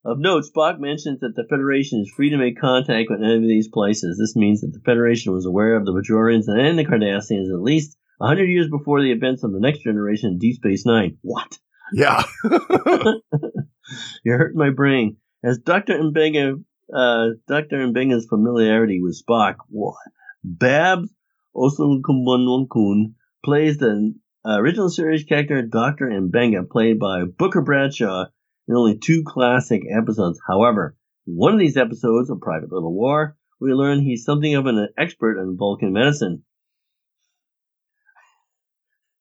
Of 0.07 0.19
note, 0.19 0.45
Spock 0.45 0.79
mentions 0.79 1.21
that 1.21 1.33
the 1.35 1.47
Federation 1.49 2.01
is 2.01 2.13
free 2.15 2.29
to 2.29 2.37
make 2.37 2.61
contact 2.61 3.09
with 3.09 3.23
any 3.23 3.37
of 3.37 3.43
these 3.43 3.69
places. 3.69 4.19
This 4.19 4.37
means 4.37 4.61
that 4.61 4.73
the 4.75 4.83
Federation 4.85 5.33
was 5.33 5.47
aware 5.47 5.77
of 5.77 5.87
the 5.87 5.93
Bajorians 5.93 6.45
and 6.47 6.79
the 6.79 6.85
Cardassians 6.85 7.49
at 7.49 7.63
least 7.63 7.97
hundred 8.27 8.47
years 8.47 8.69
before 8.71 9.03
the 9.03 9.13
events 9.13 9.45
of 9.45 9.53
the 9.53 9.61
Next 9.61 9.83
Generation 9.83 10.31
in 10.31 10.39
Deep 10.39 10.57
Space 10.57 10.85
Nine. 10.87 11.19
What? 11.23 11.59
Yeah. 11.93 12.23
You're 14.25 14.39
hurting 14.39 14.59
my 14.59 14.71
brain. 14.71 15.17
As 15.43 15.59
Dr. 15.59 15.99
Mbenga, 15.99 16.63
uh, 16.95 17.27
Dr. 17.47 17.87
Mbenga's 17.89 18.27
familiarity 18.27 19.01
with 19.03 19.21
Spock, 19.21 19.57
what? 19.69 19.97
Babs 20.43 21.11
Olusanmokun 21.55 23.15
plays 23.45 23.77
the 23.79 24.15
uh, 24.47 24.59
original 24.59 24.91
series 24.91 25.25
character 25.25 25.63
Dr. 25.63 26.07
Mbenga, 26.07 26.69
played 26.69 26.99
by 26.99 27.25
Booker 27.25 27.63
Bradshaw 27.63 28.27
in 28.69 28.75
only 28.75 28.99
two 28.99 29.23
classic 29.27 29.83
episodes. 29.91 30.41
However, 30.47 30.97
in 31.27 31.35
one 31.35 31.53
of 31.53 31.59
these 31.59 31.77
episodes, 31.77 32.31
A 32.31 32.37
Private 32.37 32.73
Little 32.73 32.95
War, 32.95 33.37
we 33.61 33.73
learn 33.73 34.01
he's 34.01 34.25
something 34.25 34.55
of 34.55 34.67
an 34.67 34.89
expert 34.99 35.39
in 35.41 35.57
Vulcan 35.57 35.93
medicine. 35.93 36.43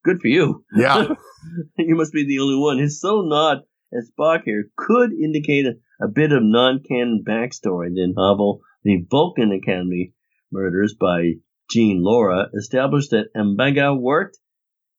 Good 0.03 0.19
for 0.21 0.27
you. 0.27 0.63
Yeah. 0.75 1.07
you 1.77 1.95
must 1.95 2.13
be 2.13 2.25
the 2.25 2.39
only 2.39 2.57
one. 2.57 2.77
His 2.77 2.99
subtle 2.99 3.29
nod 3.29 3.59
at 3.93 4.03
Spock 4.11 4.41
here 4.45 4.65
could 4.75 5.11
indicate 5.13 5.65
a, 5.65 5.73
a 6.03 6.07
bit 6.07 6.31
of 6.31 6.39
non-canon 6.43 7.23
backstory. 7.27 7.87
The 7.93 8.11
novel 8.15 8.61
The 8.83 9.05
Vulcan 9.09 9.51
Academy 9.51 10.13
Murders 10.51 10.95
by 10.99 11.33
Jean 11.71 12.01
Lorrah 12.03 12.47
established 12.53 13.11
that 13.11 13.27
Mbenga 13.35 13.99
worked 13.99 14.37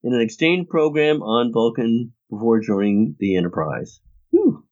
in 0.03 0.15
an 0.15 0.21
exchange 0.21 0.69
program 0.69 1.23
on 1.23 1.53
Vulcan 1.53 2.13
before 2.31 2.61
joining 2.61 3.17
the 3.19 3.37
Enterprise. 3.37 4.01
Whew. 4.31 4.65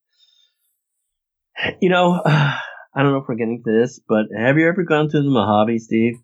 You 1.80 1.90
know, 1.90 2.20
I 2.24 3.02
don't 3.02 3.12
know 3.12 3.18
if 3.18 3.24
we're 3.28 3.34
getting 3.36 3.62
to 3.64 3.80
this, 3.80 4.00
but 4.08 4.26
have 4.36 4.56
you 4.56 4.68
ever 4.68 4.82
gone 4.84 5.08
to 5.08 5.22
the 5.22 5.28
Mojave, 5.30 5.78
Steve? 5.78 6.14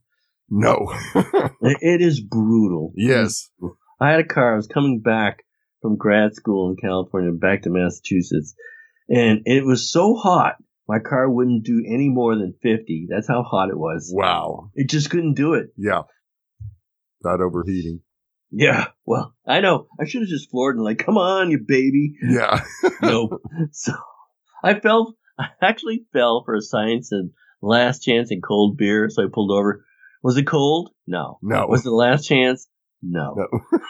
No. 0.49 0.93
It- 1.61 1.79
it 1.81 2.01
is 2.01 2.21
brutal. 2.21 2.93
yes. 2.97 3.51
I 4.01 4.11
had 4.11 4.21
a 4.21 4.25
car. 4.25 4.53
I 4.53 4.57
was 4.57 4.67
coming 4.67 5.01
back 5.01 5.45
from 5.83 5.97
grad 5.97 6.35
school 6.35 6.71
in 6.71 6.77
California 6.77 7.33
back 7.33 7.63
to 7.63 7.71
Massachusetts, 7.71 8.55
and 9.09 9.43
it 9.47 9.65
was 9.65 9.91
so 9.91 10.15
hot. 10.15 10.57
My 10.89 11.01
car 11.01 11.29
wouldn't 11.29 11.65
do 11.65 11.85
any 11.87 12.09
more 12.09 12.35
than 12.35 12.55
50. 12.63 13.09
That's 13.11 13.29
how 13.29 13.43
hot 13.43 13.69
it 13.69 13.79
was. 13.79 14.11
Wow. 14.15 14.71
It 14.75 14.89
just 14.89 15.11
couldn't 15.11 15.35
do 15.35 15.53
it. 15.53 15.67
Yeah. 15.77 16.03
Not 17.23 17.43
overheating. 17.43 18.01
Yeah. 18.51 18.87
Well, 19.05 19.35
I 19.47 19.61
know. 19.61 19.89
I 20.01 20.07
should 20.07 20.23
have 20.23 20.31
just 20.31 20.51
floored 20.51 20.77
and 20.77 20.85
like, 20.85 21.05
come 21.05 21.19
on, 21.19 21.51
you 21.51 21.59
baby. 21.59 22.15
Yeah. 22.23 22.65
nope. 23.03 23.43
So 23.73 23.93
I 24.65 24.81
fell, 24.81 25.15
I 25.39 25.49
actually 25.61 26.07
fell 26.15 26.43
for 26.47 26.55
a 26.55 26.63
science 26.63 27.13
and 27.13 27.33
last 27.61 28.03
chance 28.03 28.31
and 28.31 28.43
cold 28.43 28.79
beer. 28.79 29.11
So 29.11 29.25
I 29.25 29.27
pulled 29.31 29.51
over. 29.51 29.85
Was 30.23 30.39
it 30.39 30.47
cold? 30.47 30.91
No. 31.07 31.39
No. 31.43 31.67
Was 31.67 31.83
it 31.83 31.85
the 31.85 31.91
last 31.91 32.27
chance? 32.27 32.67
No. 33.03 33.35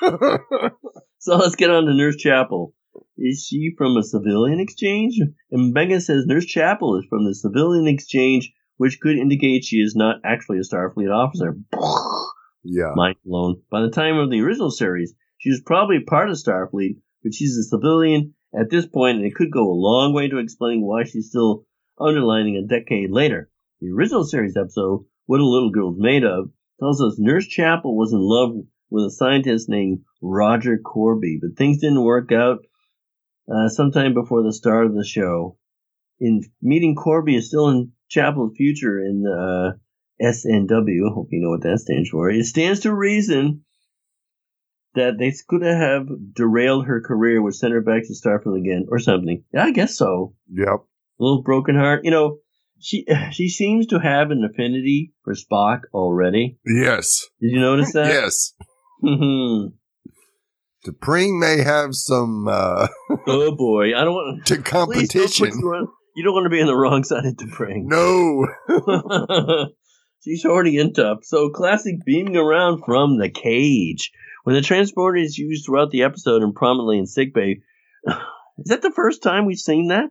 No. 0.03 0.39
So 1.21 1.37
let's 1.37 1.57
get 1.57 1.71
on 1.71 1.85
to 1.87 1.95
Nurse 1.95 2.17
Chapel. 2.17 2.75
Is 3.17 3.45
she 3.45 3.75
from 3.77 3.97
a 3.97 4.05
civilian 4.05 4.61
exchange? 4.61 5.19
And 5.51 5.73
Megan 5.73 6.01
says 6.01 6.27
Nurse 6.27 6.47
Chapel 6.47 6.97
is 6.97 7.07
from 7.11 7.25
the 7.25 7.35
civilian 7.35 7.89
exchange, 7.89 8.53
which 8.77 9.01
could 9.01 9.17
indicate 9.17 9.65
she 9.65 9.79
is 9.79 9.97
not 9.97 10.21
actually 10.25 10.59
a 10.59 10.61
Starfleet 10.61 11.13
officer. 11.13 11.59
yeah. 12.63 12.93
Mind 12.95 13.17
blown. 13.25 13.63
By 13.69 13.83
the 13.83 13.91
time 13.91 14.17
of 14.19 14.31
the 14.31 14.41
original 14.41 14.71
series, 14.71 15.13
she 15.39 15.51
was 15.51 15.61
probably 15.67 16.05
part 16.07 16.31
of 16.31 16.37
Starfleet, 16.37 17.01
but 17.25 17.35
she's 17.35 17.59
a 17.59 17.65
civilian 17.65 18.35
at 18.59 18.71
this 18.71 18.87
point, 18.87 19.19
and 19.19 19.27
it 19.27 19.35
could 19.35 19.51
go 19.51 19.69
a 19.69 19.75
long 19.75 20.15
way 20.15 20.29
to 20.29 20.39
explaining 20.39 20.87
why 20.87 21.03
she's 21.03 21.31
still 21.31 21.67
underlining 22.01 22.57
a 22.57 22.67
decade 22.67 23.11
later. 23.11 23.51
The 23.81 23.91
original 23.91 24.25
series 24.25 24.57
episode, 24.57 25.05
What 25.27 25.41
a 25.41 25.45
Little 25.45 25.73
Girl's 25.73 25.99
Made 25.99 26.23
Of, 26.23 26.51
tells 26.79 27.03
us 27.03 27.17
Nurse 27.19 27.47
Chapel 27.49 27.97
was 27.97 28.13
in 28.13 28.21
love 28.21 28.65
with 28.91 29.05
a 29.05 29.11
scientist 29.11 29.69
named 29.69 30.01
Roger 30.23 30.79
Korby, 30.79 31.39
but 31.41 31.57
things 31.57 31.79
didn't 31.79 32.03
work 32.03 32.33
out 32.33 32.59
uh, 33.53 33.69
sometime 33.69 34.15
before 34.15 34.43
the 34.43 34.53
start 34.53 34.87
of 34.87 34.95
the 34.95 35.05
show. 35.05 35.57
In 36.21 36.43
meeting 36.61 36.97
Korby 36.97 37.37
is 37.37 37.49
still 37.49 37.69
in 37.69 37.93
Chapel's 38.09 38.57
future 38.57 38.99
in 38.99 39.25
uh, 39.27 39.77
SNW. 40.21 41.15
Hope 41.15 41.29
you 41.31 41.41
know 41.41 41.51
what 41.51 41.63
that 41.63 41.79
stands 41.79 42.09
for. 42.11 42.31
It 42.31 42.45
stands 42.47 42.81
to 42.81 42.95
reason 42.95 43.65
that 44.95 45.19
they 45.19 45.33
could 45.47 45.63
have 45.63 46.07
derailed 46.35 46.87
her 46.87 47.01
career, 47.01 47.41
which 47.41 47.57
sent 47.57 47.73
her 47.73 47.81
back 47.81 48.03
to 48.05 48.15
Starfleet 48.15 48.61
again, 48.61 48.87
or 48.91 48.99
something. 48.99 49.45
Yeah, 49.53 49.65
I 49.65 49.71
guess 49.71 49.97
so. 49.97 50.35
Yep. 50.51 50.67
A 50.67 51.23
little 51.23 51.43
broken 51.43 51.77
heart. 51.77 52.05
You 52.05 52.11
know, 52.11 52.39
she 52.81 53.07
she 53.33 53.49
seems 53.49 53.87
to 53.89 53.99
have 53.99 54.31
an 54.31 54.45
affinity 54.45 55.13
for 55.25 55.35
Spock 55.35 55.83
already. 55.93 56.59
Yes. 56.67 57.27
Did 57.41 57.53
you 57.53 57.61
notice 57.61 57.93
that? 57.93 58.09
Yes. 58.09 58.55
Oh 59.05 59.71
T'Pring 60.87 61.39
may 61.41 61.63
have 61.65 61.95
some 61.95 62.47
uh 62.49 62.87
boy, 63.27 63.95
I 63.97 64.05
don't 64.05 64.15
want 64.15 64.47
to 64.47 64.55
please 64.55 64.63
don't 64.63 64.65
competition. 64.67 65.47
you 65.47 65.89
You 66.15 66.25
don't 66.25 66.35
want 66.35 66.47
to 66.47 66.51
be 66.51 66.61
on 66.61 66.67
the 66.67 66.77
wrong 66.77 67.05
side 67.05 67.25
of 67.27 67.37
the. 67.37 67.87
No. 67.87 68.47
She's 70.25 70.45
already 70.45 70.79
into 70.79 71.05
up. 71.07 71.19
So 71.23 71.51
classic 71.51 71.97
beaming 72.05 72.37
around 72.37 72.83
from 72.85 73.19
the 73.19 73.29
cage. 73.29 74.11
When 74.45 74.55
the 74.57 74.63
transporter 74.63 75.17
is 75.19 75.37
used 75.39 75.67
throughout 75.67 75.91
the 75.91 76.03
episode 76.03 76.43
and 76.43 76.55
prominently 76.55 76.99
in 76.99 77.07
sickbay, 77.07 77.57
is 78.07 78.67
that 78.67 78.83
the 78.83 78.93
first 78.93 79.23
time 79.23 79.47
we've 79.47 79.59
seen 79.59 79.89
that? 79.89 80.11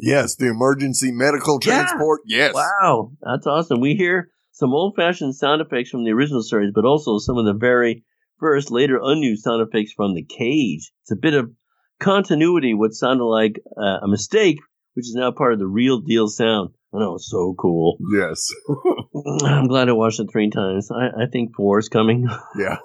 yes, 0.00 0.36
the 0.36 0.48
emergency 0.48 1.12
medical 1.12 1.58
Yeah. 1.62 1.84
transport. 1.84 2.22
Yes. 2.26 2.54
Wow, 2.54 3.12
that's 3.20 3.46
awesome. 3.46 3.80
We 3.80 3.94
hear 3.94 4.28
some 4.62 4.74
old 4.74 4.94
fashioned 4.94 5.34
sound 5.34 5.60
effects 5.60 5.90
from 5.90 6.04
the 6.04 6.12
original 6.12 6.40
series, 6.40 6.70
but 6.72 6.84
also 6.84 7.18
some 7.18 7.36
of 7.36 7.44
the 7.44 7.52
very 7.52 8.04
first, 8.38 8.70
later 8.70 9.00
unused 9.02 9.42
sound 9.42 9.60
effects 9.60 9.92
from 9.92 10.14
the 10.14 10.22
cage. 10.22 10.92
It's 11.02 11.10
a 11.10 11.16
bit 11.16 11.34
of 11.34 11.50
continuity, 11.98 12.72
what 12.72 12.92
sounded 12.92 13.24
like 13.24 13.60
uh, 13.76 13.98
a 14.04 14.06
mistake, 14.06 14.60
which 14.94 15.06
is 15.06 15.16
now 15.16 15.32
part 15.32 15.52
of 15.52 15.58
the 15.58 15.66
real 15.66 15.98
deal 15.98 16.28
sound. 16.28 16.70
I 16.94 17.00
know, 17.00 17.16
it's 17.16 17.28
so 17.28 17.56
cool. 17.58 17.98
Yes. 18.14 18.54
I'm 19.44 19.66
glad 19.66 19.88
I 19.88 19.92
watched 19.92 20.20
it 20.20 20.28
three 20.30 20.50
times. 20.50 20.92
I, 20.92 21.24
I 21.24 21.26
think 21.26 21.56
four 21.56 21.80
is 21.80 21.88
coming. 21.88 22.28
Yeah. 22.56 22.76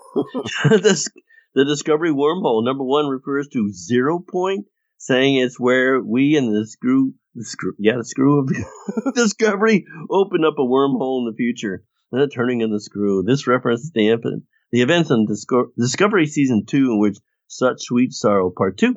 the, 0.64 1.10
the 1.54 1.66
Discovery 1.66 2.12
wormhole, 2.12 2.66
number 2.66 2.84
one, 2.84 3.06
refers 3.06 3.50
to 3.50 3.72
zero 3.72 4.18
point, 4.18 4.66
saying 4.98 5.38
it's 5.38 5.60
where 5.60 6.02
we 6.02 6.36
and 6.36 6.54
the 6.54 6.66
screw, 6.68 7.14
the 7.36 7.44
screw, 7.44 7.74
yeah, 7.78 7.98
the 7.98 8.06
screw 8.06 8.40
of 8.40 9.14
Discovery 9.16 9.86
open 10.10 10.44
up 10.44 10.56
a 10.58 10.62
wormhole 10.62 11.20
in 11.20 11.26
the 11.26 11.36
future. 11.36 11.84
The 12.12 12.28
turning 12.28 12.64
of 12.64 12.72
the 12.72 12.80
screw. 12.80 13.24
This 13.24 13.48
references 13.48 13.92
the, 13.94 14.10
epi- 14.12 14.42
the 14.72 14.82
events 14.82 15.12
in 15.12 15.26
Disco- 15.26 15.72
Discovery 15.78 16.26
Season 16.26 16.66
2, 16.66 16.92
in 16.92 17.00
which 17.00 17.18
Such 17.48 17.82
Sweet 17.82 18.14
Sorrow 18.14 18.50
Part 18.56 18.78
2. 18.78 18.96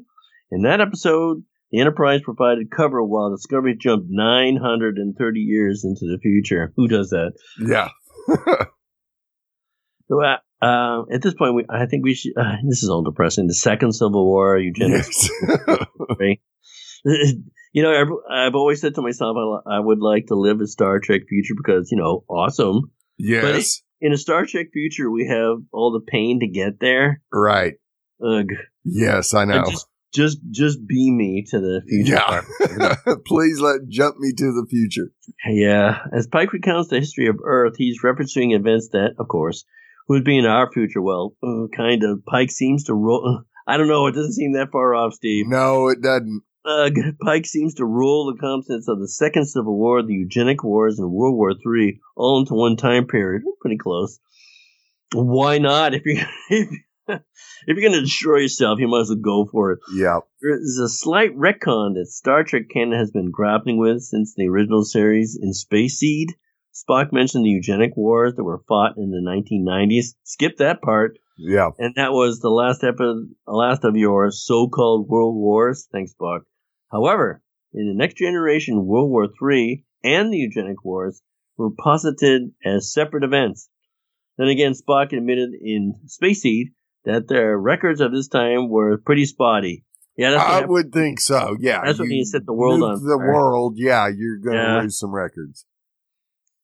In 0.53 0.63
that 0.63 0.81
episode, 0.81 1.43
the 1.73 1.81
Enterprise 1.81 2.21
provided 2.23 2.71
cover 2.71 3.03
while 3.03 3.31
Discovery 3.35 3.77
jumped 3.77 4.07
930 4.09 5.41
years 5.41 5.85
into 5.85 6.07
the 6.07 6.19
future. 6.21 6.73
Who 6.77 6.89
does 6.89 7.11
that? 7.11 7.33
Yeah. 7.61 7.89
So, 10.09 10.21
uh, 10.25 10.39
uh, 10.63 11.03
at 11.11 11.23
this 11.23 11.35
point, 11.35 11.55
we, 11.55 11.65
I 11.71 11.87
think 11.87 12.05
we 12.05 12.15
should. 12.15 12.33
Uh, 12.37 12.57
this 12.69 12.83
is 12.83 12.91
all 12.91 13.03
depressing. 13.03 13.47
The 13.47 13.55
second 13.55 13.93
Civil 13.93 14.25
War, 14.27 14.59
eugenics. 14.59 15.29
Yes. 16.21 16.37
you 17.73 17.83
know, 17.83 17.93
I've, 17.93 18.49
I've 18.49 18.55
always 18.55 18.81
said 18.81 18.95
to 18.97 19.03
myself, 19.03 19.37
I, 19.67 19.77
I 19.77 19.81
would 19.81 20.01
like 20.01 20.27
to 20.27 20.35
live 20.35 20.61
a 20.61 20.67
Star 20.67 21.01
Trek 21.01 21.23
future 21.29 21.55
because, 21.57 21.91
you 21.91 21.99
know, 21.99 22.25
awesome. 22.29 22.93
yes. 23.17 23.83
In 24.03 24.13
a 24.13 24.19
Star 24.19 24.45
Trek 24.47 24.67
future, 24.73 25.11
we 25.11 25.29
have 25.29 25.59
all 25.73 25.93
the 25.93 26.11
pain 26.11 26.41
to 26.41 26.47
get 26.47 26.81
there. 26.81 27.23
Right. 27.33 27.75
Ugh. 28.25 28.47
Yes, 28.85 29.35
I 29.35 29.45
know. 29.45 29.65
Just, 29.65 29.87
just, 30.13 30.39
just 30.51 30.87
beam 30.87 31.17
me 31.17 31.45
to 31.51 31.61
the 31.61 31.83
future. 31.89 32.45
Yeah. 32.79 32.97
Please 33.27 33.61
let 33.61 33.89
jump 33.89 34.17
me 34.19 34.33
to 34.33 34.45
the 34.45 34.67
future. 34.69 35.13
Yeah. 35.47 35.99
As 36.13 36.27
Pike 36.27 36.53
recounts 36.53 36.89
the 36.89 36.99
history 36.99 37.29
of 37.29 37.37
Earth, 37.45 37.75
he's 37.77 38.03
referencing 38.03 38.55
events 38.55 38.89
that, 38.93 39.15
of 39.19 39.29
course, 39.29 39.65
would 40.11 40.25
be 40.25 40.37
in 40.37 40.45
our 40.45 40.71
future. 40.73 41.01
Well, 41.01 41.37
uh, 41.41 41.69
kind 41.75 42.03
of. 42.03 42.25
Pike 42.27 42.51
seems 42.51 42.85
to 42.85 42.95
roll. 42.95 43.45
I 43.67 43.77
don't 43.77 43.87
know. 43.87 44.09
It 44.09 44.15
doesn't 44.17 44.33
seem 44.33 44.55
that 44.55 44.73
far 44.73 44.93
off, 44.93 45.15
Steve. 45.15 45.47
No, 45.47 45.89
it 45.89 46.03
doesn't. 46.03 46.43
Uh, 46.65 46.91
Pike 47.23 47.47
seems 47.47 47.75
to 47.75 47.85
rule 47.85 48.27
the 48.27 48.41
contents 48.41 48.89
of 48.89 48.99
the 48.99 49.07
Second 49.07 49.47
Civil 49.47 49.79
War, 49.79 50.03
the 50.03 50.13
Eugenic 50.13 50.65
Wars, 50.65 50.99
and 50.99 51.13
World 51.13 51.37
War 51.37 51.53
III 51.53 52.01
all 52.17 52.41
into 52.41 52.55
one 52.55 52.77
time 52.77 53.07
period. 53.07 53.43
Pretty 53.61 53.79
close. 53.79 54.19
Why 55.15 55.59
not? 55.59 55.95
If 55.95 56.03
you're 56.05 56.27
if, 56.51 56.69
if 57.07 57.21
you're 57.69 57.81
going 57.81 57.93
to 57.93 58.01
destroy 58.01 58.39
yourself, 58.39 58.81
you 58.81 58.89
might 58.89 59.03
as 59.03 59.11
well 59.11 59.45
go 59.45 59.49
for 59.49 59.73
it. 59.73 59.79
Yeah. 59.95 60.19
There's 60.43 60.81
a 60.83 60.89
slight 60.89 61.37
retcon 61.37 61.95
that 61.95 62.09
Star 62.09 62.43
Trek 62.43 62.65
canon 62.69 62.99
has 62.99 63.13
been 63.13 63.31
grappling 63.31 63.79
with 63.79 64.03
since 64.03 64.35
the 64.35 64.49
original 64.49 64.83
series 64.83 65.39
in 65.41 65.53
Space 65.53 65.99
Seed. 65.99 66.31
Spock 66.89 67.13
mentioned 67.13 67.45
the 67.45 67.51
Eugenic 67.51 67.93
Wars 67.97 68.35
that 68.37 68.45
were 68.45 68.63
fought 68.69 68.97
in 68.97 69.11
the 69.11 69.21
1990s. 69.21 70.15
Skip 70.25 70.57
that 70.59 70.81
part. 70.83 71.19
Yeah. 71.37 71.71
And 71.79 71.95
that 71.97 72.13
was 72.13 72.41
the 72.41 72.51
last 72.51 72.83
epi- 72.85 73.03
uh, 73.49 73.53
last 73.53 73.85
of 73.85 73.97
your 73.97 74.31
so-called 74.31 75.09
world 75.09 75.35
wars. 75.37 75.89
Thanks, 75.93 76.13
Spock. 76.21 76.41
However, 76.91 77.43
in 77.73 77.87
the 77.89 77.95
next 77.95 78.17
generation, 78.17 78.85
World 78.87 79.11
War 79.11 79.29
III 79.51 79.85
and 80.05 80.33
the 80.33 80.39
Eugenic 80.39 80.85
Wars 80.85 81.23
were 81.57 81.71
posited 81.71 82.53
as 82.65 82.93
separate 82.93 83.25
events. 83.25 83.69
Then 84.39 84.49
again, 84.49 84.73
Spock 84.73 85.13
admitted 85.13 85.51
in 85.61 85.95
Space 86.07 86.43
Seed 86.43 86.69
that 87.05 87.29
their 87.29 87.59
records 87.59 88.01
of 88.01 88.13
this 88.13 88.29
time 88.29 88.69
were 88.69 88.99
pretty 88.99 89.25
spotty. 89.25 89.85
Yeah, 90.17 90.31
that's 90.33 90.43
I 90.43 90.49
happened. 90.55 90.71
would 90.73 90.93
think 90.93 91.21
so. 91.21 91.57
Yeah. 91.61 91.81
That's 91.85 91.99
what 91.99 92.09
he 92.09 92.25
set 92.25 92.45
the 92.45 92.53
world 92.53 92.83
on 92.83 93.03
The 93.03 93.17
fire. 93.19 93.33
world. 93.33 93.75
Yeah. 93.79 94.09
You're 94.15 94.39
going 94.39 94.57
to 94.57 94.63
Yeah. 94.63 94.81
lose 94.83 94.99
some 94.99 95.15
records. 95.15 95.65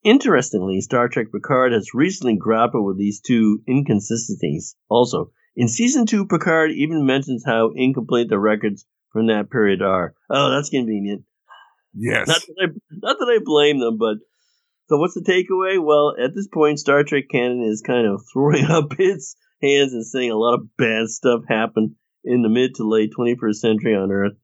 Interestingly, 0.07 0.81
Star 0.83 1.09
Trek 1.09 1.33
Picard 1.35 1.73
has 1.73 1.93
recently 1.93 2.37
grappled 2.37 2.87
with 2.87 2.97
these 2.97 3.21
two 3.21 3.61
inconsistencies. 3.69 4.77
Also, 4.89 5.33
in 5.57 5.67
season 5.67 6.07
two, 6.07 6.27
Picard 6.27 6.71
even 6.71 7.05
mentions 7.05 7.43
how 7.45 7.73
incomplete 7.75 8.29
the 8.29 8.39
records 8.39 8.87
from 9.13 9.27
that 9.27 9.51
period 9.51 9.83
are. 9.83 10.15
Oh, 10.31 10.51
that's 10.51 10.71
convenient. 10.71 11.25
Yes. 11.93 12.29
Not 12.29 12.41
that 12.41 12.55
I, 12.63 12.67
not 12.93 13.17
that 13.19 13.35
I 13.35 13.43
blame 13.45 13.81
them, 13.81 13.99
but 13.99 14.19
so 14.89 14.97
what's 14.99 15.15
the 15.15 15.23
takeaway? 15.23 15.85
Well, 15.85 16.15
at 16.23 16.37
this 16.37 16.47
point, 16.47 16.79
Star 16.79 17.03
Trek 17.03 17.25
canon 17.29 17.65
is 17.65 17.83
kind 17.85 18.07
of 18.07 18.23
throwing 18.33 18.67
up 18.67 18.93
its 19.01 19.35
hands 19.61 19.93
and 19.93 20.07
saying 20.07 20.31
a 20.31 20.37
lot 20.37 20.55
of 20.55 20.69
bad 20.79 21.09
stuff 21.09 21.41
happened 21.49 21.97
in 22.23 22.43
the 22.43 22.49
mid 22.49 22.77
to 22.77 22.89
late 22.89 23.11
21st 23.19 23.55
century 23.57 23.97
on 23.97 24.13
Earth, 24.13 24.35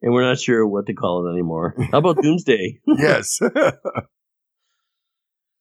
and 0.00 0.14
we're 0.14 0.26
not 0.26 0.40
sure 0.40 0.66
what 0.66 0.86
to 0.86 0.94
call 0.94 1.26
it 1.26 1.32
anymore. 1.32 1.74
How 1.92 1.98
about 1.98 2.16
Doomsday? 2.22 2.80
yes. 2.86 3.38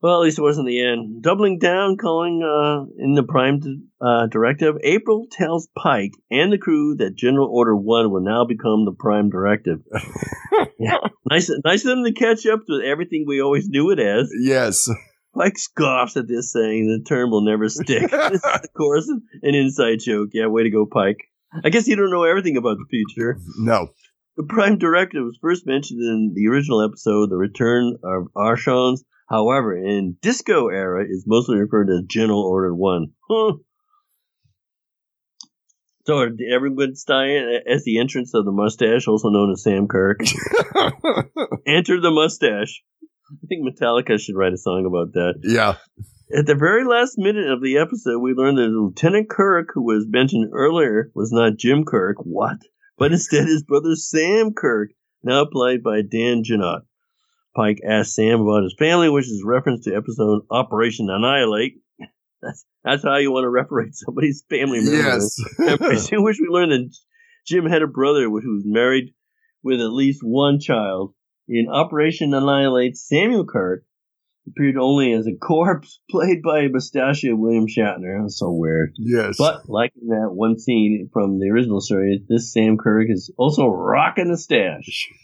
Well, 0.01 0.15
at 0.15 0.23
least 0.23 0.39
it 0.39 0.43
wasn't 0.43 0.67
the 0.67 0.81
end. 0.81 1.21
Doubling 1.21 1.59
down, 1.59 1.97
calling 1.97 2.41
uh, 2.41 2.85
in 2.97 3.15
the 3.15 3.23
Prime 3.23 3.59
uh, 3.99 4.27
Directive, 4.27 4.75
April 4.81 5.27
tells 5.29 5.67
Pike 5.77 6.13
and 6.31 6.53
the 6.53 6.57
crew 6.57 6.95
that 6.99 7.17
General 7.17 7.49
Order 7.51 7.75
1 7.75 8.09
will 8.09 8.21
now 8.21 8.45
become 8.45 8.85
the 8.85 8.95
Prime 8.97 9.29
Directive. 9.29 9.79
yeah. 10.79 10.99
Nice, 11.29 11.51
nice 11.65 11.83
of 11.83 11.89
them 11.89 12.05
to 12.05 12.13
catch 12.13 12.45
up 12.45 12.61
to 12.67 12.81
everything 12.81 13.25
we 13.27 13.41
always 13.41 13.67
knew 13.67 13.91
it 13.91 13.99
as. 13.99 14.31
yes. 14.39 14.89
Pike 15.35 15.57
scoffs 15.57 16.17
at 16.17 16.27
this, 16.27 16.53
saying 16.53 16.87
the 16.87 17.07
term 17.07 17.29
will 17.29 17.45
never 17.45 17.67
stick. 17.69 18.09
this 18.11 18.43
is, 18.43 18.43
of 18.43 18.73
course, 18.75 19.07
an 19.07 19.55
inside 19.55 19.99
joke. 19.99 20.29
Yeah, 20.33 20.47
way 20.47 20.63
to 20.63 20.69
go, 20.71 20.85
Pike. 20.85 21.17
I 21.63 21.69
guess 21.69 21.87
you 21.87 21.95
don't 21.95 22.11
know 22.11 22.23
everything 22.23 22.57
about 22.57 22.77
the 22.77 22.85
future. 22.89 23.37
No. 23.57 23.89
The 24.37 24.43
Prime 24.43 24.77
Directive 24.77 25.23
was 25.23 25.37
first 25.41 25.67
mentioned 25.67 25.99
in 26.01 26.31
the 26.33 26.47
original 26.49 26.81
episode, 26.81 27.29
The 27.29 27.35
Return 27.35 27.97
of 28.03 28.27
Archons. 28.35 29.03
However, 29.29 29.77
in 29.77 30.17
Disco 30.21 30.69
era, 30.69 31.05
it's 31.07 31.25
mostly 31.27 31.59
referred 31.59 31.87
to 31.87 31.99
as 31.99 32.05
General 32.09 32.41
Order 32.41 32.73
1. 32.73 33.07
Huh. 33.29 33.53
So, 36.07 36.25
did 36.29 36.51
everyone 36.51 36.95
die 37.07 37.35
as 37.67 37.83
the 37.83 37.99
entrance 37.99 38.33
of 38.33 38.45
the 38.45 38.51
mustache, 38.51 39.07
also 39.07 39.29
known 39.29 39.51
as 39.51 39.61
Sam 39.61 39.87
Kirk? 39.87 40.21
Enter 41.67 42.01
the 42.01 42.09
mustache. 42.09 42.81
I 43.31 43.45
think 43.47 43.63
Metallica 43.63 44.19
should 44.19 44.35
write 44.35 44.53
a 44.53 44.57
song 44.57 44.87
about 44.87 45.13
that. 45.13 45.35
yeah. 45.43 45.75
At 46.35 46.45
the 46.45 46.55
very 46.55 46.85
last 46.85 47.15
minute 47.17 47.49
of 47.51 47.61
the 47.61 47.77
episode, 47.77 48.19
we 48.19 48.33
learned 48.33 48.57
that 48.57 48.69
Lieutenant 48.69 49.29
Kirk, 49.29 49.69
who 49.73 49.83
was 49.83 50.05
mentioned 50.07 50.51
earlier, 50.53 51.11
was 51.13 51.31
not 51.31 51.57
Jim 51.57 51.85
Kirk. 51.85 52.17
What? 52.19 52.57
But 52.97 53.11
instead 53.11 53.45
his 53.45 53.63
brother 53.63 53.95
Sam 53.95 54.53
Kirk, 54.55 54.89
now 55.23 55.45
played 55.45 55.83
by 55.83 56.01
Dan 56.01 56.43
Jeannotte. 56.43 56.83
Pike 57.55 57.79
asked 57.87 58.13
Sam 58.13 58.41
about 58.41 58.63
his 58.63 58.75
family, 58.77 59.09
which 59.09 59.25
is 59.25 59.43
reference 59.45 59.85
to 59.85 59.95
episode 59.95 60.43
Operation 60.51 61.09
Annihilate. 61.09 61.81
That's 62.41 62.65
that's 62.83 63.03
how 63.03 63.17
you 63.17 63.31
want 63.31 63.43
to 63.43 63.49
reference 63.49 64.01
somebody's 64.05 64.43
family 64.49 64.79
member. 64.79 64.95
Yes. 64.95 65.37
which 66.11 66.39
we 66.39 66.47
learned 66.49 66.71
that 66.71 66.95
Jim 67.45 67.65
had 67.65 67.81
a 67.81 67.87
brother 67.87 68.23
who 68.23 68.31
was 68.31 68.63
married 68.65 69.13
with 69.63 69.81
at 69.81 69.91
least 69.91 70.21
one 70.23 70.59
child. 70.59 71.13
In 71.47 71.67
Operation 71.67 72.33
Annihilate, 72.33 72.95
Samuel 72.95 73.45
Kirk 73.45 73.83
appeared 74.47 74.77
only 74.77 75.13
as 75.13 75.27
a 75.27 75.35
corpse 75.35 75.99
played 76.09 76.41
by 76.43 76.67
mustachioed 76.67 77.37
William 77.37 77.65
Shatner. 77.67 78.17
That 78.17 78.23
was 78.23 78.37
so 78.37 78.51
weird. 78.51 78.93
yes. 78.97 79.35
But 79.37 79.67
like 79.67 79.91
in 79.99 80.09
that 80.09 80.29
one 80.31 80.59
scene 80.59 81.09
from 81.11 81.39
the 81.39 81.49
original 81.49 81.81
series, 81.81 82.21
this 82.27 82.53
Sam 82.53 82.77
Kirk 82.77 83.07
is 83.09 83.33
also 83.37 83.67
rocking 83.67 84.31
a 84.31 84.37
stash. 84.37 85.09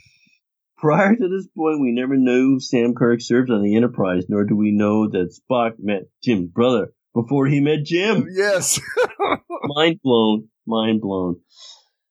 Prior 0.86 1.16
to 1.16 1.28
this 1.28 1.48
point, 1.58 1.82
we 1.82 1.92
never 1.92 2.16
knew 2.16 2.60
Sam 2.60 2.94
Kirk 2.94 3.20
served 3.20 3.50
on 3.50 3.64
the 3.64 3.76
Enterprise, 3.76 4.26
nor 4.30 4.44
do 4.44 4.56
we 4.56 4.72
know 4.72 5.10
that 5.10 5.34
Spock 5.34 5.78
met 5.80 6.04
Jim's 6.24 6.52
brother 6.52 6.94
before 7.16 7.48
he 7.48 7.60
met 7.60 7.84
Jim. 7.84 8.28
yes. 8.32 8.80
Mind 9.64 10.00
blown. 10.04 10.50
Mind 10.68 11.02
blown. 11.02 11.38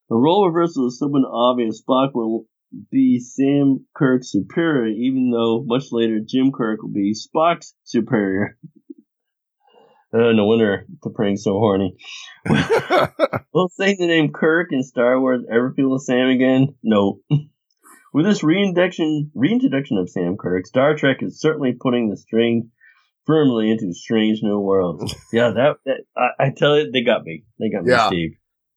The 0.08 0.16
role 0.16 0.48
reversal 0.48 0.88
is 0.88 0.98
somewhat 0.98 1.22
obvious. 1.24 1.84
Spock 1.88 2.14
will 2.14 2.46
be 2.90 3.20
Sam 3.20 3.86
Kirk's 3.94 4.32
superior, 4.32 4.88
even 4.88 5.30
though 5.30 5.62
much 5.64 5.92
later 5.92 6.18
Jim 6.26 6.50
Kirk 6.50 6.82
will 6.82 6.92
be 6.92 7.14
Spock's 7.14 7.76
superior. 7.84 8.58
Uh, 10.12 10.30
no 10.30 10.44
wonder 10.44 10.86
T'Pring's 11.04 11.42
so 11.42 11.54
horny. 11.54 11.96
Will 13.52 13.68
saying 13.70 13.96
the 13.98 14.06
name 14.06 14.30
Kirk 14.32 14.68
in 14.70 14.84
Star 14.84 15.20
Wars 15.20 15.42
ever 15.52 15.72
feel 15.74 15.92
the 15.92 15.98
same 15.98 16.28
again? 16.28 16.76
No. 16.84 17.18
With 18.14 18.26
this 18.26 18.44
reintroduction, 18.44 19.32
reintroduction 19.34 19.98
of 19.98 20.08
Sam 20.08 20.36
Kirk, 20.36 20.68
Star 20.68 20.96
Trek 20.96 21.16
is 21.20 21.40
certainly 21.40 21.72
putting 21.72 22.10
the 22.10 22.16
string 22.16 22.70
firmly 23.26 23.72
into 23.72 23.92
Strange 23.92 24.38
New 24.40 24.60
Worlds. 24.60 25.16
yeah, 25.32 25.50
that, 25.50 25.78
that 25.84 26.04
I, 26.16 26.44
I, 26.44 26.52
tell 26.56 26.78
you, 26.78 26.92
they 26.92 27.02
got 27.02 27.24
me. 27.24 27.44
They 27.58 27.70
got 27.70 27.82
me, 27.82 27.90
yeah. 27.90 28.06
Steve. 28.06 28.30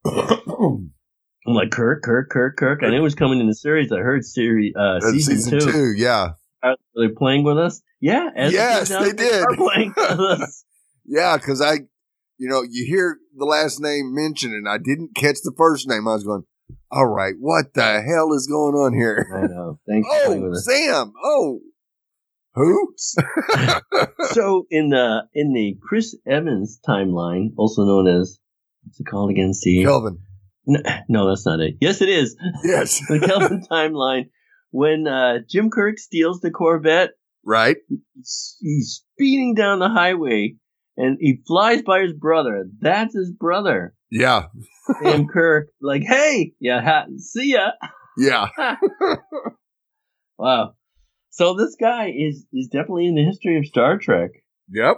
I'm 0.08 1.54
like 1.54 1.70
Kirk, 1.70 2.02
Kirk, 2.02 2.32
Kirk, 2.32 2.58
Kirk. 2.58 2.80
I 2.82 2.90
knew 2.90 2.98
it 2.98 3.02
was 3.02 3.14
coming 3.14 3.40
in 3.40 3.46
the 3.46 3.54
series. 3.54 3.92
I 3.92 3.98
heard 3.98 4.26
series 4.26 4.74
uh, 4.76 5.02
season, 5.02 5.36
season 5.36 5.60
two. 5.60 5.72
two. 5.72 5.94
Yeah, 5.96 6.32
are 6.64 6.76
they 6.96 7.10
playing 7.16 7.44
with 7.44 7.60
us? 7.60 7.80
Yeah. 8.02 8.30
yes, 8.36 8.90
they 8.90 9.12
did. 9.12 9.46
playing 9.56 9.94
with 9.98 10.20
us. 10.20 10.66
yeah, 11.06 11.38
because 11.38 11.62
I, 11.62 11.74
you 12.40 12.50
know, 12.50 12.64
you 12.68 12.88
hear 12.88 13.20
the 13.38 13.46
last 13.46 13.80
name 13.80 14.16
mentioned, 14.16 14.56
and 14.56 14.68
I 14.68 14.80
didn't 14.80 15.16
catch 15.16 15.38
the 15.44 15.54
first 15.56 15.88
name. 15.88 16.08
I 16.08 16.16
was 16.16 16.24
going, 16.24 16.44
all 16.92 17.08
right, 17.08 17.36
what 17.40 17.74
the 17.74 18.02
hell 18.02 18.34
is 18.34 18.48
going 18.48 18.76
on 18.76 18.94
here? 18.94 19.28
I 19.36 19.48
know. 19.48 19.80
Thanks. 19.88 20.08
oh, 20.12 20.54
Sam. 20.54 21.14
Oh, 21.24 21.60
who? 22.58 22.94
so 24.32 24.66
in 24.72 24.90
the 24.90 25.28
in 25.34 25.54
the 25.54 25.78
Chris 25.82 26.16
Evans 26.26 26.80
timeline, 26.88 27.50
also 27.58 27.84
known 27.84 28.08
as 28.08 28.40
what's 28.84 29.00
it 29.00 29.06
called 29.06 29.30
again? 29.30 29.54
Steve 29.54 29.86
Kelvin. 29.86 30.20
No, 30.66 30.80
no, 31.08 31.30
that's 31.30 31.46
not 31.46 31.60
it. 31.60 31.76
Yes, 31.80 32.02
it 32.02 32.10
is. 32.10 32.36
Yes, 32.64 33.00
the 33.08 33.20
Kelvin 33.20 33.64
timeline. 33.70 34.30
When 34.72 35.08
uh, 35.08 35.40
Jim 35.48 35.70
Kirk 35.70 35.98
steals 35.98 36.42
the 36.42 36.52
Corvette, 36.52 37.12
right? 37.46 37.78
He's, 38.16 38.58
he's 38.60 39.04
speeding 39.14 39.54
down 39.54 39.80
the 39.80 39.90
highway, 39.90 40.56
and 40.98 41.18
he 41.20 41.42
flies 41.46 41.84
by 41.84 42.02
his 42.02 42.14
brother. 42.14 42.68
That's 42.80 43.16
his 43.16 43.32
brother. 43.32 43.94
Yeah. 44.12 44.48
Sam 45.02 45.28
Kirk, 45.34 45.70
like, 45.82 46.04
hey, 46.04 46.54
yeah, 46.60 46.82
ha- 46.82 47.06
see 47.18 47.54
ya. 47.54 47.70
Yeah. 48.18 48.48
wow. 50.38 50.74
So 51.30 51.54
this 51.54 51.76
guy 51.80 52.12
is 52.18 52.46
is 52.52 52.68
definitely 52.68 53.06
in 53.06 53.16
the 53.16 53.24
history 53.24 53.58
of 53.60 53.68
Star 53.68 53.98
Trek. 53.98 54.32
Yep. 54.72 54.98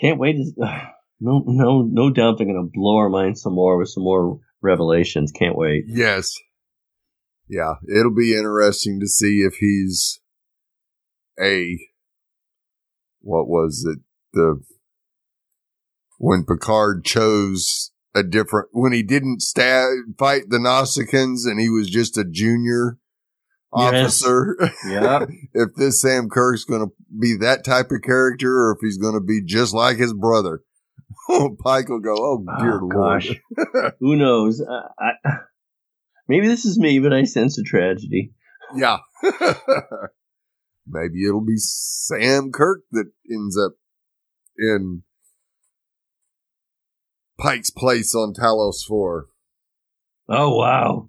Can't 0.00 0.18
wait 0.18 0.36
to. 0.36 0.62
Uh, 0.62 0.86
no, 1.20 1.44
no, 1.46 1.82
no 1.82 2.10
doubt 2.10 2.38
they're 2.38 2.46
going 2.46 2.56
to 2.56 2.70
blow 2.72 2.96
our 2.96 3.08
minds 3.08 3.42
some 3.42 3.54
more 3.54 3.78
with 3.78 3.88
some 3.88 4.02
more 4.02 4.40
revelations. 4.60 5.30
Can't 5.30 5.56
wait. 5.56 5.84
Yes. 5.86 6.34
Yeah, 7.46 7.74
it'll 7.88 8.14
be 8.14 8.34
interesting 8.34 9.00
to 9.00 9.06
see 9.06 9.40
if 9.40 9.56
he's 9.56 10.20
a 11.40 11.78
what 13.20 13.46
was 13.46 13.86
it 13.86 14.00
the 14.34 14.62
when 16.18 16.44
Picard 16.44 17.04
chose 17.04 17.90
a 18.14 18.22
different 18.22 18.68
when 18.72 18.92
he 18.92 19.02
didn't 19.02 19.42
stab, 19.42 19.88
fight 20.18 20.44
the 20.48 20.58
Nausicaans 20.58 21.46
and 21.46 21.60
he 21.60 21.68
was 21.68 21.90
just 21.90 22.16
a 22.16 22.24
junior 22.24 22.98
officer. 23.72 24.56
Yes. 24.60 24.72
Yeah. 24.86 25.26
if 25.52 25.74
this 25.76 26.00
Sam 26.00 26.28
Kirk's 26.28 26.64
going 26.64 26.86
to 26.86 26.92
be 27.18 27.36
that 27.40 27.64
type 27.64 27.90
of 27.90 28.02
character 28.02 28.50
or 28.50 28.72
if 28.72 28.78
he's 28.80 28.98
going 28.98 29.14
to 29.14 29.20
be 29.20 29.42
just 29.44 29.74
like 29.74 29.96
his 29.96 30.14
brother. 30.14 30.62
Oh, 31.26 31.56
Pike 31.58 31.88
will 31.88 32.00
go, 32.00 32.14
oh, 32.14 32.44
oh 32.46 32.60
dear 32.60 32.80
oh, 32.82 32.88
Lord. 32.92 33.94
Who 34.00 34.14
knows? 34.14 34.60
I, 34.60 35.12
maybe 36.28 36.48
this 36.48 36.66
is 36.66 36.78
me, 36.78 36.98
but 36.98 37.14
I 37.14 37.24
sense 37.24 37.56
a 37.56 37.62
tragedy. 37.62 38.34
Yeah. 38.76 38.98
maybe 40.86 41.24
it'll 41.26 41.40
be 41.40 41.56
Sam 41.56 42.52
Kirk 42.52 42.82
that 42.90 43.10
ends 43.30 43.56
up 43.56 43.72
in 44.58 45.02
Pike's 47.38 47.70
place 47.70 48.14
on 48.14 48.34
Talos 48.34 48.84
4. 48.86 49.26
Oh, 50.28 50.56
wow. 50.56 51.08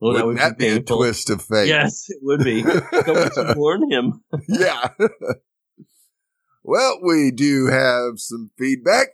Well, 0.00 0.14
that 0.14 0.26
would 0.26 0.38
that 0.38 0.58
be, 0.58 0.68
be 0.68 0.76
a 0.76 0.82
twist 0.82 1.30
of 1.30 1.42
fate? 1.42 1.68
Yes, 1.68 2.06
it 2.08 2.18
would 2.22 2.42
be. 2.42 2.62
Someone 2.62 3.30
to 3.30 3.54
warn 3.56 3.90
him. 3.90 4.24
yeah. 4.48 4.88
well, 6.64 6.98
we 7.00 7.30
do 7.30 7.68
have 7.68 8.14
some 8.16 8.50
feedback. 8.58 9.08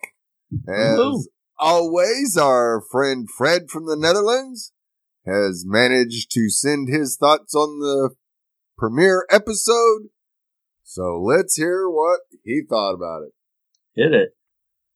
As 0.66 0.98
Ooh. 0.98 1.24
always, 1.58 2.38
our 2.40 2.82
friend 2.90 3.28
Fred 3.30 3.68
from 3.68 3.84
the 3.86 3.96
Netherlands 3.96 4.72
has 5.26 5.64
managed 5.66 6.30
to 6.32 6.48
send 6.48 6.88
his 6.88 7.18
thoughts 7.18 7.54
on 7.54 7.80
the 7.80 8.14
premiere 8.78 9.26
episode. 9.30 10.08
So 10.90 11.20
let's 11.22 11.56
hear 11.56 11.86
what 11.86 12.20
he 12.42 12.62
thought 12.66 12.94
about 12.94 13.20
it. 13.24 13.34
Hit 13.94 14.14
it. 14.14 14.30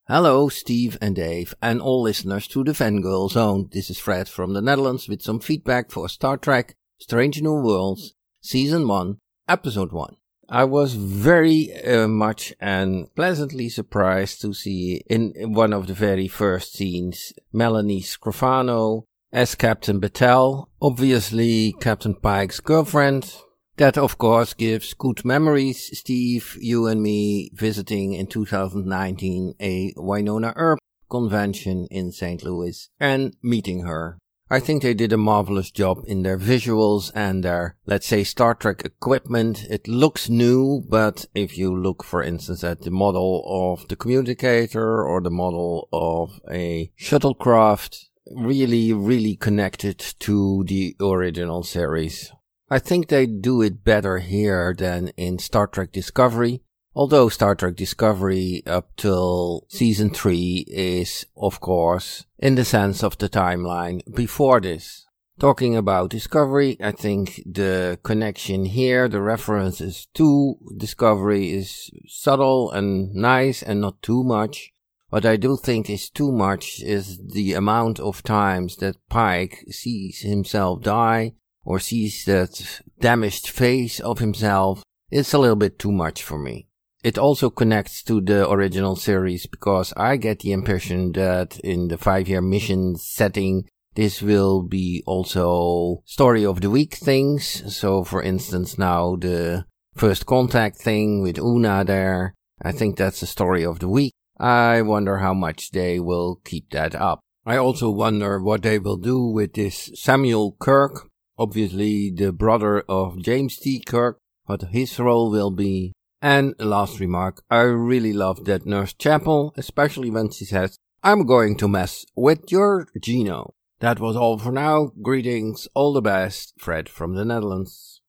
Hello, 0.07 0.49
Steve 0.49 0.97
and 0.99 1.15
Dave, 1.15 1.53
and 1.61 1.79
all 1.79 2.01
listeners 2.01 2.47
to 2.47 2.63
the 2.63 2.71
Fangirl 2.71 3.29
Zone. 3.29 3.69
This 3.71 3.91
is 3.91 3.99
Fred 3.99 4.27
from 4.27 4.53
the 4.53 4.61
Netherlands 4.61 5.07
with 5.07 5.21
some 5.21 5.39
feedback 5.39 5.91
for 5.91 6.09
Star 6.09 6.37
Trek 6.37 6.75
Strange 6.99 7.43
New 7.43 7.61
Worlds, 7.61 8.15
Season 8.41 8.87
1, 8.87 9.19
Episode 9.47 9.91
1. 9.91 10.15
I 10.49 10.63
was 10.63 10.95
very 10.95 11.71
uh, 11.83 12.07
much 12.07 12.55
and 12.59 13.13
pleasantly 13.13 13.69
surprised 13.69 14.41
to 14.41 14.51
see 14.55 15.03
in 15.07 15.53
one 15.53 15.73
of 15.73 15.85
the 15.85 15.93
very 15.93 16.27
first 16.27 16.73
scenes 16.73 17.33
Melanie 17.51 18.01
Scrofano 18.01 19.03
as 19.31 19.53
Captain 19.53 20.01
Batel, 20.01 20.65
obviously 20.81 21.75
Captain 21.79 22.15
Pike's 22.15 22.59
girlfriend, 22.61 23.35
that, 23.77 23.97
of 23.97 24.17
course, 24.17 24.53
gives 24.53 24.93
good 24.93 25.25
memories, 25.25 25.97
Steve, 25.97 26.57
you 26.59 26.87
and 26.87 27.01
me 27.01 27.49
visiting 27.53 28.13
in 28.13 28.27
2019 28.27 29.55
a 29.59 29.93
Wynonna 29.93 30.53
Earp 30.55 30.79
convention 31.09 31.87
in 31.91 32.11
St. 32.11 32.43
Louis 32.43 32.89
and 32.99 33.35
meeting 33.41 33.83
her. 33.83 34.17
I 34.49 34.59
think 34.59 34.83
they 34.83 34.93
did 34.93 35.13
a 35.13 35.17
marvelous 35.17 35.71
job 35.71 36.03
in 36.05 36.21
their 36.21 36.37
visuals 36.37 37.11
and 37.15 37.43
their, 37.43 37.75
let's 37.87 38.05
say, 38.05 38.23
Star 38.23 38.53
Trek 38.53 38.83
equipment. 38.85 39.65
It 39.69 39.87
looks 39.87 40.29
new, 40.29 40.83
but 40.87 41.25
if 41.33 41.57
you 41.57 41.75
look, 41.75 42.03
for 42.03 42.21
instance, 42.21 42.63
at 42.63 42.81
the 42.81 42.91
model 42.91 43.43
of 43.47 43.87
the 43.87 43.95
communicator 43.95 45.03
or 45.03 45.21
the 45.21 45.31
model 45.31 45.87
of 45.91 46.39
a 46.51 46.91
shuttlecraft, 46.99 48.09
really, 48.31 48.93
really 48.93 49.35
connected 49.35 49.97
to 50.19 50.63
the 50.67 50.95
original 50.99 51.63
series. 51.63 52.31
I 52.73 52.79
think 52.79 53.07
they 53.07 53.27
do 53.27 53.61
it 53.61 53.83
better 53.83 54.17
here 54.17 54.73
than 54.75 55.09
in 55.09 55.37
Star 55.37 55.67
Trek 55.67 55.91
Discovery. 55.91 56.63
Although 56.95 57.29
Star 57.29 57.53
Trek 57.53 57.75
Discovery 57.75 58.63
up 58.65 58.95
till 58.97 59.67
season 59.69 60.09
3 60.09 60.65
is, 60.67 61.27
of 61.37 61.59
course, 61.59 62.25
in 62.39 62.55
the 62.55 62.65
sense 62.65 63.03
of 63.03 63.19
the 63.19 63.29
timeline 63.29 64.01
before 64.15 64.59
this. 64.59 65.05
Talking 65.39 65.75
about 65.75 66.09
Discovery, 66.09 66.75
I 66.81 66.93
think 66.93 67.43
the 67.45 67.99
connection 68.01 68.65
here, 68.65 69.07
the 69.07 69.21
references 69.21 70.07
to 70.15 70.55
Discovery 70.75 71.53
is 71.53 71.91
subtle 72.07 72.71
and 72.71 73.13
nice 73.13 73.61
and 73.61 73.81
not 73.81 74.01
too 74.01 74.23
much. 74.23 74.71
What 75.09 75.27
I 75.27 75.35
do 75.35 75.57
think 75.57 75.91
is 75.91 76.09
too 76.09 76.31
much 76.31 76.81
is 76.81 77.19
the 77.19 77.53
amount 77.53 77.99
of 77.99 78.23
times 78.23 78.77
that 78.77 78.97
Pike 79.09 79.63
sees 79.69 80.21
himself 80.21 80.81
die 80.81 81.33
or 81.63 81.79
sees 81.79 82.25
that 82.25 82.81
damaged 82.99 83.49
face 83.49 83.99
of 83.99 84.19
himself, 84.19 84.83
it's 85.09 85.33
a 85.33 85.37
little 85.37 85.55
bit 85.55 85.79
too 85.79 85.91
much 85.91 86.23
for 86.23 86.37
me. 86.37 86.67
It 87.03 87.17
also 87.17 87.49
connects 87.49 88.01
to 88.03 88.21
the 88.21 88.49
original 88.49 88.95
series 88.95 89.45
because 89.45 89.93
I 89.97 90.15
get 90.15 90.39
the 90.39 90.53
impression 90.53 91.11
that 91.13 91.59
in 91.59 91.89
the 91.89 91.97
five 91.97 92.29
year 92.29 92.41
mission 92.41 92.95
setting, 92.95 93.65
this 93.95 94.21
will 94.21 94.63
be 94.63 95.03
also 95.05 96.01
story 96.05 96.45
of 96.45 96.61
the 96.61 96.69
week 96.69 96.95
things. 96.95 97.75
So 97.75 98.03
for 98.03 98.23
instance, 98.23 98.77
now 98.77 99.17
the 99.17 99.65
first 99.93 100.25
contact 100.25 100.77
thing 100.77 101.21
with 101.21 101.37
Una 101.37 101.83
there, 101.83 102.33
I 102.61 102.71
think 102.71 102.97
that's 102.97 103.19
the 103.19 103.27
story 103.27 103.65
of 103.65 103.79
the 103.79 103.89
week. 103.89 104.13
I 104.39 104.81
wonder 104.81 105.17
how 105.17 105.33
much 105.33 105.71
they 105.71 105.99
will 105.99 106.39
keep 106.43 106.69
that 106.71 106.95
up. 106.95 107.19
I 107.45 107.57
also 107.57 107.89
wonder 107.89 108.41
what 108.41 108.61
they 108.61 108.79
will 108.79 108.97
do 108.97 109.19
with 109.25 109.53
this 109.53 109.91
Samuel 109.95 110.55
Kirk 110.59 111.09
obviously 111.37 112.11
the 112.11 112.31
brother 112.31 112.81
of 112.81 113.21
James 113.21 113.57
T. 113.57 113.79
Kirk, 113.79 114.17
what 114.45 114.61
his 114.71 114.99
role 114.99 115.31
will 115.31 115.51
be. 115.51 115.93
And 116.21 116.55
last 116.59 116.99
remark, 116.99 117.43
I 117.49 117.61
really 117.61 118.13
love 118.13 118.45
that 118.45 118.65
Nurse 118.65 118.93
Chapel, 118.93 119.53
especially 119.57 120.09
when 120.09 120.31
she 120.31 120.45
says, 120.45 120.77
I'm 121.03 121.25
going 121.25 121.57
to 121.57 121.67
mess 121.67 122.05
with 122.15 122.49
your 122.49 122.87
Gino. 123.01 123.53
That 123.81 123.99
was 123.99 124.15
all 124.15 124.37
for 124.39 124.53
now. 124.53 124.93
Greetings, 125.01 125.67
all 125.73 125.91
the 125.91 126.01
best, 126.01 126.53
Fred 126.57 126.87
from 126.87 127.15
the 127.15 127.25
Netherlands. 127.25 127.99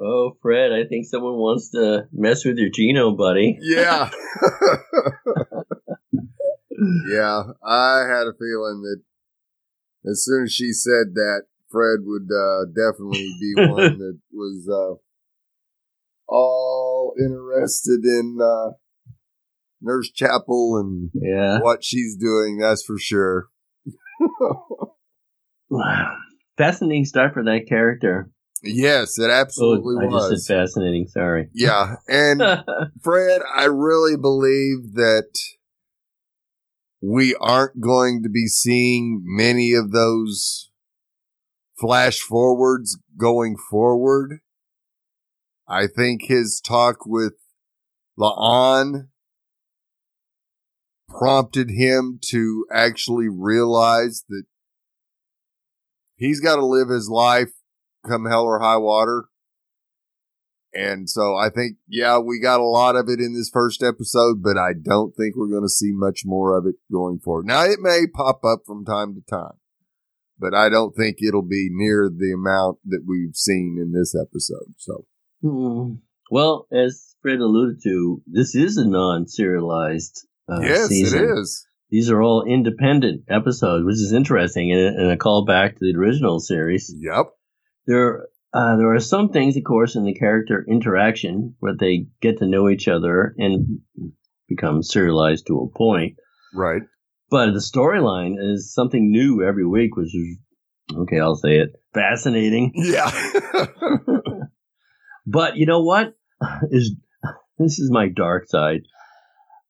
Oh, 0.00 0.36
Fred, 0.42 0.72
I 0.72 0.84
think 0.88 1.06
someone 1.06 1.36
wants 1.36 1.70
to 1.70 2.08
mess 2.12 2.44
with 2.44 2.58
your 2.58 2.70
Gino, 2.70 3.12
buddy. 3.12 3.58
Yeah. 3.60 4.10
yeah, 7.08 7.42
I 7.64 8.00
had 8.08 8.26
a 8.26 8.34
feeling 8.36 8.82
that 8.82 9.02
as 10.04 10.24
soon 10.24 10.44
as 10.44 10.52
she 10.52 10.72
said 10.72 11.14
that, 11.14 11.42
Fred 11.70 12.00
would 12.02 12.28
uh, 12.30 12.66
definitely 12.74 13.28
be 13.40 13.54
one 13.56 13.98
that 13.98 14.18
was 14.32 14.68
uh, 14.70 14.94
all 16.28 17.14
interested 17.18 18.04
in 18.04 18.38
uh, 18.40 18.72
Nurse 19.80 20.10
Chapel 20.10 20.78
and 20.78 21.10
yeah. 21.14 21.58
what 21.60 21.84
she's 21.84 22.16
doing. 22.16 22.58
That's 22.58 22.84
for 22.84 22.98
sure. 22.98 23.48
fascinating 26.56 27.04
start 27.04 27.34
for 27.34 27.44
that 27.44 27.66
character. 27.68 28.30
Yes, 28.62 29.18
it 29.18 29.30
Oh, 29.30 29.32
absolutely 29.32 30.06
I 30.06 30.08
was. 30.08 30.30
just 30.30 30.46
said 30.46 30.60
fascinating. 30.60 31.06
Sorry. 31.08 31.48
yeah, 31.52 31.96
and 32.08 32.40
Fred, 33.02 33.42
I 33.54 33.64
really 33.64 34.16
believe 34.16 34.94
that 34.94 35.28
we 37.02 37.34
aren't 37.38 37.80
going 37.80 38.22
to 38.22 38.28
be 38.28 38.46
seeing 38.46 39.22
many 39.24 39.74
of 39.74 39.92
those 39.92 40.70
flash 41.78 42.20
forwards 42.20 42.98
going 43.16 43.56
forward. 43.56 44.40
I 45.68 45.86
think 45.86 46.22
his 46.24 46.60
talk 46.60 47.06
with 47.06 47.34
La'an 48.18 49.08
prompted 51.08 51.70
him 51.70 52.18
to 52.30 52.66
actually 52.72 53.28
realize 53.28 54.24
that 54.28 54.44
he's 56.16 56.40
got 56.40 56.56
to 56.56 56.66
live 56.66 56.88
his 56.88 57.08
life 57.08 57.50
come 58.06 58.26
hell 58.26 58.44
or 58.44 58.60
high 58.60 58.76
water. 58.76 59.24
And 60.72 61.08
so 61.08 61.36
I 61.36 61.48
think, 61.48 61.78
yeah, 61.88 62.18
we 62.18 62.38
got 62.38 62.60
a 62.60 62.64
lot 62.64 62.96
of 62.96 63.08
it 63.08 63.18
in 63.18 63.34
this 63.34 63.48
first 63.50 63.82
episode, 63.82 64.42
but 64.42 64.58
I 64.58 64.72
don't 64.80 65.14
think 65.16 65.34
we're 65.34 65.50
going 65.50 65.64
to 65.64 65.70
see 65.70 65.90
much 65.92 66.20
more 66.24 66.56
of 66.56 66.66
it 66.66 66.74
going 66.92 67.18
forward. 67.18 67.46
Now 67.46 67.64
it 67.64 67.80
may 67.80 68.06
pop 68.12 68.44
up 68.44 68.60
from 68.66 68.84
time 68.84 69.14
to 69.14 69.22
time, 69.22 69.54
but 70.38 70.54
I 70.54 70.68
don't 70.68 70.94
think 70.94 71.16
it'll 71.20 71.42
be 71.42 71.68
near 71.70 72.08
the 72.08 72.32
amount 72.32 72.78
that 72.86 73.02
we've 73.06 73.34
seen 73.34 73.78
in 73.80 73.92
this 73.92 74.14
episode. 74.14 74.74
So 74.76 75.04
Hmm. 75.42 75.94
Well, 76.30 76.66
as 76.72 77.14
Fred 77.22 77.38
alluded 77.38 77.80
to, 77.84 78.22
this 78.26 78.54
is 78.54 78.76
a 78.76 78.88
non-serialized 78.88 80.26
uh, 80.48 80.60
yes, 80.60 80.88
season. 80.88 81.24
it 81.24 81.38
is. 81.38 81.66
These 81.90 82.10
are 82.10 82.20
all 82.20 82.44
independent 82.44 83.24
episodes, 83.28 83.84
which 83.84 83.94
is 83.94 84.12
interesting, 84.12 84.72
and, 84.72 84.96
and 84.96 85.10
a 85.12 85.16
call 85.16 85.44
back 85.44 85.74
to 85.74 85.78
the 85.80 85.96
original 85.96 86.40
series. 86.40 86.92
Yep. 86.98 87.26
There, 87.86 88.26
uh, 88.52 88.76
there 88.76 88.92
are 88.92 89.00
some 89.00 89.28
things, 89.28 89.56
of 89.56 89.62
course, 89.62 89.94
in 89.94 90.04
the 90.04 90.14
character 90.14 90.64
interaction 90.68 91.54
where 91.60 91.74
they 91.78 92.06
get 92.20 92.38
to 92.38 92.46
know 92.46 92.68
each 92.68 92.88
other 92.88 93.34
and 93.38 93.80
become 94.48 94.82
serialized 94.82 95.46
to 95.46 95.60
a 95.60 95.78
point. 95.78 96.16
Right. 96.52 96.82
But 97.28 97.52
the 97.52 97.58
storyline 97.58 98.36
is 98.38 98.72
something 98.72 99.10
new 99.10 99.42
every 99.42 99.66
week, 99.66 99.96
which 99.96 100.14
is 100.14 100.38
okay. 100.94 101.18
I'll 101.18 101.36
say 101.36 101.58
it, 101.58 101.72
fascinating. 101.92 102.72
Yeah. 102.74 103.10
But 105.26 105.56
you 105.56 105.66
know 105.66 105.82
what? 105.82 106.14
Is 106.70 106.94
this 107.58 107.78
is 107.78 107.90
my 107.90 108.08
dark 108.08 108.46
side. 108.48 108.82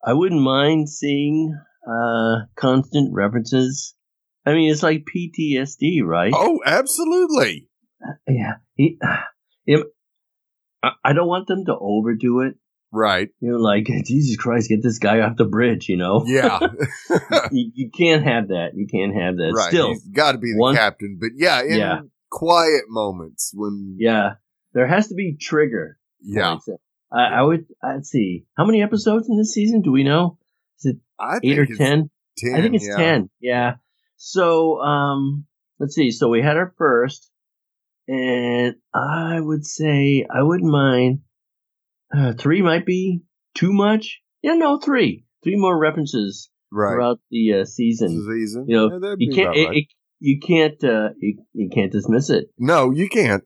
I 0.05 0.13
wouldn't 0.13 0.43
mind 0.43 0.89
seeing 0.91 1.59
uh, 1.89 2.47
constant 2.57 3.15
references. 3.15 3.95
I 4.45 4.53
mean, 4.53 4.71
it's 4.71 4.83
like 4.83 5.05
PTSD, 5.05 6.03
right? 6.05 6.33
oh, 6.35 6.61
absolutely. 6.65 7.69
Yeah. 8.29 8.55
He, 8.75 8.99
him, 9.67 9.85
I 10.83 10.91
I 11.03 11.13
don't 11.15 11.29
want 11.29 11.49
them 11.49 11.65
to 11.65 11.77
overdo 11.77 12.41
it. 12.43 12.57
Right. 12.97 13.29
You're 13.41 13.59
like 13.61 13.87
Jesus 14.07 14.37
Christ, 14.37 14.69
get 14.71 14.83
this 14.83 14.99
guy 14.99 15.21
off 15.21 15.37
the 15.37 15.45
bridge. 15.45 15.89
You 15.89 15.99
know, 15.99 16.25
Yeah. 16.27 16.59
you, 17.53 17.71
you 17.75 17.91
can't 17.91 18.25
have 18.25 18.49
that. 18.49 18.71
You 18.75 18.87
can't 18.87 19.15
have 19.15 19.37
that. 19.37 19.53
right. 19.55 19.69
Still, 19.69 19.89
He's 19.91 20.07
got 20.09 20.33
to 20.33 20.39
be 20.39 20.53
the 20.53 20.59
one- 20.59 20.75
captain, 20.75 21.19
but 21.21 21.31
yeah, 21.37 21.63
in 21.63 21.79
Yeah. 21.79 22.01
quiet 22.31 22.85
moments 22.89 23.53
when, 23.55 23.97
yeah, 23.99 24.35
there 24.73 24.87
has 24.87 25.09
to 25.09 25.15
be 25.15 25.37
trigger. 25.41 25.99
yeah. 26.23 26.57
I, 27.13 27.39
I 27.39 27.43
would. 27.43 27.67
I'd 27.85 28.05
see 28.05 28.47
how 28.57 28.65
many 28.67 28.83
episodes 28.83 29.29
in 29.29 29.39
this 29.39 29.53
season. 29.55 29.81
Do 29.83 29.93
we 29.93 30.03
know? 30.03 30.39
Is 30.81 30.87
it 30.87 30.97
I 31.21 31.39
Eight 31.45 31.59
or 31.59 31.65
ten? 31.67 32.11
10. 32.39 32.55
I 32.55 32.61
think 32.61 32.75
it's 32.75 32.89
yeah. 32.89 32.97
10. 32.97 33.31
Yeah. 33.41 33.75
So, 34.17 34.81
um, 34.81 35.47
let's 35.79 35.95
see. 35.95 36.11
So 36.11 36.29
we 36.29 36.43
had 36.43 36.57
our 36.57 36.75
first, 36.77 37.31
and 38.09 38.75
I 38.93 39.39
would 39.41 39.65
say 39.65 40.27
I 40.29 40.43
wouldn't 40.43 40.71
mind. 40.71 41.21
Uh, 42.15 42.33
three 42.39 42.63
might 42.63 42.85
be 42.87 43.23
too 43.55 43.73
much. 43.73 44.21
Yeah, 44.43 44.55
no, 44.55 44.79
three. 44.79 45.25
Three 45.43 45.57
more 45.57 45.79
references 45.79 46.51
Right. 46.73 46.93
throughout 46.95 47.21
the 47.31 47.61
uh, 47.61 47.65
season. 47.65 48.09
Season. 48.29 48.67
You 48.69 48.77
know, 48.77 48.93
Yeah, 48.93 48.99
that'd 49.01 49.21
You 49.21 49.29
be 49.31 49.35
can't. 49.35 49.49
about 49.49 49.57
It, 49.57 49.67
right. 49.69 49.77
it, 49.79 49.85
you 50.19 50.41
can't. 50.41 50.85
Uh, 50.85 51.09
you, 51.19 51.39
you 51.53 51.69
can't 51.73 51.93
dismiss 51.93 52.31
it. 52.31 52.47
No, 52.59 52.91
you 52.91 53.09
can't. 53.09 53.45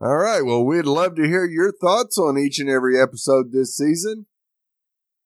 All 0.00 0.16
right. 0.16 0.42
Well, 0.44 0.64
we'd 0.64 0.84
love 0.86 1.16
to 1.16 1.22
hear 1.26 1.44
your 1.44 1.72
thoughts 1.72 2.18
on 2.18 2.38
each 2.38 2.58
and 2.60 2.68
every 2.70 3.00
episode 3.00 3.52
this 3.52 3.76
season. 3.76 4.26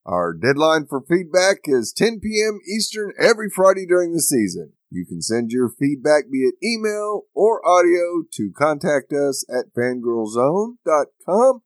Our 0.05 0.33
deadline 0.35 0.87
for 0.89 1.01
feedback 1.09 1.59
is 1.65 1.93
10 1.93 2.21
p.m. 2.21 2.59
Eastern 2.69 3.13
every 3.19 3.49
Friday 3.51 3.87
during 3.87 4.13
the 4.13 4.23
season. 4.23 4.73
You 4.93 5.07
can 5.07 5.23
send 5.23 5.51
your 5.51 5.71
feedback 5.71 6.25
via 6.31 6.51
email 6.63 7.23
or 7.35 7.67
audio 7.67 8.25
to 8.35 8.53
contact 8.57 9.13
us 9.13 9.43
at 9.49 9.73
fangirlzone.com. 9.75 11.63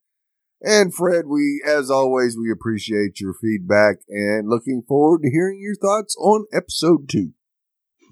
And 0.63 0.95
Fred, 0.95 1.27
we, 1.27 1.61
as 1.67 1.91
always, 1.91 2.37
we 2.37 2.53
appreciate 2.53 3.21
your 3.21 3.35
feedback 3.35 3.97
and 4.09 4.49
looking 4.49 4.83
forward 4.87 5.23
to 5.23 5.31
hearing 5.31 5.61
your 5.61 5.75
thoughts 5.75 6.17
on 6.19 6.47
episode 6.53 7.09
two. 7.09 7.33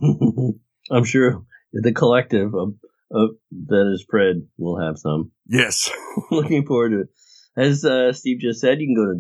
I'm 0.91 1.05
sure 1.05 1.45
the 1.73 1.93
collective 1.93 2.53
of, 2.55 2.75
of 3.13 3.31
that 3.69 3.91
is 3.93 4.05
Fred 4.11 4.49
will 4.59 4.81
have 4.81 4.99
some. 4.99 5.31
Yes. 5.47 5.91
Looking 6.31 6.67
forward 6.67 6.91
to 6.91 7.01
it. 7.03 7.09
As 7.57 7.85
uh, 7.85 8.13
Steve 8.13 8.41
just 8.41 8.61
said, 8.61 8.81
you 8.81 8.89
can 8.89 8.97
go 8.97 9.05
to 9.05 9.15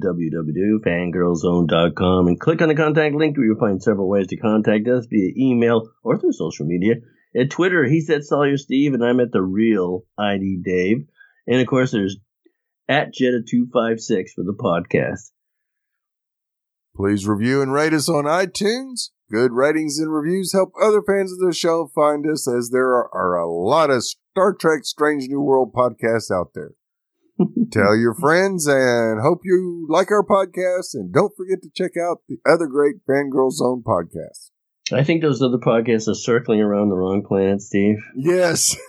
www.fangirlzone.com 0.85 2.26
and 2.26 2.41
click 2.41 2.61
on 2.62 2.68
the 2.68 2.74
contact 2.74 3.14
link 3.14 3.37
where 3.37 3.47
you'll 3.47 3.61
find 3.61 3.80
several 3.80 4.09
ways 4.09 4.26
to 4.28 4.37
contact 4.37 4.89
us 4.89 5.07
via 5.07 5.30
email 5.37 5.89
or 6.03 6.18
through 6.18 6.32
social 6.32 6.66
media. 6.66 6.97
At 7.37 7.51
Twitter, 7.51 7.85
he's 7.85 8.11
at 8.11 8.24
Sawyer 8.24 8.57
Steve 8.57 8.93
and 8.95 9.05
I'm 9.05 9.20
at 9.20 9.30
the 9.30 9.43
real 9.43 10.05
ID 10.18 10.62
Dave. 10.64 11.07
And 11.47 11.61
of 11.61 11.68
course, 11.68 11.93
there's 11.93 12.16
at 12.89 13.14
Jetta256 13.14 14.30
for 14.35 14.43
the 14.43 14.55
podcast. 14.59 15.30
Please 16.97 17.26
review 17.26 17.62
and 17.62 17.72
rate 17.72 17.93
us 17.93 18.09
on 18.09 18.24
iTunes. 18.24 19.11
Good 19.30 19.53
ratings 19.53 19.99
and 19.99 20.12
reviews 20.12 20.53
help 20.53 20.72
other 20.80 21.03
fans 21.03 21.32
of 21.32 21.39
the 21.39 21.53
show 21.53 21.91
find 21.95 22.26
us 22.26 22.49
as 22.49 22.70
there 22.70 22.89
are, 22.89 23.09
are 23.14 23.37
a 23.37 23.51
lot 23.51 23.91
of 23.91 24.05
Star 24.05 24.55
Trek 24.55 24.85
Strange 24.85 25.28
New 25.28 25.41
World 25.41 25.72
podcasts 25.72 26.30
out 26.32 26.51
there. 26.55 26.72
Tell 27.71 27.97
your 27.97 28.15
friends 28.15 28.67
and 28.67 29.21
hope 29.21 29.41
you 29.45 29.87
like 29.89 30.11
our 30.11 30.25
podcast 30.25 30.95
and 30.95 31.12
don't 31.12 31.33
forget 31.37 31.62
to 31.62 31.71
check 31.75 31.93
out 32.01 32.19
the 32.29 32.39
other 32.47 32.67
great 32.67 32.97
Fangirl 33.09 33.51
Zone 33.51 33.83
podcasts. 33.87 34.51
I 34.93 35.03
think 35.05 35.23
those 35.23 35.41
other 35.43 35.59
podcasts 35.59 36.09
are 36.09 36.15
circling 36.15 36.61
around 36.61 36.91
the 36.91 36.97
wrong 36.97 37.25
planet, 37.27 37.62
Steve. 37.62 37.97
Yes. 38.17 38.77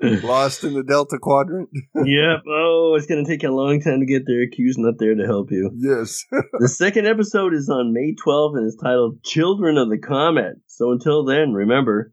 Lost 0.02 0.64
in 0.64 0.74
the 0.74 0.82
Delta 0.82 1.18
Quadrant. 1.20 1.70
yep. 1.94 2.42
Oh, 2.46 2.94
it's 2.96 3.06
going 3.06 3.24
to 3.24 3.30
take 3.30 3.44
a 3.44 3.48
long 3.50 3.80
time 3.80 4.00
to 4.00 4.06
get 4.06 4.24
there. 4.26 4.46
Q's 4.50 4.76
not 4.76 4.94
there 4.98 5.14
to 5.14 5.24
help 5.24 5.50
you. 5.50 5.70
Yes. 5.76 6.24
The 6.58 6.68
second 6.68 7.06
episode 7.06 7.54
is 7.54 7.68
on 7.68 7.92
May 7.92 8.14
12th 8.14 8.56
and 8.58 8.66
is 8.66 8.76
titled 8.80 9.22
Children 9.22 9.76
of 9.78 9.88
the 9.88 9.98
Comet. 9.98 10.56
So 10.66 10.92
until 10.92 11.24
then, 11.24 11.52
remember, 11.52 12.12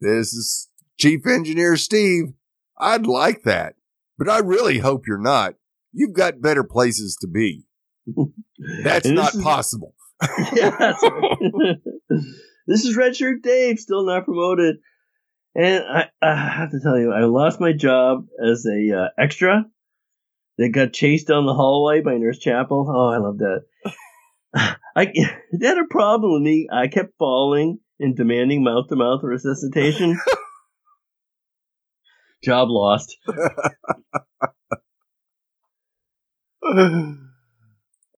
This 0.00 0.32
is 0.32 0.68
Chief 0.98 1.26
Engineer 1.26 1.76
Steve. 1.76 2.32
I'd 2.78 3.06
like 3.06 3.42
that, 3.44 3.74
but 4.18 4.28
I 4.28 4.38
really 4.38 4.78
hope 4.78 5.06
you're 5.06 5.20
not. 5.20 5.54
You've 5.92 6.14
got 6.14 6.40
better 6.40 6.64
places 6.64 7.16
to 7.20 7.26
be. 7.26 7.66
That's 8.84 9.08
not 9.08 9.34
is- 9.34 9.42
possible. 9.42 9.94
Yeah, 10.54 10.94
this 12.66 12.86
is 12.86 12.96
Redshirt 12.96 13.42
Dave, 13.42 13.78
still 13.78 14.06
not 14.06 14.24
promoted. 14.24 14.76
And 15.54 15.84
I, 15.84 16.08
I 16.22 16.34
have 16.34 16.70
to 16.70 16.80
tell 16.82 16.98
you, 16.98 17.12
I 17.12 17.24
lost 17.24 17.60
my 17.60 17.72
job 17.72 18.26
as 18.42 18.66
a 18.66 18.96
uh, 18.96 19.08
extra 19.18 19.66
that 20.58 20.68
got 20.70 20.94
chased 20.94 21.28
down 21.28 21.44
the 21.44 21.52
hallway 21.54 22.00
by 22.00 22.16
Nurse 22.16 22.38
Chapel. 22.38 22.86
Oh, 22.88 23.08
I 23.08 23.18
love 23.18 23.38
that. 23.38 23.64
I 24.96 25.12
they 25.52 25.66
had 25.66 25.78
a 25.78 25.84
problem 25.84 26.32
with 26.32 26.42
me. 26.42 26.66
I 26.72 26.88
kept 26.88 27.12
falling 27.18 27.78
and 28.00 28.16
demanding 28.16 28.64
mouth 28.64 28.88
to 28.88 28.96
mouth 28.96 29.20
resuscitation. 29.22 30.18
Job 32.46 32.70
lost. 32.70 33.16